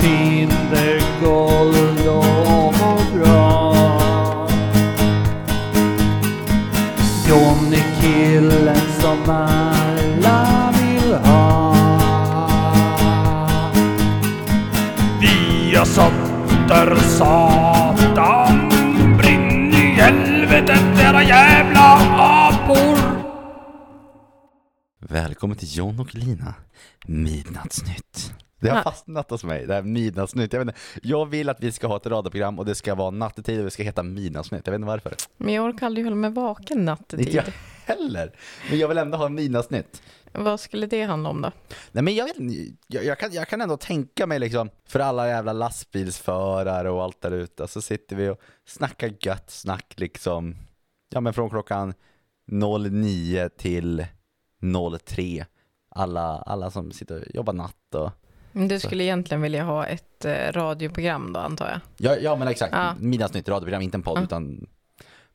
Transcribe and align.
Tinder, 0.00 1.00
och 2.08 2.74
bra. 3.14 3.76
John 7.28 7.72
är 7.72 8.00
killen 8.00 8.76
som 9.00 9.30
alla 9.30 10.72
vill 10.72 11.14
ha. 11.14 11.74
Vi 15.20 15.76
har 15.76 15.84
Satan 16.96 18.68
Brinn 19.18 19.74
i 19.74 19.94
helvetet 20.00 21.00
era 21.00 21.22
jävla 21.22 21.98
apor 22.16 23.16
Välkommen 25.08 25.56
till 25.56 25.76
John 25.76 26.00
och 26.00 26.14
Lina, 26.14 26.54
Midnattsnytt. 27.06 28.35
Det 28.60 28.68
har 28.70 28.82
fastnat 28.82 29.30
hos 29.30 29.44
mig, 29.44 29.66
det 29.66 29.74
här 29.74 29.82
Midnattsnytt. 29.82 30.52
Jag, 30.52 30.60
vet 30.60 30.68
inte, 30.68 30.80
jag 31.02 31.26
vill 31.26 31.48
att 31.48 31.60
vi 31.60 31.72
ska 31.72 31.86
ha 31.86 31.96
ett 31.96 32.06
radioprogram 32.06 32.58
och 32.58 32.64
det 32.64 32.74
ska 32.74 32.94
vara 32.94 33.10
nattetid 33.10 33.58
och 33.58 33.64
det 33.64 33.70
ska 33.70 33.82
heta 33.82 34.02
Midnattsnytt. 34.02 34.62
Jag 34.64 34.72
vet 34.72 34.78
inte 34.78 34.86
varför. 34.86 35.14
Men 35.36 35.54
jag 35.54 35.64
orkar 35.64 35.86
aldrig 35.86 36.06
hålla 36.06 36.16
mig 36.16 36.30
vaken 36.30 36.78
Inte 36.78 36.90
nattetid. 36.90 37.34
jag 37.34 37.44
heller. 37.84 38.32
Men 38.70 38.78
jag 38.78 38.88
vill 38.88 38.98
ändå 38.98 39.18
ha 39.18 39.28
Midnattsnytt. 39.28 40.02
Vad 40.32 40.60
skulle 40.60 40.86
det 40.86 41.02
handla 41.02 41.30
om 41.30 41.42
då? 41.42 41.52
Nej 41.92 42.02
men 42.04 42.14
jag 42.14 42.24
vet 42.24 42.36
inte, 42.36 42.76
jag, 42.86 43.04
jag, 43.04 43.18
kan, 43.18 43.32
jag 43.32 43.48
kan 43.48 43.60
ändå 43.60 43.76
tänka 43.76 44.26
mig 44.26 44.38
liksom, 44.38 44.70
för 44.88 45.00
alla 45.00 45.28
jävla 45.28 45.52
lastbilsförare 45.52 46.90
och 46.90 47.02
allt 47.02 47.20
där 47.20 47.30
ute, 47.30 47.68
så 47.68 47.82
sitter 47.82 48.16
vi 48.16 48.28
och 48.28 48.40
snackar 48.66 49.12
gött 49.20 49.50
snack 49.50 49.94
liksom, 49.96 50.56
ja 51.10 51.20
men 51.20 51.32
från 51.32 51.50
klockan 51.50 51.94
09 52.90 53.48
till 53.48 54.06
03. 55.04 55.46
Alla, 55.88 56.38
alla 56.38 56.70
som 56.70 56.92
sitter 56.92 57.20
och 57.20 57.34
jobbar 57.34 57.52
natt 57.52 57.94
och 57.94 58.10
Men 58.56 58.68
Du 58.68 58.80
Så. 58.80 58.86
skulle 58.88 59.04
egentligen 59.04 59.42
vilja 59.42 59.64
ha 59.64 59.86
ett 59.86 60.24
eh, 60.24 60.52
radioprogram 60.52 61.32
då 61.32 61.40
antar 61.40 61.68
jag? 61.68 61.80
Ja, 61.96 62.16
ja 62.22 62.36
men 62.36 62.48
exakt, 62.48 62.72
Ja. 62.74 62.94
Midnattsnytt 63.00 63.48
radioprogram, 63.48 63.82
inte 63.82 63.96
en 63.96 64.02
podd 64.02 64.18
Ja. 64.18 64.22
utan 64.22 64.66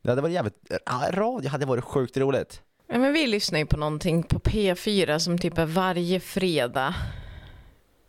Det 0.02 0.10
hade 0.10 0.22
varit 0.22 0.34
jävligt, 0.34 0.72
ja, 0.86 1.02
radio 1.12 1.50
hade 1.50 1.66
varit 1.66 1.84
sjukt 1.84 2.18
roligt. 2.18 2.62
Ja, 2.88 2.98
men 2.98 3.14
vi 3.14 3.28
lyssnar 3.28 3.60
ju 3.60 3.66
på 3.66 3.78
någonting 3.78 4.24
på 4.24 4.40
P4 4.40 5.20
som 5.20 5.38
typ 5.38 5.58
är 5.58 5.66
varje 5.66 6.20
fredag. 6.20 6.96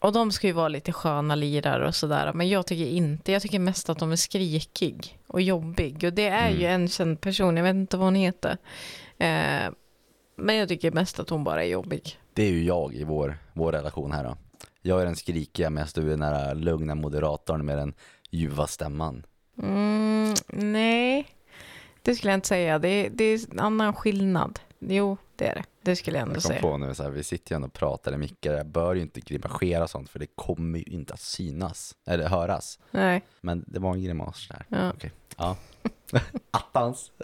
Och 0.00 0.12
de 0.12 0.32
ska 0.32 0.46
ju 0.46 0.52
vara 0.52 0.68
lite 0.68 0.92
sköna 0.92 1.34
lirare 1.34 1.86
och 1.86 1.94
sådär. 1.94 2.32
Men 2.34 2.48
jag 2.48 2.66
tycker 2.66 2.86
inte, 2.86 3.32
jag 3.32 3.42
tycker 3.42 3.58
mest 3.58 3.90
att 3.90 3.98
de 3.98 4.12
är 4.12 4.16
skrikig 4.16 5.18
och 5.26 5.40
jobbig. 5.40 6.04
Och 6.04 6.12
det 6.12 6.28
är 6.28 6.50
ju 6.50 6.66
Mm. 6.66 6.82
en 6.82 6.88
känd 6.88 7.20
person, 7.20 7.56
jag 7.56 7.64
vet 7.64 7.74
inte 7.74 7.96
vad 7.96 8.06
hon 8.06 8.14
heter. 8.14 8.56
Eh, 9.18 9.70
men 10.36 10.56
jag 10.56 10.68
tycker 10.68 10.90
mest 10.90 11.18
att 11.20 11.30
hon 11.30 11.44
bara 11.44 11.64
är 11.64 11.68
jobbig. 11.68 12.18
Det 12.34 12.42
är 12.42 12.50
ju 12.50 12.64
jag 12.64 12.94
i 12.94 13.04
vår, 13.04 13.38
vår 13.52 13.72
relation 13.72 14.12
här 14.12 14.24
då. 14.24 14.36
Jag 14.82 15.00
är 15.00 15.04
den 15.04 15.16
skrikiga 15.16 15.70
medan 15.70 15.88
du 15.94 16.02
är 16.02 16.10
den 16.10 16.22
här 16.22 16.54
lugna 16.54 16.94
moderatorn 16.94 17.64
med 17.66 17.78
den 17.78 17.94
ljuva 18.30 18.66
stämman. 18.66 19.26
Mm, 19.62 20.34
nej, 20.48 21.26
det 22.02 22.14
skulle 22.14 22.30
jag 22.30 22.36
inte 22.36 22.48
säga. 22.48 22.78
Det, 22.78 23.08
det 23.08 23.24
är 23.24 23.50
en 23.52 23.60
annan 23.60 23.94
skillnad. 23.94 24.60
Jo, 24.78 25.16
det 25.36 25.46
är 25.46 25.54
det. 25.54 25.64
Det 25.82 25.96
skulle 25.96 26.16
jag 26.18 26.22
ändå 26.22 26.34
Jag 26.36 26.42
kom 26.42 26.48
säga. 26.48 26.60
på 26.60 26.76
nu 26.76 26.94
så 26.94 27.02
här, 27.02 27.10
vi 27.10 27.22
sitter 27.24 27.52
ju 27.52 27.56
ändå 27.56 27.66
och 27.66 27.72
pratar 27.72 28.12
i 28.12 28.16
mickar, 28.18 28.52
jag 28.54 28.66
bör 28.66 28.94
ju 28.94 29.02
inte 29.02 29.20
grimasera 29.20 29.88
sånt 29.88 30.10
för 30.10 30.18
det 30.18 30.26
kommer 30.34 30.78
ju 30.78 30.84
inte 30.84 31.14
att 31.14 31.20
synas, 31.20 31.94
eller 32.06 32.28
höras. 32.28 32.78
Nej, 32.90 33.22
Men 33.40 33.64
det 33.66 33.78
var 33.78 33.92
en 33.94 34.02
grimas 34.02 34.48
där. 34.48 34.66
ja. 34.68 34.90
Okej, 34.94 35.12
ja. 35.36 35.56
Attans. 36.50 37.12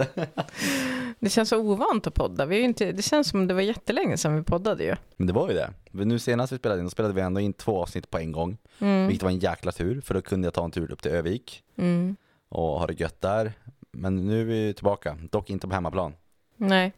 Det 1.21 1.31
känns 1.31 1.49
så 1.49 1.59
ovant 1.59 2.07
att 2.07 2.15
podda. 2.15 2.47
Vi 2.47 2.57
är 2.61 2.63
inte, 2.63 2.93
det 2.93 3.03
känns 3.03 3.29
som 3.29 3.47
det 3.47 3.55
var 3.55 3.61
jättelänge 3.61 4.17
sedan 4.17 4.37
vi 4.37 4.43
poddade 4.43 4.85
ju. 4.85 4.97
Men 5.17 5.27
det 5.27 5.33
var 5.33 5.49
ju 5.49 5.55
det. 5.55 5.71
Nu 6.05 6.19
senast 6.19 6.53
vi 6.53 6.57
spelade 6.59 6.81
in, 6.81 6.87
då 6.87 6.91
spelade 6.91 7.15
vi 7.15 7.21
ändå 7.21 7.41
in 7.41 7.53
två 7.53 7.83
avsnitt 7.83 8.11
på 8.11 8.19
en 8.19 8.33
gång. 8.33 8.57
Mm. 8.79 9.07
Vilket 9.07 9.23
var 9.23 9.31
en 9.31 9.39
jäkla 9.39 9.73
tur, 9.73 10.01
för 10.01 10.15
då 10.15 10.23
kunde 10.23 10.47
jag 10.47 10.55
ta 10.55 10.65
en 10.65 10.71
tur 10.71 10.93
upp 10.93 11.03
till 11.03 11.11
Övik 11.11 11.63
Mm. 11.77 12.17
och 12.49 12.63
ha 12.81 12.87
det 12.87 13.01
gött 13.01 13.21
där. 13.21 13.53
Men 13.91 14.17
nu 14.17 14.41
är 14.41 14.45
vi 14.45 14.75
tillbaka, 14.75 15.19
dock 15.31 15.51
inte 15.51 15.69
på 15.69 15.75
hemmaplan. 15.75 16.13
Nej, 16.57 16.93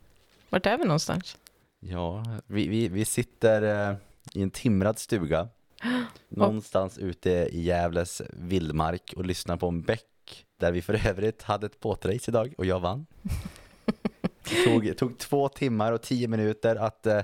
vart 0.50 0.66
är 0.66 0.78
vi 0.78 0.84
någonstans? 0.84 1.36
Ja, 1.80 2.24
vi, 2.46 2.68
vi, 2.68 2.88
vi 2.88 3.04
sitter 3.04 3.88
eh, 3.90 3.96
i 4.34 4.42
en 4.42 4.50
timrad 4.50 4.98
stuga 4.98 5.48
någonstans 6.28 6.98
ute 6.98 7.30
i 7.30 7.60
Gävles 7.62 8.22
vildmark 8.32 9.14
och 9.16 9.24
lyssnar 9.24 9.56
på 9.56 9.68
en 9.68 9.82
bäck 9.82 10.04
där 10.60 10.72
vi 10.72 10.82
för 10.82 11.06
övrigt 11.06 11.42
hade 11.42 11.66
ett 11.66 11.80
båtrace 11.80 12.30
idag 12.30 12.54
och 12.58 12.66
jag 12.66 12.80
vann. 12.80 13.06
Det 14.48 14.64
tog, 14.64 14.96
tog 14.98 15.18
två 15.18 15.48
timmar 15.48 15.92
och 15.92 16.02
tio 16.02 16.28
minuter 16.28 16.76
att, 16.76 17.06
eh, 17.06 17.20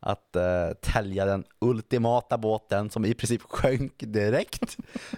att 0.00 0.36
eh, 0.36 0.68
tälja 0.80 1.24
den 1.24 1.44
ultimata 1.58 2.38
båten 2.38 2.90
som 2.90 3.04
i 3.04 3.14
princip 3.14 3.42
sjönk 3.42 3.94
direkt. 3.98 4.76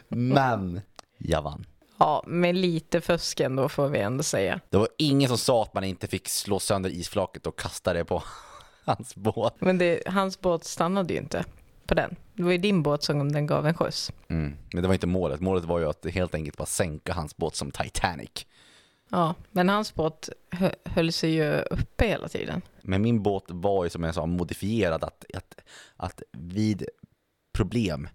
Men 0.09 0.81
jag 1.19 1.43
vann. 1.43 1.67
Ja, 1.99 2.25
med 2.27 2.55
lite 2.55 3.01
fusk 3.01 3.41
ändå 3.41 3.69
får 3.69 3.89
vi 3.89 3.99
ändå 3.99 4.23
säga. 4.23 4.61
Det 4.71 4.77
var 4.77 4.89
ingen 4.99 5.29
som 5.29 5.39
sa 5.39 5.63
att 5.63 5.75
man 5.75 5.85
inte 5.85 6.07
fick 6.07 6.29
slå 6.29 6.59
sönder 6.59 6.91
isflaket 6.91 7.47
och 7.47 7.59
kasta 7.59 7.93
det 7.93 8.05
på 8.05 8.23
hans 8.85 9.15
båt. 9.15 9.55
Men 9.59 9.79
det, 9.79 10.03
hans 10.07 10.41
båt 10.41 10.65
stannade 10.65 11.15
ju 11.15 11.21
inte 11.21 11.45
på 11.87 11.95
den. 11.95 12.17
Det 12.35 12.43
var 12.43 12.53
ju 12.53 12.59
din 12.59 12.83
båt 12.83 13.03
som 13.03 13.33
den 13.33 13.47
gav 13.47 13.67
en 13.67 13.75
skjuts. 13.75 14.13
Mm. 14.29 14.57
Men 14.73 14.83
det 14.83 14.89
var 14.89 14.95
inte 14.95 15.07
målet. 15.07 15.41
Målet 15.41 15.65
var 15.65 15.79
ju 15.79 15.89
att 15.89 16.07
helt 16.07 16.35
enkelt 16.35 16.57
bara 16.57 16.67
sänka 16.67 17.13
hans 17.13 17.37
båt 17.37 17.57
som 17.57 17.71
Titanic. 17.71 18.47
Ja, 19.11 19.35
men 19.51 19.69
hans 19.69 19.95
båt 19.95 20.29
hö- 20.51 20.75
höll 20.85 21.13
sig 21.13 21.31
ju 21.31 21.53
uppe 21.53 22.07
hela 22.07 22.29
tiden. 22.29 22.63
Men 22.83 23.03
min 23.03 23.23
båt 23.23 23.45
var 23.49 23.85
ju 23.85 23.91
som 23.91 24.03
jag 24.03 24.15
sa 24.15 24.27
modifierad 24.27 25.05
att, 25.05 25.25
att, 25.35 25.61
att 25.97 26.23
vid 26.33 26.85
problem 27.53 28.09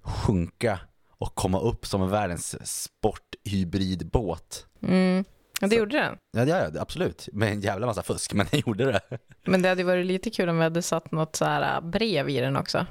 sjunka 0.00 0.80
och 1.08 1.34
komma 1.34 1.60
upp 1.60 1.86
som 1.86 2.10
världens 2.10 2.72
sporthybridbåt. 2.82 4.66
Mm. 4.82 5.24
Ja, 5.60 5.66
det 5.66 5.74
Så- 5.74 5.78
gjorde 5.78 5.96
den. 6.32 6.48
Ja, 6.48 6.70
det 6.70 6.80
absolut. 6.80 7.28
Med 7.32 7.52
en 7.52 7.60
jävla 7.60 7.86
massa 7.86 8.02
fusk, 8.02 8.32
men 8.34 8.46
den 8.50 8.60
gjorde 8.66 8.84
det. 8.92 9.00
Men 9.44 9.62
det 9.62 9.68
hade 9.68 9.84
varit 9.84 10.06
lite 10.06 10.30
kul 10.30 10.48
om 10.48 10.56
vi 10.56 10.62
hade 10.62 10.82
satt 10.82 11.12
något 11.12 11.36
så 11.36 11.44
här 11.44 11.74
äh, 11.76 11.88
brev 11.88 12.28
i 12.28 12.40
den 12.40 12.56
också. 12.56 12.86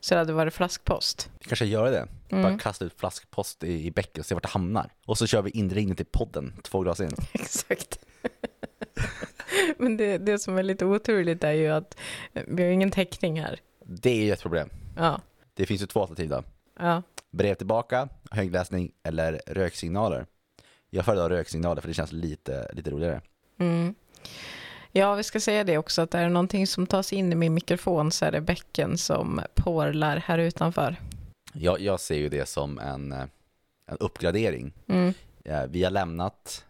Så 0.00 0.14
det 0.14 0.18
hade 0.18 0.32
varit 0.32 0.54
flaskpost. 0.54 1.30
Vi 1.38 1.44
kanske 1.44 1.64
gör 1.64 1.90
det. 1.90 2.06
Bara 2.30 2.40
Mm. 2.46 2.58
kasta 2.58 2.84
ut 2.84 2.94
flaskpost 3.00 3.64
i, 3.64 3.86
i 3.86 3.90
bäcken 3.90 4.20
och 4.20 4.26
se 4.26 4.34
vart 4.34 4.42
det 4.42 4.48
hamnar. 4.48 4.92
Och 5.06 5.18
så 5.18 5.26
kör 5.26 5.42
vi 5.42 5.50
inringning 5.50 5.96
till 5.96 6.06
podden, 6.06 6.52
två 6.62 6.80
glas 6.80 7.00
in. 7.00 7.10
Exakt. 7.32 7.98
Men 9.78 9.96
det, 9.96 10.18
det 10.18 10.38
som 10.38 10.58
är 10.58 10.62
lite 10.62 10.84
oturligt 10.84 11.44
är 11.44 11.52
ju 11.52 11.68
att 11.68 11.96
eh, 12.34 12.42
vi 12.48 12.62
har 12.62 12.70
ingen 12.70 12.90
täckning 12.90 13.40
här. 13.40 13.60
Det 13.84 14.10
är 14.10 14.24
ju 14.24 14.32
ett 14.32 14.42
problem. 14.42 14.70
Ja, 14.96 15.20
Det 15.54 15.66
finns 15.66 15.82
ju 15.82 15.86
två 15.86 16.00
alternativ 16.00 16.28
då. 16.28 16.42
ja. 16.78 17.02
Brev 17.32 17.54
tillbaka, 17.54 18.08
högläsning 18.30 18.90
eller 19.02 19.40
röksignaler. 19.46 20.26
Jag 20.90 21.04
föredrar 21.04 21.28
röksignaler 21.28 21.80
för 21.80 21.88
det 21.88 21.94
känns 21.94 22.12
lite, 22.12 22.70
lite 22.72 22.90
roligare. 22.90 23.20
Mm. 23.58 23.94
Ja, 24.92 25.14
vi 25.14 25.22
ska 25.22 25.40
säga 25.40 25.64
det 25.64 25.78
också 25.78 26.02
att 26.02 26.14
är 26.14 26.22
det 26.22 26.28
någonting 26.28 26.66
som 26.66 26.86
tas 26.86 27.12
in 27.12 27.32
i 27.32 27.34
min 27.34 27.54
mikrofon 27.54 28.12
så 28.12 28.24
är 28.24 28.32
det 28.32 28.40
bäcken 28.40 28.98
som 28.98 29.40
porlar 29.54 30.16
här 30.16 30.38
utanför. 30.38 30.96
Jag, 31.52 31.80
jag 31.80 32.00
ser 32.00 32.16
ju 32.16 32.28
det 32.28 32.48
som 32.48 32.78
en, 32.78 33.12
eh, 33.12 33.24
en 33.86 33.96
uppgradering. 34.00 34.72
Mm. 34.86 35.14
Eh, 35.44 35.62
Vi 35.68 35.84
har 35.84 35.90
lämnat, 35.90 36.64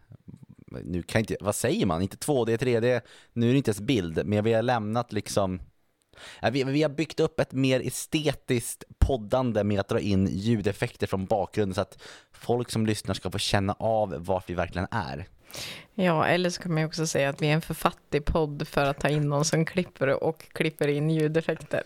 nu 0.84 1.02
kan 1.02 1.18
inte, 1.18 1.36
vad 1.40 1.54
säger 1.54 1.86
man, 1.86 2.02
inte 2.02 2.16
2D, 2.16 2.56
3D, 2.56 3.00
nu 3.32 3.48
är 3.48 3.52
det 3.52 3.56
inte 3.56 3.70
ens 3.70 3.80
bild, 3.80 4.26
men 4.26 4.44
vi 4.44 4.52
har 4.52 4.62
lämnat 4.62 5.12
liksom 5.12 5.56
Ja, 5.56 5.64
Vi, 6.52 6.64
vi 6.64 6.82
har 6.82 6.90
byggt 6.90 7.20
upp 7.20 7.40
ett 7.40 7.52
mer 7.52 7.86
estetiskt 7.86 8.84
poddande 8.98 9.64
med 9.64 9.80
att 9.80 9.88
dra 9.88 10.00
in 10.00 10.26
ljudeffekter 10.26 11.06
från 11.06 11.26
bakgrunden 11.26 11.74
så 11.74 11.80
att 11.80 12.02
folk 12.32 12.70
som 12.70 12.86
lyssnar 12.86 13.14
ska 13.14 13.30
få 13.30 13.38
känna 13.38 13.72
av 13.78 14.14
vart 14.18 14.50
vi 14.50 14.54
verkligen 14.54 14.88
är. 14.90 15.28
Ja, 15.94 16.26
eller 16.26 16.50
så 16.50 16.62
kan 16.62 16.74
man 16.74 16.80
ju 16.82 16.86
också 16.86 17.06
säga 17.06 17.28
att 17.28 17.42
vi 17.42 17.48
är 17.48 17.52
en 17.52 17.62
för 17.62 17.74
fattig 17.74 18.24
podd 18.24 18.68
för 18.68 18.84
att 18.84 19.00
ta 19.00 19.08
in 19.08 19.28
någon 19.28 19.44
som 19.44 19.64
klipper 19.64 20.24
och 20.24 20.48
klipper 20.52 20.88
in 20.88 21.10
ljudeffekter. 21.10 21.82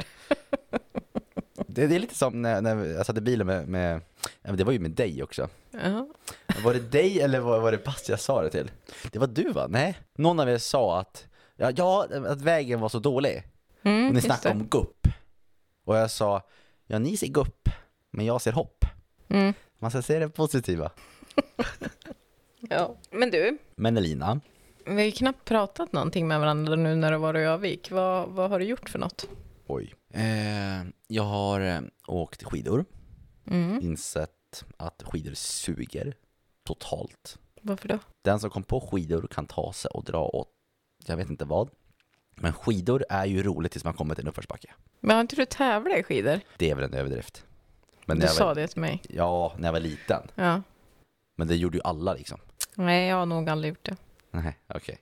Det, 1.66 1.86
det 1.86 1.94
är 1.94 1.98
lite 1.98 2.14
som 2.14 2.42
när, 2.42 2.60
när 2.60 2.84
jag 2.84 3.06
satt 3.06 3.18
i 3.18 3.20
bilen 3.20 3.46
med, 3.46 3.68
med, 3.68 4.00
det 4.42 4.64
var 4.64 4.72
ju 4.72 4.78
med 4.78 4.90
dig 4.90 5.22
också. 5.22 5.48
Ja, 5.70 6.08
Var 6.64 6.74
det 6.74 6.80
dig 6.80 7.20
eller 7.20 7.40
var, 7.40 7.60
var 7.60 7.72
det 7.72 7.84
Basti 7.84 8.12
jag 8.12 8.20
sa 8.20 8.42
det 8.42 8.50
till? 8.50 8.70
Det 9.12 9.18
var 9.18 9.26
du 9.26 9.52
va? 9.52 9.66
Nej? 9.68 9.98
Någon 10.16 10.40
av 10.40 10.48
er 10.48 10.58
sa 10.58 11.00
att, 11.00 11.26
ja, 11.56 11.70
ja 11.76 12.06
att 12.26 12.40
vägen 12.40 12.80
var 12.80 12.88
så 12.88 12.98
dålig. 12.98 13.42
Mm, 13.84 14.08
Och 14.08 14.14
ni 14.14 14.20
snackade 14.20 14.54
det. 14.54 14.60
om 14.60 14.66
gupp. 14.68 15.06
Och 15.84 15.96
jag 15.96 16.10
sa, 16.10 16.42
ja 16.86 16.98
ni 16.98 17.16
ser 17.16 17.26
gupp, 17.26 17.68
men 18.10 18.26
jag 18.26 18.42
ser 18.42 18.52
hopp. 18.52 18.84
Mm. 19.28 19.54
Man 19.78 19.90
ska 19.90 20.02
se 20.02 20.18
det 20.18 20.28
positiva. 20.28 20.90
Ja. 22.70 22.96
Men 23.10 23.30
du, 23.30 23.58
Men 23.76 23.96
Elina, 23.96 24.40
vi 24.86 24.92
har 24.94 25.00
ju 25.02 25.12
knappt 25.12 25.44
pratat 25.44 25.92
någonting 25.92 26.28
med 26.28 26.40
varandra 26.40 26.76
nu 26.76 26.94
när 26.94 27.12
du 27.12 27.18
var 27.18 27.36
i 27.38 27.44
Övik. 27.44 27.90
Vad, 27.90 28.28
vad 28.28 28.50
har 28.50 28.58
du 28.58 28.64
gjort 28.64 28.88
för 28.88 28.98
något? 28.98 29.28
oj. 29.66 29.94
Eh, 30.10 30.82
jag 31.06 31.22
har 31.22 31.60
eh, 31.60 31.80
åkt 32.06 32.42
skidor, 32.44 32.84
Mm. 33.46 33.80
insett 33.82 34.64
att 34.76 35.02
skidor 35.06 35.34
suger 35.34 36.14
totalt. 36.66 37.38
Varför 37.62 37.88
då? 37.88 37.98
Den 38.22 38.40
som 38.40 38.50
kom 38.50 38.62
på 38.62 38.80
skidor 38.80 39.26
kan 39.30 39.46
ta 39.46 39.72
sig 39.72 39.88
och 39.90 40.04
dra 40.04 40.24
åt, 40.24 40.48
jag 41.06 41.16
vet 41.16 41.30
inte 41.30 41.44
vad. 41.44 41.70
Men 42.34 42.52
skidor 42.52 43.04
är 43.08 43.24
ju 43.24 43.42
roligt 43.42 43.72
tills 43.72 43.84
man 43.84 43.94
kommer 43.94 44.14
till 44.14 44.24
en 44.24 44.28
uppförsbacke. 44.28 44.70
Men 45.00 45.16
har 45.16 45.20
inte 45.20 45.36
du 45.36 45.44
tävlat 45.44 45.98
i 45.98 46.02
skidor? 46.02 46.40
Det 46.56 46.70
är 46.70 46.74
väl 46.74 46.84
en 46.84 46.94
överdrift. 46.94 47.44
Men 48.06 48.18
Du 48.18 48.26
jag 48.26 48.34
sa 48.34 48.46
var, 48.46 48.54
det 48.54 48.66
till 48.66 48.80
mig. 48.80 49.02
Ja, 49.08 49.54
när 49.58 49.68
jag 49.68 49.72
var 49.72 49.80
liten. 49.80 50.22
Ja. 50.34 50.62
Men 51.36 51.48
det 51.48 51.56
gjorde 51.56 51.76
ju 51.76 51.82
alla 51.84 52.14
liksom. 52.14 52.38
Nej, 52.74 53.08
jag 53.08 53.16
har 53.16 53.26
nog 53.26 53.48
aldrig 53.48 53.68
gjort 53.68 53.84
det. 53.84 53.96
Nej, 54.30 54.58
okej. 54.68 54.98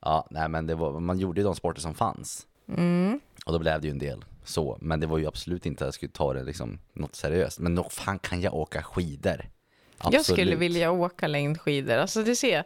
Ja, 0.00 0.26
nej 0.30 0.48
men 0.48 0.66
det 0.66 0.74
var, 0.74 1.00
man 1.00 1.18
gjorde 1.18 1.40
ju 1.40 1.44
de 1.44 1.54
sporter 1.54 1.80
som 1.80 1.94
fanns. 1.94 2.46
Mm. 2.68 3.20
Och 3.46 3.52
då 3.52 3.58
blev 3.58 3.80
det 3.80 3.86
ju 3.86 3.90
en 3.90 3.98
del 3.98 4.24
så. 4.44 4.78
Men 4.80 5.00
det 5.00 5.06
var 5.06 5.18
ju 5.18 5.26
absolut 5.26 5.66
inte 5.66 5.84
att 5.84 5.86
jag 5.86 5.94
skulle 5.94 6.12
ta 6.12 6.32
det 6.32 6.42
liksom 6.42 6.78
något 6.92 7.16
seriöst. 7.16 7.58
Men 7.58 7.74
nog 7.74 7.92
fan 7.92 8.18
kan 8.18 8.40
jag 8.40 8.54
åka 8.54 8.82
skidor. 8.82 9.48
Jag 10.10 10.24
skulle 10.24 10.56
vilja 10.56 10.90
åka 10.90 11.26
längdskidor. 11.26 11.96
Alltså 11.96 12.22
det 12.22 12.36
ser, 12.36 12.64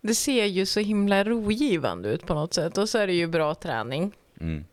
det 0.00 0.14
ser 0.14 0.44
ju 0.44 0.66
så 0.66 0.80
himla 0.80 1.24
rogivande 1.24 2.08
ut 2.08 2.26
på 2.26 2.34
något 2.34 2.54
sätt. 2.54 2.78
Och 2.78 2.88
så 2.88 2.98
är 2.98 3.06
det 3.06 3.12
ju 3.12 3.26
bra 3.26 3.54
träning. 3.54 4.12
Mm. 4.40 4.64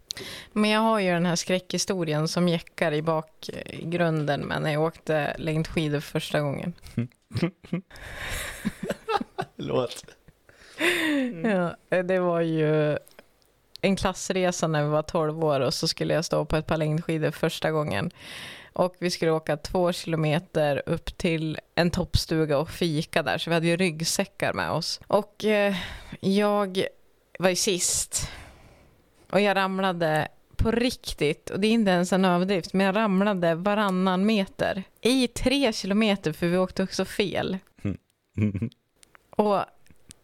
Men 0.53 0.69
jag 0.69 0.79
har 0.79 0.99
ju 0.99 1.11
den 1.11 1.25
här 1.25 1.35
skräckhistorien 1.35 2.27
som 2.27 2.47
jäckar 2.47 2.91
i 2.91 3.01
bakgrunden 3.01 4.41
med 4.41 4.61
när 4.61 4.71
jag 4.71 4.83
åkte 4.83 5.35
längdskidor 5.37 5.99
för 5.99 6.11
första 6.11 6.39
gången. 6.39 6.73
Låt. 9.55 10.05
Ja, 11.43 11.75
det 12.03 12.19
var 12.19 12.41
ju 12.41 12.97
en 13.81 13.95
klassresa 13.95 14.67
när 14.67 14.83
vi 14.83 14.89
var 14.89 15.01
12 15.01 15.43
år 15.43 15.59
och 15.59 15.73
så 15.73 15.87
skulle 15.87 16.13
jag 16.13 16.25
stå 16.25 16.45
på 16.45 16.55
ett 16.55 16.67
par 16.67 16.77
längdskidor 16.77 17.31
första 17.31 17.71
gången. 17.71 18.11
Och 18.75 18.95
vi 18.99 19.11
skulle 19.11 19.31
åka 19.31 19.57
två 19.57 19.91
kilometer 19.91 20.83
upp 20.85 21.17
till 21.17 21.59
en 21.75 21.91
toppstuga 21.91 22.57
och 22.57 22.69
fika 22.69 23.23
där, 23.23 23.37
så 23.37 23.49
vi 23.49 23.53
hade 23.53 23.67
ju 23.67 23.77
ryggsäckar 23.77 24.53
med 24.53 24.71
oss. 24.71 25.01
Och 25.07 25.45
eh, 25.45 25.75
jag 26.19 26.85
var 27.39 27.49
ju 27.49 27.55
sist. 27.55 28.31
Och 29.31 29.41
jag 29.41 29.55
ramlade 29.55 30.27
på 30.55 30.71
riktigt, 30.71 31.49
och 31.49 31.59
det 31.59 31.67
är 31.67 31.71
inte 31.71 31.91
ens 31.91 32.13
en 32.13 32.25
överdrift, 32.25 32.73
men 32.73 32.85
jag 32.85 32.95
ramlade 32.95 33.55
varannan 33.55 34.25
meter 34.25 34.83
i 35.01 35.27
tre 35.27 35.73
kilometer 35.73 36.33
för 36.33 36.47
vi 36.47 36.57
åkte 36.57 36.83
också 36.83 37.05
fel. 37.05 37.57
Och 39.29 39.65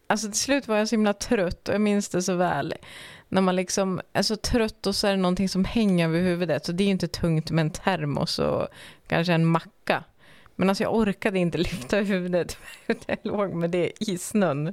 alltså 0.06 0.26
till 0.26 0.40
slut 0.40 0.68
var 0.68 0.76
jag 0.76 0.88
så 0.88 0.92
himla 0.92 1.12
trött 1.12 1.68
och 1.68 1.74
jag 1.74 1.80
minns 1.80 2.08
det 2.08 2.22
så 2.22 2.34
väl. 2.34 2.74
När 3.32 3.42
man 3.42 3.56
liksom 3.56 4.00
är 4.12 4.22
så 4.22 4.36
trött 4.36 4.86
och 4.86 4.94
så 4.94 5.06
är 5.06 5.10
det 5.10 5.16
någonting 5.16 5.48
som 5.48 5.64
hänger 5.64 6.08
över 6.08 6.20
huvudet. 6.20 6.64
Så 6.64 6.72
det 6.72 6.82
är 6.82 6.84
ju 6.84 6.90
inte 6.90 7.08
tungt 7.08 7.50
med 7.50 7.62
en 7.62 7.70
termos 7.70 8.38
och 8.38 8.68
kanske 9.06 9.32
en 9.32 9.46
macka. 9.46 10.04
Men 10.56 10.68
alltså 10.68 10.84
jag 10.84 10.94
orkade 10.94 11.38
inte 11.38 11.58
lyfta 11.68 11.96
huvudet. 11.96 12.56
Jag 12.86 13.18
låg 13.22 13.54
med 13.54 13.70
det 13.70 13.92
i 14.00 14.18
snön. 14.18 14.72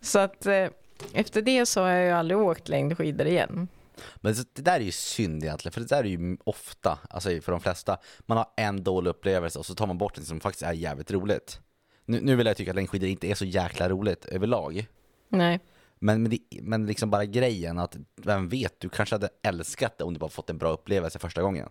Så 0.00 0.18
att 0.18 0.46
eh, 0.46 0.66
efter 1.12 1.42
det 1.42 1.66
så 1.66 1.80
har 1.80 1.88
jag 1.88 2.06
ju 2.06 2.10
aldrig 2.10 2.38
åkt 2.38 2.68
längdskidor 2.68 3.26
igen. 3.26 3.68
Men 4.16 4.34
det 4.54 4.62
där 4.62 4.80
är 4.80 4.84
ju 4.84 4.92
synd 4.92 5.44
egentligen, 5.44 5.72
för 5.72 5.80
det 5.80 5.86
där 5.88 6.04
är 6.04 6.08
ju 6.08 6.36
ofta, 6.44 6.98
alltså 7.10 7.28
för 7.40 7.52
de 7.52 7.60
flesta, 7.60 7.98
man 8.26 8.38
har 8.38 8.46
en 8.56 8.84
dålig 8.84 9.10
upplevelse 9.10 9.58
och 9.58 9.66
så 9.66 9.74
tar 9.74 9.86
man 9.86 9.98
bort 9.98 10.14
det 10.14 10.22
som 10.22 10.40
faktiskt 10.40 10.62
är 10.62 10.72
jävligt 10.72 11.10
roligt. 11.10 11.60
Nu, 12.04 12.20
nu 12.20 12.36
vill 12.36 12.46
jag 12.46 12.56
tycka 12.56 12.70
att 12.70 12.76
längdskidor 12.76 13.08
inte 13.08 13.26
är 13.26 13.34
så 13.34 13.44
jäkla 13.44 13.88
roligt 13.88 14.24
överlag. 14.24 14.86
Nej. 15.28 15.60
Men, 16.02 16.22
men, 16.22 16.30
det, 16.30 16.38
men 16.62 16.86
liksom 16.86 17.10
bara 17.10 17.24
grejen 17.24 17.78
att, 17.78 17.96
vem 18.16 18.48
vet, 18.48 18.80
du 18.80 18.88
kanske 18.88 19.14
hade 19.14 19.28
älskat 19.42 19.98
det 19.98 20.04
om 20.04 20.14
du 20.14 20.20
bara 20.20 20.30
fått 20.30 20.50
en 20.50 20.58
bra 20.58 20.72
upplevelse 20.72 21.18
första 21.18 21.42
gången. 21.42 21.68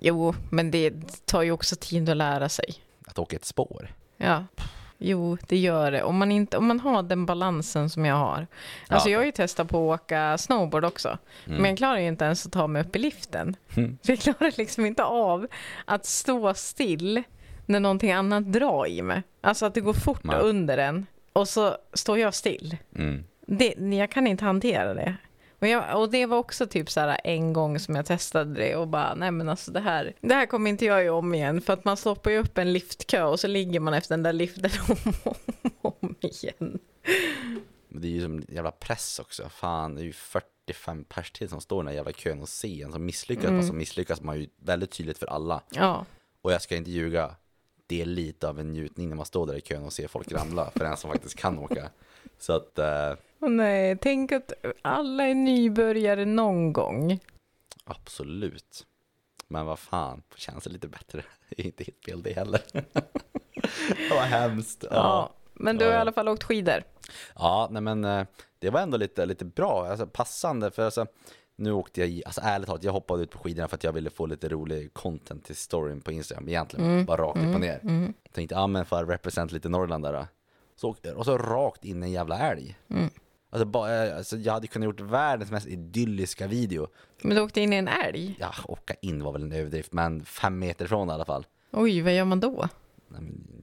Jo, 0.00 0.34
men 0.50 0.70
det 0.70 0.92
tar 1.26 1.42
ju 1.42 1.52
också 1.52 1.76
tid 1.80 2.08
att 2.08 2.16
lära 2.16 2.48
sig. 2.48 2.74
Att 3.06 3.18
åka 3.18 3.36
ett 3.36 3.44
spår. 3.44 3.94
Ja. 4.16 4.44
Jo, 4.98 5.38
det 5.48 5.56
gör 5.56 5.92
det. 5.92 6.02
Om 6.02 6.16
man, 6.16 6.32
inte, 6.32 6.56
om 6.56 6.66
man 6.66 6.80
har 6.80 7.02
den 7.02 7.26
balansen 7.26 7.90
som 7.90 8.04
jag 8.04 8.16
har. 8.16 8.46
Alltså 8.88 9.08
Ja. 9.08 9.12
jag 9.12 9.18
har 9.18 9.24
ju 9.26 9.32
testat 9.32 9.68
på 9.68 9.92
att 9.92 10.00
åka 10.00 10.38
snowboard 10.38 10.84
också. 10.84 11.18
Mm. 11.46 11.62
Men 11.62 11.70
jag 11.70 11.78
klarar 11.78 11.98
ju 11.98 12.06
inte 12.08 12.24
ens 12.24 12.46
att 12.46 12.52
ta 12.52 12.66
mig 12.66 12.82
upp 12.82 12.96
i 12.96 12.98
liften. 12.98 13.56
Mm. 13.76 13.98
Så 14.02 14.12
jag 14.12 14.18
klarar 14.18 14.58
liksom 14.58 14.86
inte 14.86 15.04
av 15.04 15.46
att 15.84 16.06
stå 16.06 16.54
still 16.54 17.22
när 17.66 17.80
någonting 17.80 18.12
annat 18.12 18.52
drar 18.52 18.86
i 18.86 19.02
mig. 19.02 19.22
Alltså 19.40 19.66
att 19.66 19.74
det 19.74 19.80
går 19.80 19.92
fort 19.92 20.24
Nej. 20.24 20.38
under 20.40 20.78
en 20.78 21.06
och 21.38 21.48
så 21.48 21.76
står 21.92 22.18
jag 22.18 22.34
still. 22.34 22.76
Mm. 22.94 23.24
Det, 23.46 23.74
jag 23.96 24.10
kan 24.10 24.26
inte 24.26 24.44
hantera 24.44 24.94
det. 24.94 25.16
Och, 25.58 25.66
jag, 25.66 26.00
och 26.00 26.10
det 26.10 26.26
var 26.26 26.38
också 26.38 26.66
typ 26.66 26.90
så 26.90 27.00
här 27.00 27.20
en 27.24 27.52
gång 27.52 27.78
som 27.78 27.94
jag 27.94 28.06
testade 28.06 28.54
det 28.54 28.76
och 28.76 28.88
bara 28.88 29.14
nej 29.14 29.30
men 29.30 29.48
alltså 29.48 29.72
det 29.72 29.80
här, 29.80 30.12
det 30.20 30.34
här 30.34 30.46
kommer 30.46 30.70
inte 30.70 30.84
jag 30.84 31.04
göra 31.04 31.14
om 31.14 31.34
igen 31.34 31.60
för 31.60 31.72
att 31.72 31.84
man 31.84 31.96
stoppar 31.96 32.30
ju 32.30 32.38
upp 32.38 32.58
en 32.58 32.72
liftkö 32.72 33.22
och 33.22 33.40
så 33.40 33.46
ligger 33.46 33.80
man 33.80 33.94
efter 33.94 34.12
den 34.12 34.22
där 34.22 34.32
liften 34.32 34.70
om 34.88 35.12
och 35.24 35.36
om, 35.62 35.70
om 36.00 36.14
igen. 36.20 36.78
Det 37.88 38.08
är 38.08 38.12
ju 38.12 38.22
som 38.22 38.36
en 38.38 38.46
jävla 38.48 38.70
press 38.70 39.18
också. 39.18 39.48
Fan, 39.48 39.94
det 39.94 40.00
är 40.00 40.04
ju 40.04 40.12
45 40.12 41.04
pers 41.04 41.30
till 41.30 41.48
som 41.48 41.60
står 41.60 41.78
i 41.78 41.80
den 41.80 41.88
här 41.88 41.94
jävla 41.94 42.12
kön 42.12 42.40
och 42.42 42.48
ser 42.48 42.84
en 42.84 42.92
som 42.92 43.04
misslyckas. 43.04 43.44
Mm. 43.44 43.54
Mm. 43.54 43.66
Som 43.66 43.78
misslyckas 43.78 44.20
man 44.20 44.40
ju 44.40 44.48
väldigt 44.56 44.90
tydligt 44.90 45.18
för 45.18 45.26
alla. 45.26 45.62
Ja, 45.70 46.06
Och 46.42 46.52
jag 46.52 46.62
ska 46.62 46.76
inte 46.76 46.90
ljuga, 46.90 47.34
det 47.88 48.00
är 48.02 48.06
lite 48.06 48.48
av 48.48 48.60
en 48.60 48.72
njutning 48.72 49.08
när 49.08 49.16
man 49.16 49.26
står 49.26 49.46
där 49.46 49.54
i 49.54 49.60
kön 49.60 49.84
och 49.84 49.92
ser 49.92 50.08
folk 50.08 50.32
ramla 50.32 50.70
för 50.70 50.84
en 50.84 50.96
som 50.96 51.10
faktiskt 51.10 51.34
kan 51.38 51.58
åka. 51.58 51.90
Så 52.38 52.52
att, 52.52 52.78
eh, 52.78 53.12
och 53.40 53.50
nej, 53.50 53.98
tänk 54.00 54.32
att 54.32 54.52
alla 54.82 55.24
är 55.24 55.34
nybörjare 55.34 56.24
någon 56.24 56.72
gång. 56.72 57.18
absolut. 57.84 58.86
Men 59.48 59.66
vad 59.66 59.78
fan, 59.78 60.22
känns 60.36 60.64
det 60.64 60.70
lite 60.70 60.88
bättre? 60.88 61.22
Det 61.48 61.62
är 61.62 61.66
inte 61.66 61.84
helt 61.84 62.04
fel 62.04 62.22
det 62.22 62.32
heller. 62.32 62.60
vad 64.10 64.22
hemskt. 64.22 64.84
Ja. 64.90 64.96
Ja, 64.96 65.34
Men 65.54 65.76
du 65.78 65.84
har 65.84 65.92
i 65.92 65.96
alla 65.96 66.12
fall 66.12 66.28
åkt 66.28 66.42
skidor. 66.44 66.82
ja 67.34 67.68
nej 67.70 67.82
men 67.82 68.04
eh, 68.04 68.26
det 68.58 68.70
var 68.70 68.80
ändå 68.80 68.96
lite, 68.96 69.26
lite 69.26 69.44
bra, 69.44 69.86
alltså 69.86 70.06
passande 70.06 70.70
för 70.70 70.84
alltså 70.84 71.06
nu 71.58 71.72
åkte 71.72 72.00
jag, 72.00 72.08
i- 72.10 72.22
alltså 72.26 72.40
ärligt 72.44 72.66
talat, 72.66 72.82
jag 72.84 72.92
hoppade 72.92 73.22
ut 73.22 73.30
på 73.30 73.38
skidorna 73.38 73.68
för 73.68 73.76
att 73.76 73.84
jag 73.84 73.92
ville 73.92 74.10
få 74.10 74.26
lite 74.26 74.48
rolig 74.48 74.94
content 74.94 75.44
till 75.44 75.56
storyn 75.56 76.00
på 76.00 76.12
Instagram 76.12 76.48
egentligen, 76.48 77.04
bara 77.04 77.22
rakt 77.22 77.38
upp 77.38 77.54
och 77.54 77.60
ner. 77.60 77.80
Mm. 77.82 78.14
Tänkte, 78.32 78.54
ja 78.54 78.66
men 78.66 78.84
för 78.86 79.02
att 79.02 79.08
represent 79.10 79.52
lite 79.52 79.68
Norrland 79.68 80.04
där. 80.04 80.12
då. 80.12 80.26
Så, 80.76 80.88
åkte- 80.90 81.12
och 81.14 81.24
så 81.24 81.38
rakt 81.38 81.84
in 81.84 82.02
en 82.02 82.10
jävla 82.12 82.38
älg. 82.38 82.76
Mm. 82.90 83.10
Alltså, 83.50 83.64
bara, 83.66 84.16
alltså, 84.16 84.36
jag 84.36 84.52
hade 84.52 84.66
kunnat 84.66 84.84
gjort 84.86 85.00
världens 85.00 85.50
mest 85.50 85.66
idylliska 85.66 86.46
video. 86.46 86.86
Men 87.22 87.36
du 87.36 87.42
åkte 87.42 87.60
in 87.60 87.72
i 87.72 87.76
en 87.76 87.88
älg? 87.88 88.36
Ja, 88.40 88.50
åka 88.68 88.94
in 89.02 89.22
var 89.24 89.32
väl 89.32 89.42
en 89.42 89.52
överdrift, 89.52 89.92
men 89.92 90.24
fem 90.24 90.58
meter 90.58 90.84
ifrån 90.84 91.08
i 91.08 91.12
alla 91.12 91.24
fall. 91.24 91.46
Oj, 91.72 92.00
vad 92.02 92.14
gör 92.14 92.24
man 92.24 92.40
då? 92.40 92.68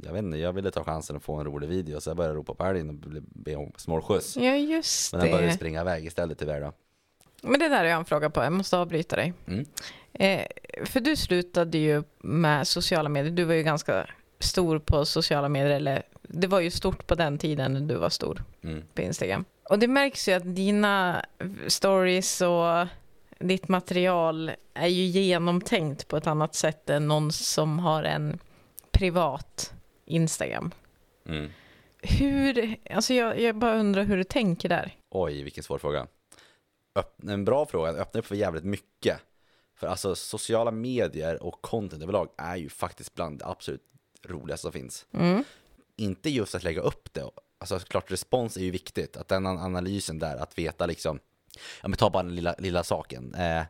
Jag 0.04 0.14
vet 0.14 0.24
inte, 0.24 0.38
jag 0.38 0.54
ville 0.54 0.72
ta 0.72 0.84
chansen 0.84 1.16
att 1.16 1.24
få 1.24 1.36
en 1.36 1.46
rolig 1.46 1.68
video 1.70 2.02
så 2.02 2.10
jag 2.10 2.18
började 2.18 2.36
ropa 2.36 2.54
på 2.54 2.64
älgen 2.66 2.90
och 2.90 2.96
be- 3.22 3.56
om 3.56 3.72
snålskjuts. 3.78 4.38
Ja, 4.38 4.56
just 4.56 5.14
Men 5.14 5.22
den 5.22 5.32
började 5.32 5.48
det. 5.48 5.54
springa 5.54 5.82
iväg 5.82 6.06
istället 6.06 6.40
tyvärr 6.40 6.62
då. 6.62 6.74
Men 7.46 7.60
det 7.60 7.68
där 7.68 7.84
är 7.86 7.90
jag 7.90 8.00
en 8.00 8.06
fråga 8.06 8.30
på, 8.30 8.44
jag 8.44 8.54
måste 8.54 8.78
avbryta 8.78 9.16
dig. 9.16 9.34
Mm. 9.48 9.66
Eh, 10.14 10.46
för 10.86 11.00
du 11.00 11.16
slutade 11.16 11.78
ju 11.78 12.04
med 12.18 12.68
sociala 12.68 13.10
medier, 13.10 13.32
du 13.32 13.44
var 13.44 13.54
ju 13.54 13.64
ganska 13.64 14.08
stor 14.40 14.80
på 14.80 15.06
sociala 15.06 15.50
medier, 15.50 15.76
eller 15.76 16.04
det 16.22 16.48
var 16.48 16.60
ju 16.60 16.72
stort 16.72 17.08
på 17.08 17.16
den 17.16 17.38
tiden 17.38 17.74
när 17.74 17.82
du 17.82 17.96
var 17.96 18.10
stor 18.10 18.44
Mm. 18.64 18.84
på 18.94 19.02
Instagram. 19.02 19.46
Och 19.70 19.80
det 19.80 19.88
märks 19.88 20.28
ju 20.30 20.34
att 20.34 20.56
dina 20.56 21.26
stories 21.68 22.42
och 22.42 22.88
ditt 23.40 23.68
material 23.68 24.52
är 24.74 24.88
ju 24.88 25.04
genomtänkt 25.04 26.08
på 26.08 26.18
ett 26.18 26.28
annat 26.28 26.56
sätt 26.56 26.90
än 26.90 27.08
någon 27.08 27.32
som 27.32 27.80
har 27.80 28.04
en 28.04 28.40
privat 28.92 29.74
Instagram. 30.06 30.72
Mm. 31.30 31.50
Hur, 32.02 32.76
alltså 32.92 33.14
jag, 33.14 33.40
jag 33.42 33.56
bara 33.56 33.80
undrar 33.80 34.04
hur 34.04 34.18
du 34.18 34.24
tänker 34.24 34.70
där. 34.70 34.96
Oj, 35.10 35.44
vilken 35.44 35.64
svår 35.64 35.78
fråga. 35.78 36.08
Öpp, 36.96 37.24
en 37.24 37.46
bra 37.46 37.66
fråga, 37.66 37.92
den 37.92 38.02
öppnar 38.02 38.20
upp 38.20 38.26
för 38.26 38.36
jävligt 38.36 38.64
mycket. 38.64 39.20
För 39.76 39.88
alltså 39.88 40.16
sociala 40.16 40.72
medier 40.72 41.44
och 41.44 41.62
content 41.62 42.04
överlag 42.04 42.30
är 42.38 42.56
ju 42.56 42.70
faktiskt 42.70 43.16
bland 43.16 43.40
det 43.40 43.46
absolut 43.46 43.84
roligaste 44.24 44.62
som 44.62 44.72
finns. 44.72 45.06
Mm. 45.12 45.44
Inte 45.96 46.30
just 46.30 46.56
att 46.56 46.64
lägga 46.64 46.82
upp 46.82 47.14
det, 47.14 47.30
alltså 47.58 47.80
klart 47.80 48.12
respons 48.12 48.58
är 48.58 48.62
ju 48.62 48.72
viktigt, 48.72 49.18
att 49.18 49.28
den 49.28 49.46
an- 49.46 49.60
analysen 49.60 50.20
där, 50.20 50.38
att 50.38 50.58
veta 50.58 50.86
liksom, 50.86 51.20
ja 51.82 51.88
men 51.88 51.98
ta 51.98 52.10
bara 52.10 52.24
den 52.24 52.36
lilla, 52.36 52.56
lilla 52.58 52.84
saken. 52.84 53.36
Eh, 53.36 53.64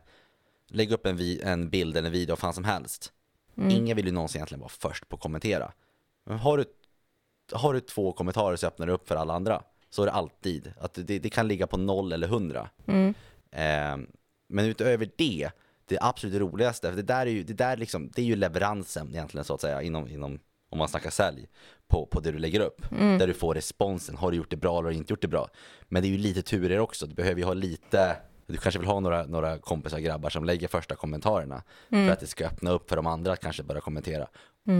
lägg 0.66 0.92
upp 0.92 1.06
en, 1.06 1.16
vi, 1.16 1.42
en 1.42 1.70
bild 1.70 1.96
eller 1.96 2.06
en 2.06 2.12
video, 2.12 2.36
fan 2.36 2.54
som 2.54 2.64
helst. 2.64 3.12
Mm. 3.56 3.70
Ingen 3.70 3.96
vill 3.96 4.06
ju 4.06 4.12
någonsin 4.12 4.38
egentligen 4.38 4.60
vara 4.60 4.68
först 4.68 5.08
på 5.08 5.16
att 5.16 5.22
kommentera. 5.22 5.72
Men 6.24 6.38
har 6.38 6.58
du, 6.58 6.64
har 7.52 7.74
du 7.74 7.80
två 7.80 8.12
kommentarer 8.12 8.56
så 8.56 8.66
öppnar 8.66 8.86
det 8.86 8.92
upp 8.92 9.08
för 9.08 9.16
alla 9.16 9.34
andra. 9.34 9.62
Så 9.96 10.02
är 10.02 10.06
det 10.06 10.12
alltid. 10.12 10.72
Att 10.80 10.94
det, 10.94 11.18
det 11.18 11.30
kan 11.30 11.48
ligga 11.48 11.66
på 11.66 11.76
noll 11.76 12.12
eller 12.12 12.28
hundra. 12.28 12.68
Mm. 12.86 13.14
Eh, 13.50 14.08
men 14.48 14.64
utöver 14.64 15.10
det, 15.16 15.50
det 15.88 15.98
absolut 16.00 16.40
roligaste, 16.40 16.88
för 16.88 16.96
det 16.96 17.02
där 17.02 17.26
är 17.26 17.30
ju, 17.30 17.42
det 17.42 17.52
där 17.52 17.76
liksom, 17.76 18.10
det 18.14 18.22
är 18.22 18.26
ju 18.26 18.36
leveransen 18.36 19.08
egentligen 19.08 19.44
så 19.44 19.54
att 19.54 19.60
säga, 19.60 19.82
inom, 19.82 20.08
inom 20.08 20.38
om 20.68 20.78
man 20.78 20.88
snackar 20.88 21.10
sälj, 21.10 21.48
på, 21.88 22.06
på 22.06 22.20
det 22.20 22.32
du 22.32 22.38
lägger 22.38 22.60
upp. 22.60 22.86
Där 23.18 23.26
du 23.26 23.34
får 23.34 23.54
responsen, 23.54 24.16
har 24.16 24.30
du 24.30 24.36
gjort 24.36 24.50
det 24.50 24.56
bra 24.56 24.72
eller 24.72 24.82
har 24.82 24.90
du 24.90 24.96
inte 24.96 25.12
gjort 25.12 25.22
det 25.22 25.28
bra? 25.28 25.48
Men 25.88 26.02
det 26.02 26.08
är 26.08 26.10
ju 26.10 26.18
lite 26.18 26.42
turer 26.42 26.78
också, 26.78 27.06
du 27.06 27.14
behöver 27.14 27.40
ju 27.40 27.46
ha 27.46 27.54
lite, 27.54 28.16
du 28.46 28.56
kanske 28.56 28.78
vill 28.78 28.88
ha 28.88 29.00
några, 29.00 29.26
några 29.26 29.58
kompisar 29.58 29.98
grabbar 29.98 30.30
som 30.30 30.44
lägger 30.44 30.68
första 30.68 30.94
kommentarerna 30.94 31.62
för 31.88 32.10
att 32.10 32.20
det 32.20 32.26
ska 32.26 32.46
öppna 32.46 32.70
upp 32.70 32.88
för 32.88 32.96
de 32.96 33.06
andra 33.06 33.32
att 33.32 33.40
kanske 33.40 33.62
börja 33.62 33.80
kommentera. 33.80 34.28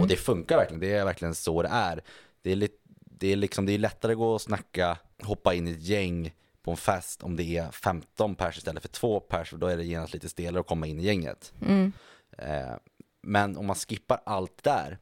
Och 0.01 0.07
det 0.07 0.15
funkar 0.15 0.57
verkligen, 0.57 0.79
det 0.79 0.93
är 0.93 1.05
verkligen 1.05 1.35
så 1.35 1.61
det 1.61 1.69
är. 1.69 2.01
Det 2.41 2.51
är, 2.51 2.55
lite, 2.55 2.86
det 3.19 3.27
är, 3.31 3.35
liksom, 3.35 3.65
det 3.65 3.71
är 3.73 3.77
lättare 3.77 4.11
att 4.11 4.17
gå 4.17 4.31
och 4.33 4.41
snacka, 4.41 4.97
hoppa 5.23 5.53
in 5.53 5.67
i 5.67 5.71
ett 5.71 5.81
gäng 5.81 6.33
på 6.63 6.71
en 6.71 6.77
fest 6.77 7.23
om 7.23 7.35
det 7.35 7.57
är 7.57 7.71
15 7.71 8.35
pers 8.35 8.57
istället 8.57 8.81
för 8.81 8.89
två 8.89 9.19
pers, 9.19 9.49
för 9.49 9.57
då 9.57 9.67
är 9.67 9.77
det 9.77 9.83
genast 9.83 10.13
lite 10.13 10.29
stelare 10.29 10.59
att 10.59 10.67
komma 10.67 10.87
in 10.87 10.99
i 10.99 11.03
gänget. 11.03 11.53
Mm. 11.61 11.91
Eh, 12.37 12.75
Men 13.23 13.57
om 13.57 13.65
man 13.65 13.75
skippar 13.75 14.19
allt 14.25 14.63
där 14.63 14.97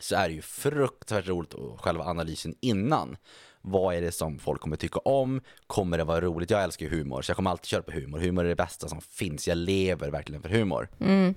så 0.00 0.16
är 0.16 0.28
det 0.28 0.34
ju 0.34 0.42
fruktansvärt 0.42 1.28
roligt 1.28 1.54
och 1.54 1.80
själva 1.80 2.04
analysen 2.04 2.54
innan. 2.60 3.16
Vad 3.60 3.94
är 3.94 4.00
det 4.00 4.12
som 4.12 4.38
folk 4.38 4.60
kommer 4.60 4.76
tycka 4.76 4.98
om? 4.98 5.40
Kommer 5.66 5.98
det 5.98 6.04
vara 6.04 6.20
roligt? 6.20 6.50
Jag 6.50 6.62
älskar 6.62 6.86
ju 6.86 6.90
humor, 6.98 7.22
så 7.22 7.30
jag 7.30 7.36
kommer 7.36 7.50
alltid 7.50 7.66
köra 7.66 7.82
på 7.82 7.92
humor. 7.92 8.18
Humor 8.18 8.44
är 8.44 8.48
det 8.48 8.56
bästa 8.56 8.88
som 8.88 9.00
finns. 9.00 9.48
Jag 9.48 9.58
lever 9.58 10.10
verkligen 10.10 10.42
för 10.42 10.48
humor. 10.48 10.88
Mm. 11.00 11.34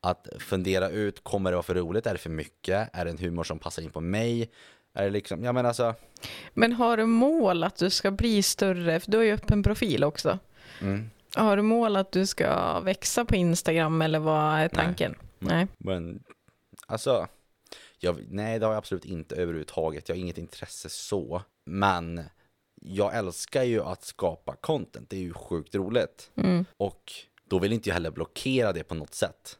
Att 0.00 0.28
fundera 0.38 0.88
ut, 0.88 1.24
kommer 1.24 1.50
det 1.50 1.56
vara 1.56 1.62
för 1.62 1.74
roligt? 1.74 2.06
Är 2.06 2.12
det 2.12 2.18
för 2.18 2.30
mycket? 2.30 2.90
Är 2.92 3.04
det 3.04 3.10
en 3.10 3.18
humor 3.18 3.44
som 3.44 3.58
passar 3.58 3.82
in 3.82 3.90
på 3.90 4.00
mig? 4.00 4.50
Är 4.96 5.04
det 5.04 5.10
liksom, 5.10 5.44
ja 5.44 5.52
men 5.52 5.66
alltså, 5.66 5.94
Men 6.54 6.72
har 6.72 6.96
du 6.96 7.04
mål 7.06 7.64
att 7.64 7.76
du 7.76 7.90
ska 7.90 8.10
bli 8.10 8.42
större? 8.42 9.00
För 9.00 9.10
du 9.10 9.16
har 9.16 9.24
ju 9.24 9.32
öppen 9.32 9.62
profil 9.62 10.04
också. 10.04 10.38
mm, 10.80 11.10
Har 11.34 11.56
du 11.56 11.62
mål 11.62 11.96
att 11.96 12.12
du 12.12 12.26
ska 12.26 12.80
växa 12.80 13.24
på 13.24 13.36
Instagram 13.36 14.02
eller 14.02 14.18
vad 14.18 14.58
är 14.58 14.68
tanken? 14.68 15.14
Nej. 15.38 15.66
men 15.78 16.22
alltså, 16.86 17.26
jag, 17.98 18.18
nej 18.30 18.58
det 18.58 18.66
har 18.66 18.72
jag 18.72 18.78
absolut 18.78 19.04
inte 19.04 19.36
överhuvudtaget. 19.36 20.08
Jag 20.08 20.16
har 20.16 20.20
inget 20.20 20.38
intresse 20.38 20.88
så. 20.88 21.42
Men 21.66 22.24
jag 22.82 23.16
älskar 23.16 23.62
ju 23.62 23.82
att 23.82 24.04
skapa 24.04 24.56
content, 24.60 25.10
det 25.10 25.16
är 25.16 25.20
ju 25.20 25.32
sjukt 25.32 25.74
roligt. 25.74 26.30
Mm. 26.36 26.64
Och 26.76 27.12
då 27.48 27.58
vill 27.58 27.72
inte 27.72 27.88
jag 27.88 27.94
heller 27.94 28.10
blockera 28.10 28.72
det 28.72 28.84
på 28.84 28.94
något 28.94 29.14
sätt. 29.14 29.58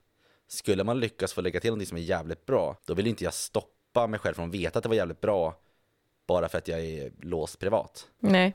Skulle 0.48 0.84
man 0.84 1.00
lyckas 1.00 1.32
få 1.32 1.40
lägga 1.40 1.60
till 1.60 1.70
någonting 1.70 1.86
som 1.86 1.96
är 1.96 2.02
jävligt 2.02 2.46
bra, 2.46 2.76
då 2.86 2.94
vill 2.94 3.06
inte 3.06 3.24
jag 3.24 3.34
stoppa 3.34 3.75
mig 4.06 4.20
själv 4.20 4.34
från 4.34 4.48
att 4.48 4.54
veta 4.54 4.78
att 4.78 4.82
det 4.82 4.88
var 4.88 4.96
jävligt 4.96 5.20
bra 5.20 5.56
bara 6.26 6.48
för 6.48 6.58
att 6.58 6.68
jag 6.68 6.80
är 6.80 7.12
låst 7.20 7.58
privat. 7.58 8.08
Nej. 8.18 8.54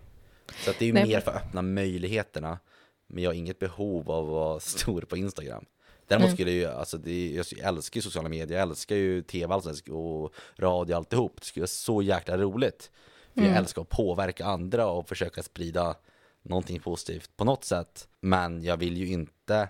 Så 0.66 0.72
det 0.80 0.82
är 0.82 0.88
ju 0.88 0.94
Nej, 0.94 1.08
mer 1.08 1.20
för 1.20 1.32
att 1.32 1.38
öppna 1.38 1.62
möjligheterna. 1.62 2.60
Men 3.08 3.24
jag 3.24 3.30
har 3.30 3.36
inget 3.36 3.60
behov 3.60 4.12
av 4.12 4.26
att 4.26 4.32
vara 4.32 4.60
stor 4.80 5.02
på 5.02 5.18
Instagram. 5.18 5.66
Däremot 6.08 6.28
Nej. 6.28 6.36
skulle 6.36 6.52
jag 6.52 6.72
ju, 6.74 6.78
alltså 6.80 6.98
det, 6.98 7.32
jag 7.32 7.68
älskar 7.68 7.98
ju 7.98 8.02
sociala 8.02 8.30
medier, 8.30 8.58
jag 8.58 8.70
älskar 8.70 8.96
ju 8.96 9.22
tv 9.22 9.54
alltså, 9.54 9.94
och 9.94 10.34
radio 10.58 10.96
alltihop. 10.96 11.36
Det 11.40 11.46
skulle 11.46 11.62
vara 11.62 11.68
så 11.68 12.02
jäkla 12.02 12.38
roligt. 12.38 12.92
För 13.34 13.40
Mm. 13.40 13.52
jag 13.52 13.60
älskar 13.60 13.82
att 13.82 13.90
påverka 13.90 14.46
andra 14.46 14.88
och 14.88 15.08
försöka 15.10 15.44
sprida 15.44 15.96
någonting 16.42 16.80
positivt 16.80 17.38
på 17.38 17.44
något 17.44 17.64
sätt. 17.64 18.08
Men 18.20 18.64
jag 18.64 18.78
vill 18.78 18.98
ju 18.98 19.08
inte, 19.08 19.70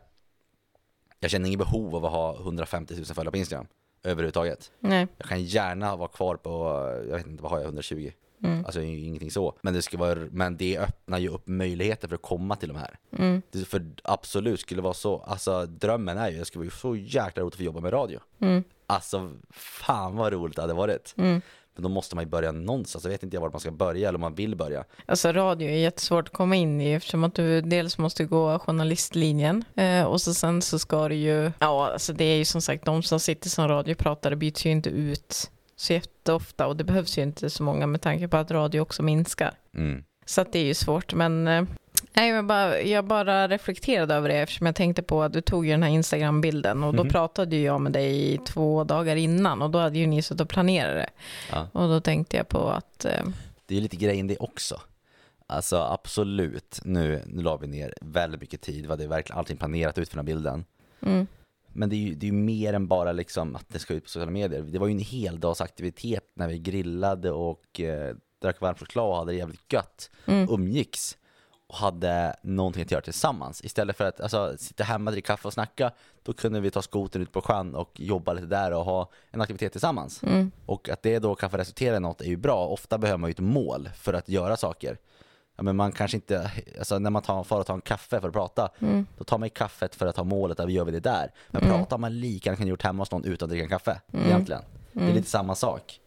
jag 1.20 1.32
känner 1.32 1.48
inget 1.48 1.60
behov 1.60 1.96
av 1.96 2.06
att 2.06 2.12
ha 2.12 2.36
150 2.40 2.96
000 2.96 3.06
följare 3.06 3.32
på 3.32 3.38
Instagram 3.38 3.68
överhuvudtaget. 4.04 4.72
Nej. 4.80 5.08
Jag 5.18 5.28
kan 5.28 5.44
gärna 5.44 5.96
vara 5.96 6.08
kvar 6.08 6.36
på, 6.36 6.52
jag 7.10 7.18
vet 7.18 7.28
inte, 7.28 7.44
vad 7.44 7.52
har 7.52 7.60
jag, 7.60 7.66
120? 7.66 8.12
Mm. 8.44 8.66
Alltså 8.66 8.82
ingenting 8.82 9.32
så. 9.32 9.58
Men 9.62 9.74
det, 9.74 9.82
ska 9.82 9.98
vara, 9.98 10.20
men 10.32 10.58
det 10.58 10.78
öppnar 10.78 11.20
ju 11.20 11.30
upp 11.30 11.48
möjligheter 11.48 12.08
för 12.08 12.16
att 12.16 12.22
komma 12.22 12.56
till 12.56 12.68
de 12.68 12.78
här. 12.78 12.98
Mm. 13.18 13.42
Det, 13.52 13.66
för 13.66 13.86
absolut 14.04 14.60
skulle 14.60 14.78
det 14.78 14.84
vara 14.84 14.94
så, 14.94 15.20
alltså 15.20 15.66
drömmen 15.66 16.18
är 16.18 16.30
ju, 16.30 16.38
det 16.38 16.46
skulle 16.46 16.66
vara 16.66 16.72
så 16.72 16.96
jäkla 16.96 17.44
roligt 17.44 17.54
att 17.54 17.58
få 17.58 17.64
jobba 17.64 17.80
med 17.80 17.94
radio. 17.94 18.20
Mm. 18.40 18.64
Alltså 18.88 19.32
fan 19.52 20.16
vad 20.16 20.34
roligt 20.34 20.56
det 20.56 20.62
hade 20.62 20.74
varit. 20.74 21.14
Mm. 21.18 21.42
Men 21.76 21.84
då 21.84 21.90
måste 21.90 22.16
man 22.16 22.24
ju 22.24 22.30
börja 22.30 22.52
någonstans, 22.52 23.04
jag 23.04 23.12
vet 23.12 23.24
inte 23.24 23.40
vart 23.40 23.54
man 23.54 23.60
ska 23.60 23.72
börja 23.72 24.08
eller 24.08 24.18
om 24.18 24.22
man 24.22 24.36
vill 24.36 24.56
börja. 24.56 24.84
Alltså 25.06 25.32
radio 25.32 25.70
är 25.70 25.78
jättesvårt 25.78 26.28
att 26.28 26.34
komma 26.34 26.56
in 26.56 26.82
i 26.82 26.92
eftersom 26.92 27.24
att 27.24 27.36
du 27.36 27.62
dels 27.62 27.98
måste 27.98 28.24
gå 28.26 28.60
journalistlinjen 28.60 29.64
eh, 29.76 30.04
och 30.04 30.22
så 30.22 30.34
sen 30.34 30.62
så 30.62 30.80
ska 30.80 31.10
du 31.10 31.16
ju, 31.16 31.52
ja 31.60 31.92
alltså 31.94 32.14
det 32.14 32.24
är 32.24 32.38
ju 32.38 32.46
som 32.46 32.62
sagt 32.62 32.86
de 32.86 33.04
som 33.04 33.20
sitter 33.20 33.50
som 33.50 33.68
radiopratare 33.68 34.36
byts 34.36 34.66
ju 34.66 34.70
inte 34.70 34.90
ut 34.90 35.52
så 35.76 35.94
jätteofta 35.94 36.68
och 36.68 36.78
det 36.78 36.84
behövs 36.84 37.18
ju 37.18 37.22
inte 37.22 37.50
så 37.50 37.64
många 37.64 37.88
med 37.88 38.02
tanke 38.02 38.28
på 38.28 38.38
att 38.38 38.52
radio 38.52 38.80
också 38.80 39.04
minskar. 39.04 39.54
Mm. 39.76 40.04
Så 40.26 40.42
att 40.42 40.54
det 40.54 40.60
är 40.60 40.66
ju 40.66 40.74
svårt 40.74 41.14
men 41.14 41.48
eh, 41.48 41.64
Nej, 42.14 42.30
jag 42.30 42.46
bara, 42.46 42.82
jag 42.82 43.06
bara 43.06 43.48
reflekterade 43.48 44.14
över 44.16 44.30
det 44.30 44.36
eftersom 44.36 44.66
jag 44.66 44.76
tänkte 44.76 45.02
på 45.04 45.24
att 45.24 45.34
du 45.34 45.42
tog 45.42 45.66
ju 45.66 45.72
den 45.72 45.84
här 45.84 45.90
Instagram-bilden 45.90 46.84
och 46.84 46.94
då 46.96 47.04
Mhm. 47.04 47.12
pratade 47.12 47.58
jag 47.58 47.82
med 47.82 47.92
dig 47.92 48.38
två 48.46 48.84
dagar 48.84 49.16
innan 49.16 49.62
och 49.62 49.70
då 49.70 49.80
hade 49.80 50.00
ju 50.00 50.08
ni 50.08 50.22
suttit 50.22 50.42
och 50.42 50.50
planerat 50.50 50.96
det. 50.96 51.10
Ja. 51.52 51.68
Och 51.72 51.90
då 51.90 52.02
tänkte 52.02 52.38
jag 52.38 52.48
på 52.48 52.70
att, 52.70 53.06
eh, 53.06 53.24
Det 53.66 53.74
är 53.74 53.76
ju 53.76 53.82
lite 53.82 53.96
grejen 53.96 54.28
det 54.28 54.38
också. 54.38 54.82
Alltså 55.48 55.78
absolut, 55.78 56.80
nu, 56.84 57.22
nu 57.28 57.42
la 57.44 57.58
vi 57.58 57.68
ner 57.68 57.94
väldigt 58.02 58.42
mycket 58.42 58.62
tid, 58.62 58.82
vi 58.82 58.88
hade 58.92 59.08
verkligen 59.08 59.40
allting 59.40 59.58
planerat 59.58 59.98
ut 59.98 60.10
för 60.10 60.16
den 60.18 60.26
här 60.28 60.34
bilden. 60.36 60.66
mm, 61.02 61.28
Men 61.74 61.90
det 61.90 61.96
är 61.96 61.98
ju 61.98 62.14
det 62.16 62.28
är 62.28 62.32
mer 62.32 62.74
än 62.74 62.88
bara 62.88 63.12
liksom 63.12 63.56
att 63.56 63.66
det 63.70 63.80
ska 63.80 63.94
ut 63.94 64.04
på 64.04 64.10
sociala 64.10 64.32
medier. 64.32 64.62
Det 64.62 64.80
var 64.80 64.88
ju 64.88 64.94
en 64.94 65.00
heldagsaktivitet 65.00 66.32
när 66.34 66.48
vi 66.48 66.60
grillade 66.60 67.32
och 67.32 67.80
eh, 67.80 68.16
drack 68.42 68.62
varm 68.62 68.76
choklad 68.76 69.06
och 69.10 69.16
hade 69.18 69.32
det 69.32 69.38
jävligt 69.38 69.74
gött. 69.74 70.10
mm, 70.26 70.48
Umgicks 70.50 71.18
och 71.72 71.78
hade 71.78 72.36
någonting 72.42 72.84
att 72.84 72.92
göra 72.92 73.02
tillsammans. 73.02 73.64
Istället 73.64 73.98
för 73.98 74.06
att 74.06 74.22
alltså, 74.22 74.56
sitta 74.58 74.84
hemma, 74.84 75.12
dricka 75.12 75.28
kaffe 75.34 75.48
och 75.48 75.54
snacka, 75.54 75.92
då 76.24 76.34
kunde 76.34 76.60
vi 76.60 76.72
ta 76.72 76.82
skotern 76.82 77.22
ut 77.22 77.32
på 77.32 77.42
sjön 77.42 77.76
och 77.76 77.92
jobba 77.96 78.34
lite 78.34 78.48
där 78.48 78.72
och 78.74 78.86
ha 78.86 79.10
en 79.32 79.42
aktivitet 79.42 79.72
tillsammans. 79.72 80.24
mm, 80.24 80.52
Och 80.66 80.90
att 80.90 81.02
det 81.04 81.20
då 81.20 81.36
kan 81.36 81.50
få 81.50 81.58
resultera 81.58 81.96
i 81.96 82.00
något 82.00 82.22
är 82.22 82.26
ju 82.26 82.38
bra. 82.38 82.68
Ofta 82.68 82.98
behöver 82.98 83.18
man 83.18 83.30
ju 83.30 83.32
ett 83.32 83.40
mål 83.40 83.90
för 83.96 84.14
att 84.14 84.30
göra 84.30 84.58
saker. 84.58 84.98
Ja, 85.56 85.64
men 85.64 85.76
man 85.76 85.92
kanske 85.92 86.18
inte, 86.18 86.52
alltså 86.80 87.00
när 87.00 87.10
man 87.10 87.22
tar, 87.22 87.44
far 87.44 87.60
och 87.60 87.66
tar 87.66 87.74
en 87.74 87.82
kaffe 87.82 88.22
för 88.22 88.28
att 88.28 88.34
prata, 88.34 88.70
mm, 88.80 89.08
då 89.18 89.24
tar 89.24 89.38
man 89.38 89.46
ju 89.46 89.50
kaffet 89.50 89.96
för 89.96 90.08
att 90.08 90.18
ha 90.18 90.24
målet 90.24 90.60
att 90.60 90.68
vi 90.68 90.74
gör 90.74 90.86
vi 90.86 90.92
det 90.92 91.00
där. 91.00 91.32
Men 91.50 91.64
Mm. 91.64 91.78
pratar 91.78 91.98
man 91.98 92.20
lika 92.20 92.50
gärna 92.50 92.58
kan 92.58 92.68
gjort 92.68 92.84
hemma 92.84 93.02
hos 93.02 93.12
någon 93.12 93.26
utan 93.26 93.46
att 93.46 93.50
dricka 93.50 93.64
en 93.64 93.70
kaffe, 93.70 94.02
Mm. 94.14 94.26
egentligen. 94.26 94.62
Det 94.92 95.00
är 95.00 95.04
Mm. 95.04 95.16
lite 95.16 95.30
samma 95.30 95.56
sak. 95.56 96.00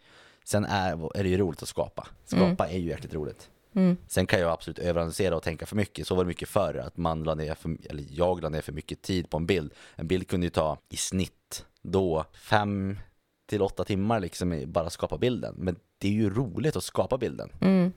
Sen 0.44 0.64
är, 0.64 1.16
är 1.18 1.22
det 1.22 1.28
ju 1.28 1.36
roligt 1.38 1.62
att 1.62 1.68
skapa. 1.68 2.06
Skapa 2.24 2.68
är 2.68 2.78
ju 2.78 2.88
jäkligt 2.88 3.14
roligt. 3.14 3.48
Mm, 3.74 3.96
Sen 4.06 4.26
kan 4.26 4.40
jag 4.40 4.50
absolut 4.50 4.78
överanalysera 4.78 5.36
och 5.36 5.42
tänka 5.42 5.66
för 5.66 5.76
mycket. 5.76 6.06
Så 6.06 6.14
var 6.14 6.24
det 6.24 6.28
mycket 6.28 6.48
förr, 6.48 6.74
att 6.74 6.96
man 6.96 7.22
la 7.22 7.34
ner 7.34 7.54
för, 7.54 7.76
eller 7.90 8.04
jag 8.10 8.42
la 8.42 8.48
ner 8.48 8.60
för 8.60 8.72
mycket 8.72 9.02
tid 9.02 9.30
på 9.30 9.36
en 9.36 9.46
bild. 9.46 9.74
En 9.94 10.06
bild 10.06 10.28
kunde 10.28 10.46
ju 10.46 10.50
ta 10.50 10.78
i 10.88 10.96
snitt 10.96 11.66
då 11.82 12.24
fem 12.32 12.98
till 13.46 13.62
åtta 13.62 13.84
timmar 13.84 14.20
liksom 14.20 14.62
bara 14.66 14.90
skapa 14.90 15.18
bilden. 15.18 15.54
Men 15.58 15.76
det 15.98 16.08
är 16.08 16.12
ju 16.12 16.30
roligt 16.30 16.76
att 16.76 16.84
skapa 16.84 17.18
bilden. 17.18 17.50
mm. 17.60 17.92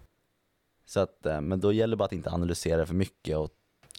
Så 0.85 0.99
att, 0.99 1.25
eh, 1.25 1.41
men 1.41 1.59
då 1.59 1.73
gäller 1.73 1.91
det 1.91 1.97
bara 1.97 2.05
att 2.05 2.13
inte 2.13 2.31
analysera 2.31 2.85
för 2.85 2.93
mycket 2.93 3.37
och 3.37 3.49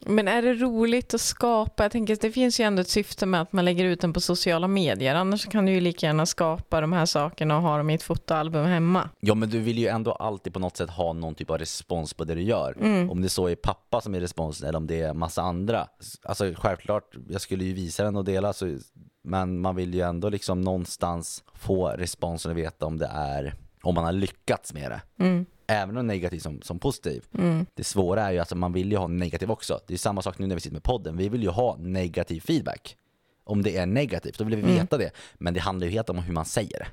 Men 0.06 0.28
är 0.28 0.42
det 0.42 0.54
roligt 0.54 1.14
att 1.14 1.20
skapa? 1.20 1.84
Jag 1.84 1.92
tänker 1.92 2.16
det 2.20 2.30
finns 2.30 2.60
ju 2.60 2.64
ändå 2.64 2.80
ett 2.80 2.88
syfte 2.88 3.26
med 3.26 3.40
att 3.40 3.52
man 3.52 3.64
lägger 3.64 3.84
ut 3.84 4.00
den 4.00 4.12
på 4.12 4.20
sociala 4.20 4.68
medier. 4.68 5.14
Annars 5.14 5.46
kan 5.46 5.66
du 5.66 5.72
ju 5.72 5.80
lika 5.80 6.06
gärna 6.06 6.26
skapa 6.26 6.80
de 6.80 6.92
här 6.92 7.06
sakerna 7.06 7.56
och 7.56 7.62
ha 7.62 7.76
dem 7.76 7.90
i 7.90 7.94
ett 7.94 8.02
fotoalbum 8.02 8.66
hemma. 8.66 9.10
Ja 9.20 9.34
men 9.34 9.50
du 9.50 9.58
vill 9.58 9.78
ju 9.78 9.86
ändå 9.86 10.12
alltid 10.12 10.52
på 10.52 10.60
något 10.60 10.76
sätt 10.76 10.90
ha 10.90 11.12
någon 11.12 11.34
typ 11.34 11.50
av 11.50 11.58
respons 11.58 12.14
på 12.14 12.24
det 12.24 12.34
du 12.34 12.42
gör. 12.42 12.76
Mm. 12.80 13.10
Om 13.10 13.22
det 13.22 13.28
så 13.28 13.46
är 13.48 13.54
pappa 13.54 14.00
som 14.00 14.14
är 14.14 14.20
responsen 14.20 14.68
eller 14.68 14.78
om 14.78 14.86
det 14.86 15.00
är 15.00 15.14
massa 15.14 15.42
andra. 15.42 15.88
Alltså 16.22 16.52
självklart, 16.56 17.14
jag 17.28 17.40
skulle 17.40 17.64
ju 17.64 17.72
visa 17.72 18.04
den 18.04 18.16
och 18.16 18.24
dela 18.24 18.52
så, 18.52 18.78
men 19.24 19.60
man 19.60 19.76
vill 19.76 19.94
ju 19.94 20.00
ändå 20.00 20.28
liksom 20.28 20.60
någonstans 20.60 21.44
få 21.54 21.88
responsen 21.88 22.50
och 22.50 22.58
veta 22.58 22.86
om 22.86 22.98
det 22.98 23.10
är, 23.12 23.54
om 23.82 23.94
man 23.94 24.04
har 24.04 24.12
lyckats 24.12 24.72
med 24.72 24.90
det. 24.90 25.24
Mm. 25.24 25.46
Även 25.70 25.96
om 25.96 26.06
negativ 26.06 26.38
som, 26.38 26.62
som 26.62 26.78
positiv. 26.78 27.24
Mm. 27.38 27.66
Det 27.74 27.84
svåra 27.84 28.22
är 28.22 28.32
ju 28.32 28.38
att 28.38 28.54
man 28.54 28.72
vill 28.72 28.90
ju 28.92 28.96
ha 28.98 29.06
negativ 29.06 29.50
också. 29.50 29.80
Det 29.86 29.94
är 29.94 29.98
samma 29.98 30.22
sak 30.22 30.38
nu 30.38 30.46
när 30.46 30.54
vi 30.54 30.60
sitter 30.60 30.74
med 30.74 30.82
podden. 30.82 31.16
Vi 31.16 31.28
vill 31.28 31.42
ju 31.42 31.48
ha 31.48 31.76
negativ 31.76 32.40
feedback. 32.40 32.96
Om 33.44 33.62
det 33.62 33.76
är 33.76 33.86
negativt, 33.86 34.38
då 34.38 34.44
vill 34.44 34.56
vi 34.56 34.62
Mm. 34.62 34.74
veta 34.74 34.98
det. 34.98 35.10
Men 35.34 35.54
det 35.54 35.60
handlar 35.60 35.86
ju 35.86 35.92
helt 35.92 36.10
om 36.10 36.18
hur 36.18 36.32
man 36.32 36.44
säger 36.44 36.78
det. 36.78 36.86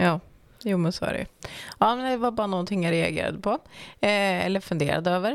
Ja, 0.00 0.20
jo 0.62 0.78
men 0.78 0.92
så 0.92 1.04
är 1.04 1.12
det. 1.12 1.26
Ja, 1.78 1.96
men 1.96 2.10
det 2.10 2.16
var 2.16 2.30
bara 2.30 2.46
någonting 2.46 2.84
jag 2.84 2.92
reagerade 2.92 3.38
på. 3.38 3.50
Eh, 4.00 4.46
eller 4.46 4.60
funderade 4.60 5.10
över. 5.10 5.32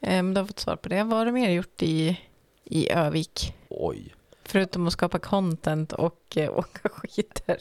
Eh, 0.00 0.08
men 0.22 0.34
du 0.34 0.40
har 0.40 0.46
fått 0.46 0.58
svar 0.58 0.76
på 0.76 0.88
det. 0.88 1.04
Vad 1.04 1.18
har 1.18 1.26
du 1.26 1.32
mer 1.32 1.50
gjort 1.50 1.82
i, 1.82 2.20
i 2.64 2.90
Övik? 2.90 3.54
Oj, 3.68 4.14
Förutom 4.44 4.86
att 4.86 4.92
skapa 4.92 5.18
content 5.18 5.92
och 5.92 6.36
eh, 6.36 6.58
åka 6.58 6.88
skidor. 6.88 7.56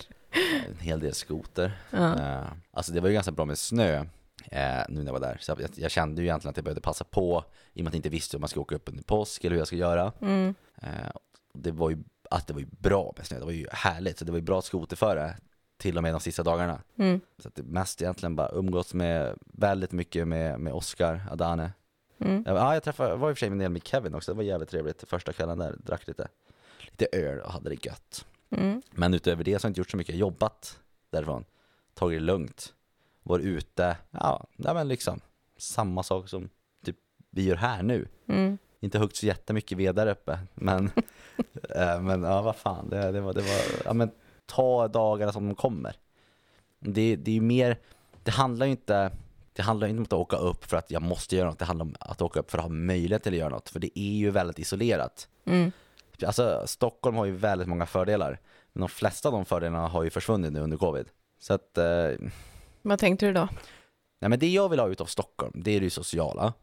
en 0.69 0.79
hel 0.79 0.99
del 0.99 1.13
skoter. 1.13 1.71
Ja. 1.91 2.19
Eh, 2.19 2.45
alltså 2.71 2.91
det 2.91 2.99
var 3.01 3.07
ju 3.07 3.13
ganska 3.13 3.31
bra 3.31 3.45
med 3.45 3.57
snö 3.57 4.05
eh, 4.51 4.83
nu 4.89 4.99
när 4.99 5.05
jag 5.05 5.13
var 5.13 5.19
där. 5.19 5.37
Så 5.41 5.55
jag, 5.59 5.69
jag 5.75 5.91
kände 5.91 6.21
ju 6.21 6.27
egentligen 6.27 6.49
att 6.49 6.57
jag 6.57 6.63
behövde 6.63 6.81
passa 6.81 7.03
på 7.03 7.43
i 7.73 7.79
och 7.79 7.83
med 7.83 7.87
att 7.87 7.93
jag 7.93 7.99
inte 7.99 8.09
visste 8.09 8.37
om 8.37 8.41
man 8.41 8.49
ska 8.49 8.59
åka 8.59 8.75
upp 8.75 8.89
under 8.89 9.03
påsk 9.03 9.43
eller 9.43 9.53
hur 9.53 9.61
jag 9.61 9.67
ska 9.67 9.75
göra. 9.75 10.13
Mm. 10.21 10.55
Eh, 10.81 11.11
det 11.53 11.71
var 11.71 11.89
ju 11.89 11.97
att 12.29 12.47
det 12.47 12.53
var 12.53 12.59
ju 12.59 12.67
bra 12.69 13.13
med 13.17 13.27
snö, 13.27 13.39
det 13.39 13.45
var 13.45 13.51
ju 13.51 13.67
härligt. 13.71 14.19
Så 14.19 14.25
det 14.25 14.31
var 14.31 14.39
ju 14.39 14.45
bra 14.45 14.61
skoterföre 14.61 15.35
till 15.77 15.97
och 15.97 16.03
med 16.03 16.13
de 16.13 16.19
sista 16.19 16.43
dagarna. 16.43 16.81
Mm. 16.97 17.21
Så 17.37 17.47
att 17.47 17.55
det 17.55 17.63
mest 17.63 18.01
egentligen 18.01 18.35
bara 18.35 18.49
umgås 18.53 18.93
med 18.93 19.37
väldigt 19.45 19.91
mycket 19.91 20.27
med, 20.27 20.59
med 20.59 20.73
Oscar 20.73 21.21
Adane. 21.31 21.71
Mm. 22.19 22.43
Jag, 22.45 22.57
ja, 22.57 22.73
jag 22.73 22.83
träffade, 22.83 23.15
var 23.15 23.29
i 23.29 23.33
och 23.33 23.37
för 23.37 23.39
sig 23.39 23.49
med, 23.49 23.71
med 23.71 23.87
Kevin 23.87 24.15
också, 24.15 24.31
det 24.31 24.35
var 24.37 24.43
jävligt 24.43 24.69
trevligt 24.69 25.03
första 25.07 25.33
kvällen 25.33 25.57
där, 25.57 25.75
drack 25.77 26.07
lite, 26.07 26.27
lite 26.79 27.07
öl 27.11 27.39
och 27.39 27.51
hade 27.51 27.69
det 27.69 27.85
gött. 27.85 28.25
Mm. 28.49 28.81
Men 28.91 29.13
utöver 29.13 29.43
det 29.43 29.59
så 29.59 29.65
har 29.65 29.67
jag 29.67 29.71
inte 29.71 29.79
gjort 29.79 29.91
så 29.91 29.97
mycket, 29.97 30.15
jobbat 30.15 30.79
därifrån, 31.09 31.45
tagit 31.93 32.19
det 32.19 32.25
lugnt, 32.25 32.73
varit 33.27 33.45
ute, 33.45 33.97
ja, 34.11 34.47
nej 34.55 34.73
men 34.73 34.87
liksom 34.87 35.19
samma 35.57 36.03
sak 36.03 36.29
som 36.29 36.49
typ 36.85 36.97
vi 37.29 37.43
gör 37.43 37.55
här 37.55 37.83
nu. 37.83 38.07
Mm. 38.27 38.57
Inte 38.79 38.99
högt 38.99 39.15
så 39.15 39.25
jättemycket 39.25 39.77
ved 39.77 39.95
där 39.95 40.07
uppe, 40.07 40.39
men, 40.55 40.85
eh, 41.75 42.01
men 42.01 42.23
ja 42.23 42.41
vad 42.41 42.55
fan, 42.55 42.89
det, 42.89 43.11
det 43.11 43.21
var, 43.21 43.33
det 43.33 43.41
var, 43.41 43.61
ja 43.85 43.93
men 43.93 44.11
ta 44.45 44.87
dagarna 44.87 45.31
som 45.31 45.47
de 45.47 45.55
kommer. 45.55 45.95
Det, 46.79 47.15
det 47.15 47.31
är 47.31 47.35
ju 47.35 47.41
mer, 47.41 47.79
det 48.23 48.31
handlar 48.31 48.65
ju 48.65 48.71
inte, 48.71 49.11
det 49.53 49.61
handlar 49.61 49.87
inte 49.87 49.99
om 49.99 50.03
att 50.03 50.13
åka 50.13 50.37
upp 50.37 50.65
för 50.65 50.77
att 50.77 50.91
jag 50.91 51.01
måste 51.01 51.35
göra 51.35 51.49
något, 51.49 51.59
det 51.59 51.65
handlar 51.65 51.85
om 51.85 51.95
att 51.99 52.21
åka 52.21 52.39
upp 52.39 52.51
för 52.51 52.57
att 52.57 52.63
ha 52.63 52.69
möjlighet 52.69 53.23
till 53.23 53.33
att 53.33 53.39
göra 53.39 53.49
något, 53.49 53.69
för 53.69 53.79
det 53.79 53.99
är 53.99 54.17
ju 54.17 54.31
väldigt 54.31 54.59
isolerat. 54.59 55.27
Mm. 55.45 55.71
Alltså 56.25 56.63
Stockholm 56.65 57.17
har 57.17 57.25
ju 57.25 57.31
väldigt 57.31 57.67
många 57.67 57.85
fördelar. 57.85 58.39
Men 58.73 58.81
de 58.81 58.89
flesta 58.89 59.29
av 59.29 59.33
de 59.33 59.45
fördelarna 59.45 59.87
har 59.87 60.03
ju 60.03 60.09
försvunnit 60.09 60.53
nu 60.53 60.59
under 60.59 60.77
covid. 60.77 61.07
Så 61.39 61.53
att, 61.53 61.77
eh, 61.77 62.11
Vad 62.87 62.99
tänkte 62.99 63.25
du 63.25 63.33
då? 63.33 63.47
nej 64.19 64.29
men 64.29 64.39
det 64.39 64.49
jag 64.49 64.69
vill 64.69 64.79
ha 64.79 64.87
ut 64.87 65.01
av 65.01 65.05
Stockholm, 65.05 65.53
det 65.55 65.71
är 65.71 65.81
det 65.81 65.89
sociala. 65.89 66.53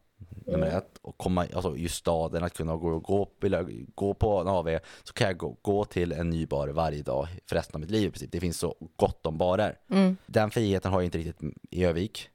Nummer 0.45 0.67
ett, 0.67 0.97
och 1.01 1.17
komma, 1.17 1.47
alltså 1.53 1.77
just 1.77 1.95
staden, 1.95 2.43
att 2.43 2.53
kunna 2.53 2.75
gå, 2.75 2.99
gå, 2.99 3.29
jag 3.41 3.85
gå 3.95 4.13
på 4.13 4.39
en 4.39 4.47
AV, 4.47 4.79
så 5.03 5.13
kan 5.13 5.27
jag 5.27 5.37
gå, 5.37 5.57
gå 5.61 5.85
till 5.85 6.11
en 6.11 6.29
ny 6.29 6.45
bar 6.45 6.67
varje 6.67 7.03
dag 7.03 7.27
för 7.45 7.55
resten 7.55 7.75
av 7.75 7.81
mitt 7.81 7.91
liv 7.91 8.07
i 8.07 8.11
princip. 8.11 8.31
Det 8.31 8.39
finns 8.39 8.59
så 8.59 8.75
gott 8.95 9.25
om 9.25 9.37
barer. 9.37 9.77
Mm. 9.89 10.17
Den 10.25 10.51
friheten 10.51 10.91
har 10.91 10.99
jag 10.99 11.05
inte 11.05 11.17
riktigt 11.17 11.53
i 11.71 11.85
Övik. 11.85 12.29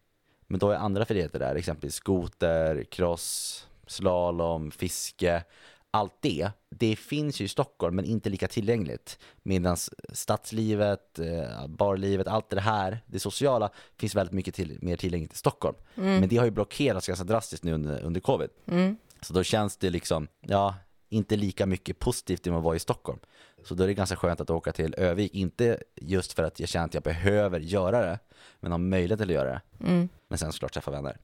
Men 0.47 0.59
då 0.59 0.71
är 0.71 0.77
andra 0.77 1.05
friheter 1.05 1.39
där, 1.39 1.55
exempelvis 1.55 1.95
skoter, 1.95 2.85
cross, 2.85 3.67
slalom, 3.87 4.71
fiske. 4.71 5.45
Allt 5.93 6.17
det, 6.21 6.51
det 6.71 6.97
finns 6.97 7.41
ju 7.41 7.45
i 7.45 7.49
Stockholm 7.49 7.97
men 7.97 8.05
inte 8.05 8.31
lika 8.31 8.49
tillgängligt. 8.49 9.19
Medan 9.43 9.77
stadslivet, 10.13 11.19
eh, 11.19 11.67
barlivet, 11.67 12.27
allt 12.27 12.51
det 12.51 12.61
här, 12.61 13.01
det 13.07 13.19
sociala 13.19 13.71
finns 13.97 14.15
väldigt 14.15 14.33
mycket 14.33 14.55
till, 14.55 14.79
mer 14.83 14.97
tillgängligt 14.97 15.33
i 15.33 15.37
Stockholm. 15.37 15.77
Men 15.95 16.29
det 16.29 16.37
har 16.37 16.45
ju 16.45 16.51
blockerats 16.51 17.07
ganska 17.07 17.25
drastiskt 17.25 17.65
nu 17.65 17.73
under, 17.73 18.03
under 18.03 18.21
covid. 18.21 18.51
Mm. 18.67 18.97
Så 19.21 19.33
då 19.33 19.43
känns 19.43 19.77
det 19.77 19.91
liksom, 19.91 20.29
ja, 20.41 20.75
inte 21.09 21.37
lika 21.37 21.67
mycket 21.67 21.99
positivt 21.99 22.45
som 22.45 22.55
att 22.55 22.63
vara 22.63 22.77
i 22.77 22.79
Stockholm. 22.79 23.19
Så 23.65 23.75
då 23.75 23.83
är 23.83 23.87
det 23.87 23.95
ganska 23.95 24.17
skönt 24.17 24.41
att 24.41 24.51
åka 24.51 24.73
till 24.73 24.95
Övik, 24.99 25.35
inte 25.35 25.83
just 25.97 26.33
för 26.33 26.43
att 26.43 26.61
jag 26.61 26.69
känner 26.69 26.87
att 26.87 26.95
jag 26.95 27.03
behöver 27.03 27.61
göra 27.61 28.01
det, 28.01 28.19
men 28.61 28.73
har 28.73 28.79
möjlighet 28.79 29.21
att 29.21 29.29
göra 29.29 29.51
det. 29.51 29.61
Mm. 29.87 30.09
Men 30.29 30.39
sen 30.39 30.53
såklart 30.53 30.73
träffa 30.73 30.91
vänner. 30.91 31.19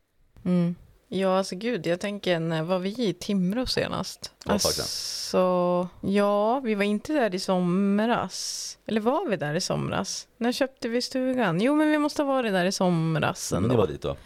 Mm. 0.44 0.74
Ja, 1.08 1.38
alltså 1.38 1.56
gud, 1.56 1.86
jag 1.86 2.00
tänker, 2.00 2.40
när 2.40 2.62
var 2.62 2.78
vi 2.78 3.08
i 3.08 3.14
Timrå 3.14 3.66
senast? 3.66 4.24
Sedan. 4.24 4.52
Alltså, 4.52 5.88
ja, 6.00 6.60
vi 6.60 6.74
var 6.74 6.84
inte 6.84 7.12
där 7.12 7.34
i 7.34 7.38
somras. 7.38 8.78
Eller 8.86 9.00
var 9.00 9.28
vi 9.28 9.36
där 9.36 9.54
i 9.54 9.60
somras? 9.60 10.28
När 10.36 10.52
köpte 10.52 10.88
vi 10.88 11.02
stugan? 11.02 11.60
Jo, 11.60 11.74
men 11.74 11.90
vi 11.90 11.98
måste 11.98 12.22
ha 12.22 12.26
varit 12.32 12.52
där 12.52 12.64
i 12.64 12.72
somras 12.72 13.52
Men 13.52 13.62
ändå. 13.62 13.74
det 13.74 13.78
var 13.80 13.86
dit 13.86 14.02
då, 14.02 14.16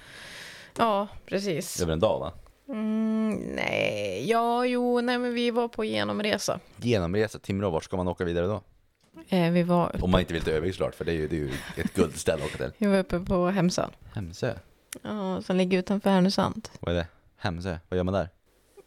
Ja, 0.79 1.09
precis. 1.27 1.83
över 1.83 1.93
en 1.93 2.01
dag 2.01 2.19
va? 2.21 2.33
Mm, 2.69 3.31
nej, 3.31 4.31
ja, 4.31 4.67
jo, 4.67 5.01
nej, 5.01 5.19
men 5.19 5.35
vi 5.35 5.51
var 5.51 5.69
på 5.69 5.85
genomresa. 5.85 6.61
Genomresa, 6.77 7.39
Timrå, 7.39 7.71
vart 7.71 7.85
ska 7.85 7.97
man 7.97 8.09
åka 8.09 8.25
vidare 8.25 8.47
då? 8.47 8.63
Eh, 9.29 9.51
vi, 9.51 9.63
var, 9.63 9.97
Om 10.05 10.11
man 10.11 10.21
inte 10.21 10.33
vill 10.33 10.43
till 10.43 10.53
Övik 10.53 10.75
såklart, 10.75 10.95
för 10.95 11.05
det 11.05 11.13
är 11.13 11.17
ju, 11.17 11.29
det 11.29 11.37
är 11.37 11.41
ju 11.41 11.51
ett 11.77 11.95
guldställe 11.95 12.43
att 12.45 12.49
åka 12.55 12.57
till. 12.57 12.73
vi 12.79 12.87
var 12.87 12.99
uppe 12.99 13.21
på 13.21 13.47
Hemsön. 13.47 13.91
Hemsö, 14.15 14.55
Ja, 15.03 15.43
som 15.43 15.57
ligger 15.57 15.79
utanför 15.79 16.11
Härnösand. 16.11 16.69
vad 16.81 16.95
är 16.95 16.99
det? 16.99 17.07
Hemsö, 17.37 17.79
vad 17.89 17.97
gör 17.97 18.05
man 18.05 18.15
där? 18.15 18.29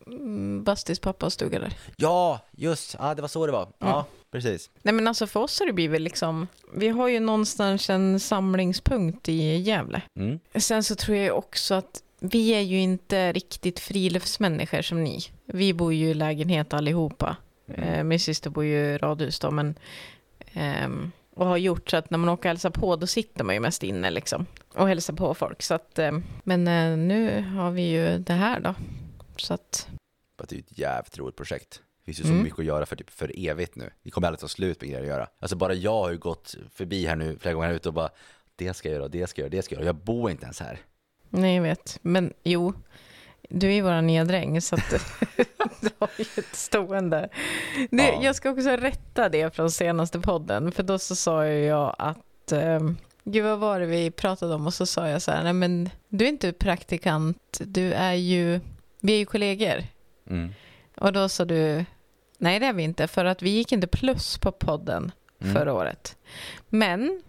Mm, 0.07 0.63
Bastis 0.63 1.00
pappa 1.00 1.29
stuga 1.29 1.60
där. 1.60 1.74
Ja, 1.98 2.39
just, 2.51 2.95
ja 3.00 3.15
det 3.15 3.22
var 3.22 3.29
så 3.29 3.45
det 3.45 3.51
var. 3.51 3.67
Ja, 3.79 4.05
precis. 4.31 4.69
Nej 4.81 4.93
men 4.93 5.07
alltså 5.07 5.27
för 5.27 5.39
oss 5.39 5.60
har 5.60 5.67
det 5.67 5.74
blivit 5.74 6.01
liksom, 6.01 6.48
vi 6.74 6.88
har 6.89 7.07
ju 7.07 7.19
någonstans 7.19 7.89
en 7.89 8.19
samlingspunkt 8.19 9.29
i 9.29 9.55
Gävle. 9.57 10.01
Mm. 10.15 10.39
Sen 10.55 10.83
så 10.83 10.95
tror 10.95 11.17
jag 11.17 11.38
också 11.38 11.74
att 11.74 12.03
vi 12.19 12.50
är 12.50 12.60
ju 12.62 12.79
inte 12.79 13.31
riktigt 13.33 13.79
friluftsmänniskor 13.79 14.81
som 14.81 15.03
ni. 15.03 15.19
Vi 15.45 15.74
bor 15.74 15.93
ju 15.93 16.10
i 16.10 16.13
lägenhet 16.13 16.74
allihopa. 16.74 17.38
Eh, 17.67 18.03
min 18.03 18.19
syster 18.19 18.50
bor 18.50 18.63
ju 18.63 18.75
i 18.77 18.98
radhus 18.98 19.39
då, 19.39 19.51
men 19.51 19.75
ehm, 20.53 21.12
och 21.36 21.46
har 21.46 21.58
gjort 21.58 21.90
så 21.90 21.98
att 21.98 22.10
när 22.10 22.18
man 22.18 22.30
åker 22.30 22.42
och 22.44 22.50
hälsar 22.50 22.70
på 22.70 22.96
då 22.96 23.08
sitter 23.08 23.44
man 23.44 23.56
ju 23.56 23.62
mest 23.62 23.84
inne 23.84 24.10
liksom 24.12 24.46
och 24.74 24.88
hälsar 24.88 25.13
på 25.13 25.34
folk. 25.34 25.62
Så 25.62 25.74
att, 25.74 26.00
ehm, 26.00 26.24
men 26.44 26.68
eh, 26.68 26.98
nu 26.98 27.42
har 27.42 27.72
vi 27.72 27.82
ju 27.82 28.18
det 28.18 28.34
här 28.34 28.60
då. 28.60 28.75
Så 29.38 29.54
att, 29.54 29.88
det 30.38 30.52
är 30.52 30.56
ju 30.56 30.60
ett 30.60 30.78
jävligt 30.78 31.18
roligt 31.18 31.36
projekt. 31.36 31.82
Det 32.00 32.06
finns 32.06 32.19
ju 32.19 32.24
så 32.24 32.30
Mm. 32.30 32.43
mycket 32.43 32.60
att 32.60 32.65
göra 32.65 32.86
för, 32.86 32.96
typ, 32.96 33.10
för 33.10 33.32
evigt 33.50 33.76
nu. 33.76 33.89
Det 34.04 34.12
kommer 34.12 34.28
aldrig 34.28 34.39
ta 34.39 34.48
slut 34.48 34.82
med 34.82 34.89
grejer 34.89 35.02
att 35.04 35.08
göra. 35.10 35.28
Alltså 35.39 35.56
bara 35.56 35.74
jag 35.74 35.91
har 35.91 36.12
ju 36.12 36.17
gått 36.17 36.56
förbi 36.74 37.06
här 37.06 37.15
nu 37.15 37.38
flera 37.39 37.54
gånger 37.56 37.74
ute 37.74 37.89
och 37.89 37.93
bara 37.93 38.10
det 38.56 38.74
ska 38.74 38.89
jag 38.89 38.96
göra, 38.96 39.08
det 39.08 39.28
ska 39.28 39.41
jag 39.41 39.46
göra, 39.46 39.58
det 39.58 39.62
ska 39.62 39.76
jag 39.76 39.80
göra. 39.82 39.88
Jag 39.89 39.96
bor 39.96 40.32
inte 40.32 40.43
ens 40.43 40.60
här. 40.60 40.80
nej 41.30 41.56
jag 41.56 41.63
vet, 41.63 42.00
men 42.02 42.34
jo, 42.43 42.74
du 43.49 43.67
är 43.67 43.71
ju 43.73 43.82
vår 43.82 44.01
nya 44.01 44.23
dräng 44.25 44.62
så 44.62 44.75
att 44.75 44.89
du 45.82 45.89
har 45.99 46.10
ju 46.17 46.25
ett 46.38 46.56
stående. 46.56 47.29
Det, 47.91 48.03
Ja. 48.03 48.19
Jag 48.23 48.36
ska 48.36 48.49
också 48.49 48.69
rätta 48.69 49.29
det 49.29 49.56
från 49.56 49.71
senaste 49.71 50.19
podden, 50.19 50.71
för 50.71 50.84
då 50.84 50.99
så 50.99 51.15
sa 51.15 51.45
jag 51.45 51.95
att 51.97 52.51
um, 52.51 52.97
Gud 53.23 53.43
vad 53.43 53.60
var 53.60 53.79
det 53.79 53.86
vi 53.86 54.12
pratade 54.12 54.53
om 54.56 54.67
och 54.67 54.73
så 54.73 54.86
sa 54.86 55.08
jag 55.10 55.21
så 55.21 55.32
här, 55.32 55.43
nej 55.43 55.53
men 55.53 55.89
du 56.10 56.25
är 56.25 56.29
inte 56.29 56.51
praktikant, 56.53 57.62
du 57.65 57.93
är 57.93 58.13
ju, 58.13 58.60
vi 58.99 59.13
är 59.13 59.17
ju 59.17 59.25
kollegor. 59.25 59.84
Mm. 60.29 60.53
Och 60.97 61.13
då 61.13 61.29
sa 61.29 61.45
du, 61.45 61.86
nej 62.38 62.60
det 62.60 62.65
är 62.65 62.73
vi 62.73 62.84
inte, 62.84 63.08
för 63.08 63.25
att 63.25 63.41
vi 63.41 63.49
gick 63.49 63.71
inte 63.71 63.88
plus 63.88 64.38
på 64.38 64.51
podden 64.51 65.12
Mm. 65.41 65.56
förra 65.56 65.73
året. 65.73 66.17
Men 66.69 67.21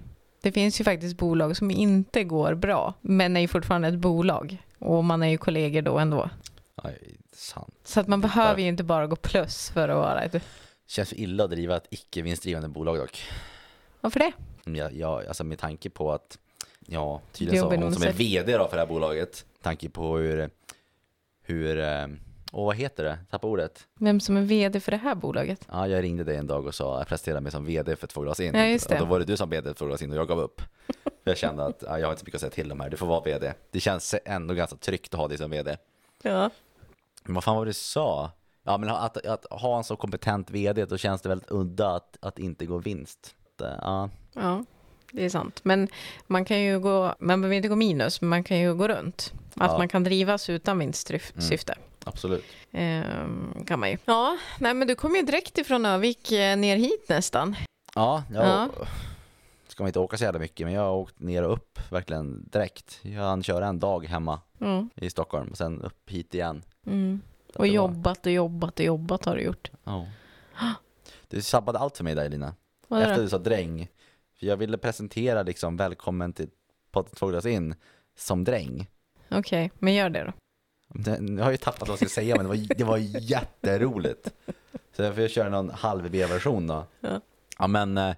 det 0.44 0.52
finns 0.52 0.80
ju 0.80 0.84
faktiskt 0.84 1.16
bolag 1.16 1.56
som 1.56 1.70
inte 1.70 2.24
går 2.24 2.54
bra, 2.54 2.94
men 3.00 3.36
är 3.36 3.40
ju 3.40 3.48
fortfarande 3.48 3.88
ett 3.88 3.94
bolag. 3.94 4.62
Och 4.78 5.04
man 5.04 5.22
är 5.22 5.28
ju 5.28 5.38
kollegor 5.38 5.82
då 5.82 5.98
ändå. 5.98 6.30
Ja, 6.82 6.90
sant. 7.32 7.74
Så 7.84 8.00
att 8.00 8.08
man 8.08 8.20
behöver 8.20 8.62
ju 8.62 8.68
inte 8.68 8.84
bara 8.84 9.06
gå 9.06 9.16
plus 9.16 9.70
för 9.70 9.88
att 9.88 9.96
vara 9.96 10.22
ett... 10.22 10.42
Känns 10.86 11.12
illa 11.12 11.44
att 11.44 11.50
driva 11.50 11.76
ett 11.76 11.86
icke 11.90 12.22
vinstdrivande 12.22 12.68
bolag 12.68 12.98
dock. 12.98 13.22
Varför 14.00 14.20
det? 14.20 14.32
Jag, 14.78 14.94
jag, 14.94 15.26
alltså 15.26 15.44
med 15.44 15.58
tanke 15.58 15.90
på 15.90 16.12
att, 16.12 16.38
ja, 16.86 17.20
tydligen 17.32 17.62
så 17.62 17.76
hon 17.76 17.94
som 17.94 18.02
är. 18.02 18.12
VD 18.12 18.56
då 18.56 18.68
för 18.68 18.76
det 18.76 18.82
här 18.82 18.88
bolaget, 18.88 19.44
tanke 19.62 19.88
på 19.88 20.16
hur, 20.16 20.50
hur, 21.42 21.76
åh 22.54 22.66
vad 22.66 22.76
heter 22.76 23.04
det, 23.04 23.18
tappa 23.30 23.46
ordet. 23.46 23.86
Vem 23.98 24.20
som 24.20 24.36
är 24.36 24.42
vd 24.42 24.80
för 24.80 24.90
det 24.90 24.96
här 24.96 25.14
bolaget? 25.14 25.68
Ja, 25.70 25.88
jag 25.88 26.02
ringde 26.02 26.24
dig 26.24 26.36
en 26.36 26.46
dag 26.46 26.66
och 26.66 26.74
sa, 26.74 26.98
jag 26.98 27.06
presenterade 27.06 27.40
mig 27.40 27.52
som 27.52 27.64
VD 27.64 27.96
för 27.96 28.06
två 28.06 28.20
glas 28.20 28.40
in. 28.40 28.54
Ja, 28.54 28.64
just 28.66 28.88
det. 28.88 28.94
Och 28.94 29.00
då 29.00 29.06
var 29.06 29.18
det 29.18 29.24
du 29.24 29.36
som 29.36 29.50
VD 29.50 29.68
för 29.68 29.74
två 29.74 29.86
glas 29.86 30.02
in 30.02 30.10
och 30.10 30.16
jag 30.18 30.28
gav 30.28 30.40
upp. 30.40 30.62
För 31.04 31.30
jag 31.30 31.36
kände 31.38 31.64
att 31.64 31.84
ja, 31.86 31.98
jag 31.98 32.06
har 32.06 32.12
inte 32.12 32.20
så 32.20 32.24
mycket 32.26 32.34
att 32.34 32.40
säga 32.40 32.50
till 32.50 32.72
om 32.72 32.80
här, 32.80 32.90
du 32.90 32.96
får 32.96 33.06
vara 33.06 33.20
VD. 33.20 33.52
Det 33.70 33.80
känns 33.80 34.14
ändå 34.24 34.54
ganska 34.54 34.76
tryggt 34.76 35.14
att 35.14 35.20
ha 35.20 35.28
dig 35.28 35.38
som 35.38 35.50
VD. 35.50 35.76
Ja. 36.22 36.50
Men 37.24 37.34
vad 37.34 37.44
fan 37.44 37.56
var 37.56 37.64
det 37.64 37.68
du 37.68 37.74
sa? 37.74 38.30
Ja, 38.62 38.78
men 38.78 38.88
att, 38.88 39.26
att 39.26 39.44
ha 39.50 39.76
en 39.76 39.84
så 39.84 39.96
kompetent 39.96 40.50
VD, 40.50 40.84
då 40.84 40.96
känns 40.96 41.22
det 41.22 41.28
väldigt 41.28 41.50
udda 41.50 41.88
att, 41.94 42.16
att 42.20 42.38
inte 42.38 42.66
gå 42.66 42.78
vinst. 42.78 43.34
Ja, 43.58 44.10
Ja, 44.32 44.64
det 45.12 45.24
är 45.24 45.28
sant. 45.28 45.60
Men 45.62 45.88
man 46.26 46.44
kan 46.44 46.60
ju 46.60 46.80
gå, 46.80 47.14
man 47.18 47.40
behöver 47.40 47.56
inte 47.56 47.68
gå 47.68 47.76
minus, 47.76 48.20
men 48.20 48.28
man 48.28 48.44
kan 48.44 48.58
ju 48.58 48.74
gå 48.74 48.88
runt. 48.88 49.32
Att 49.54 49.70
Ja. 49.70 49.78
man 49.78 49.88
kan 49.88 50.04
drivas 50.04 50.50
utan 50.50 50.78
vinstsyfte. 50.78 51.74
Absolut. 52.04 52.44
Ehm, 52.72 53.64
kan 53.66 53.80
man 53.80 53.90
ju. 53.90 53.96
Ja, 54.04 54.36
nej 54.60 54.74
men 54.74 54.88
du 54.88 54.94
kom 54.94 55.14
ju 55.16 55.22
direkt 55.22 55.58
ifrån 55.58 55.86
Övik 55.86 56.32
eh, 56.32 56.56
ner 56.56 56.76
hit 56.76 57.08
nästan. 57.08 57.56
Ja, 57.94 58.22
jag 58.32 58.46
Ja. 58.46 58.68
ska 59.68 59.82
man 59.82 59.88
inte 59.88 59.98
åka 59.98 60.16
så 60.16 60.24
jävla 60.24 60.40
mycket, 60.40 60.66
men 60.66 60.74
jag 60.74 60.82
har 60.82 60.92
åkt 60.94 61.20
ner 61.20 61.42
och 61.42 61.52
upp 61.52 61.78
verkligen 61.92 62.48
direkt. 62.48 62.98
Jag 63.02 63.22
hann 63.22 63.42
köra 63.42 63.66
en 63.66 63.78
dag 63.78 64.06
hemma 64.06 64.40
Mm. 64.60 64.90
i 64.96 65.10
Stockholm 65.10 65.48
och 65.50 65.56
sen 65.56 65.82
upp 65.82 66.10
hit 66.10 66.34
igen. 66.34 66.62
Mm. 66.86 67.20
Och 67.54 67.66
jobbat 67.66 68.26
och 68.26 68.32
jobbat 68.32 68.78
och 68.78 68.84
jobbat 68.86 69.24
har 69.24 69.36
du 69.36 69.42
gjort. 69.42 69.70
Ja. 69.84 70.06
Du 71.28 71.42
sabbade 71.42 71.78
allt 71.78 71.96
för 71.96 72.04
mig 72.04 72.14
där 72.14 72.28
Lina. 72.28 72.54
Vad 72.88 73.02
Efter 73.02 73.22
du 73.22 73.28
sa 73.28 73.38
dräng. 73.38 73.88
För 74.38 74.46
jag 74.46 74.56
ville 74.56 74.78
presentera 74.78 75.42
liksom 75.42 75.76
välkommen 75.76 76.32
till 76.32 76.48
podden 76.90 77.10
Två 77.14 77.48
in 77.48 77.74
som 78.16 78.44
dräng. 78.44 78.86
Okej, 79.30 79.70
men 79.78 79.94
gör 79.94 80.10
det 80.10 80.24
då. 80.24 80.32
Jag 81.36 81.44
har 81.44 81.50
ju 81.50 81.56
tappat 81.56 81.80
vad 81.80 81.88
jag 81.88 81.98
ska 81.98 82.08
säga 82.08 82.36
men 82.36 82.44
det 82.44 82.48
var, 82.48 82.76
det 82.76 82.84
var 82.84 82.98
jätteroligt. 83.20 84.30
Så 84.96 85.02
jag 85.02 85.14
får 85.14 85.28
köra 85.28 85.48
någon 85.48 85.70
halv 85.70 86.10
B-version 86.10 86.66
då. 86.66 86.86
Ja. 87.00 87.20
Ja 87.58 87.66
men, 87.66 87.98
eh, 87.98 88.14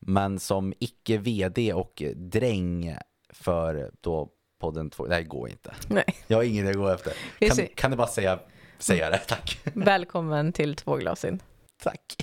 men 0.00 0.38
som 0.38 0.72
icke 0.78 1.18
VD 1.18 1.72
och 1.72 2.02
dräng 2.16 2.96
för 3.32 3.90
då 4.00 4.28
podden 4.60 4.90
två, 4.90 5.06
det 5.06 5.14
här 5.14 5.22
går 5.22 5.48
inte. 5.48 5.74
Nej. 5.88 6.04
Jag 6.26 6.36
har 6.36 6.44
ingen 6.44 6.64
idé 6.66 6.70
att 6.70 6.76
gå 6.76 6.88
efter. 6.88 7.12
Kan, 7.38 7.66
kan 7.74 7.90
du 7.90 7.96
bara 7.96 8.06
säga, 8.06 8.38
säga 8.78 9.10
det? 9.10 9.18
Tack. 9.18 9.60
Välkommen 9.74 10.52
till 10.52 10.76
Två 10.76 10.96
glas 10.96 11.24
in. 11.24 11.42
Tack. 11.82 12.16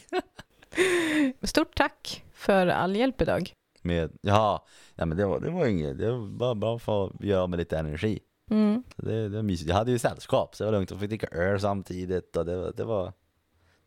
Stort 1.41 1.75
tack 1.75 2.23
för 2.33 2.67
all 2.67 2.95
hjälp 2.95 3.21
idag. 3.21 3.53
Med, 3.81 4.17
ja, 4.21 4.65
ja 4.95 5.05
men 5.05 5.17
det 5.17 5.25
var, 5.25 5.39
det 5.39 5.49
var 5.49 5.65
inget, 5.65 5.97
det 5.97 6.11
var 6.11 6.55
bara 6.55 6.79
för 6.79 7.05
att 7.05 7.23
göra 7.23 7.47
med 7.47 7.59
lite 7.59 7.77
energi. 7.77 8.19
Mm. 8.49 8.83
Det, 8.95 9.29
det 9.29 9.35
var 9.35 9.43
mysigt. 9.43 9.69
Jag 9.69 9.75
hade 9.75 9.91
ju 9.91 9.99
sällskap 9.99 10.55
så 10.55 10.63
det 10.63 10.71
var 10.71 10.77
lugnt. 10.77 10.91
Och 10.91 10.99
fick 10.99 11.09
dricka 11.09 11.27
öl 11.27 11.59
samtidigt 11.59 12.35
och 12.35 12.45
det 12.45 12.57
var, 12.57 12.73
det 12.77 12.83
var, 12.83 13.13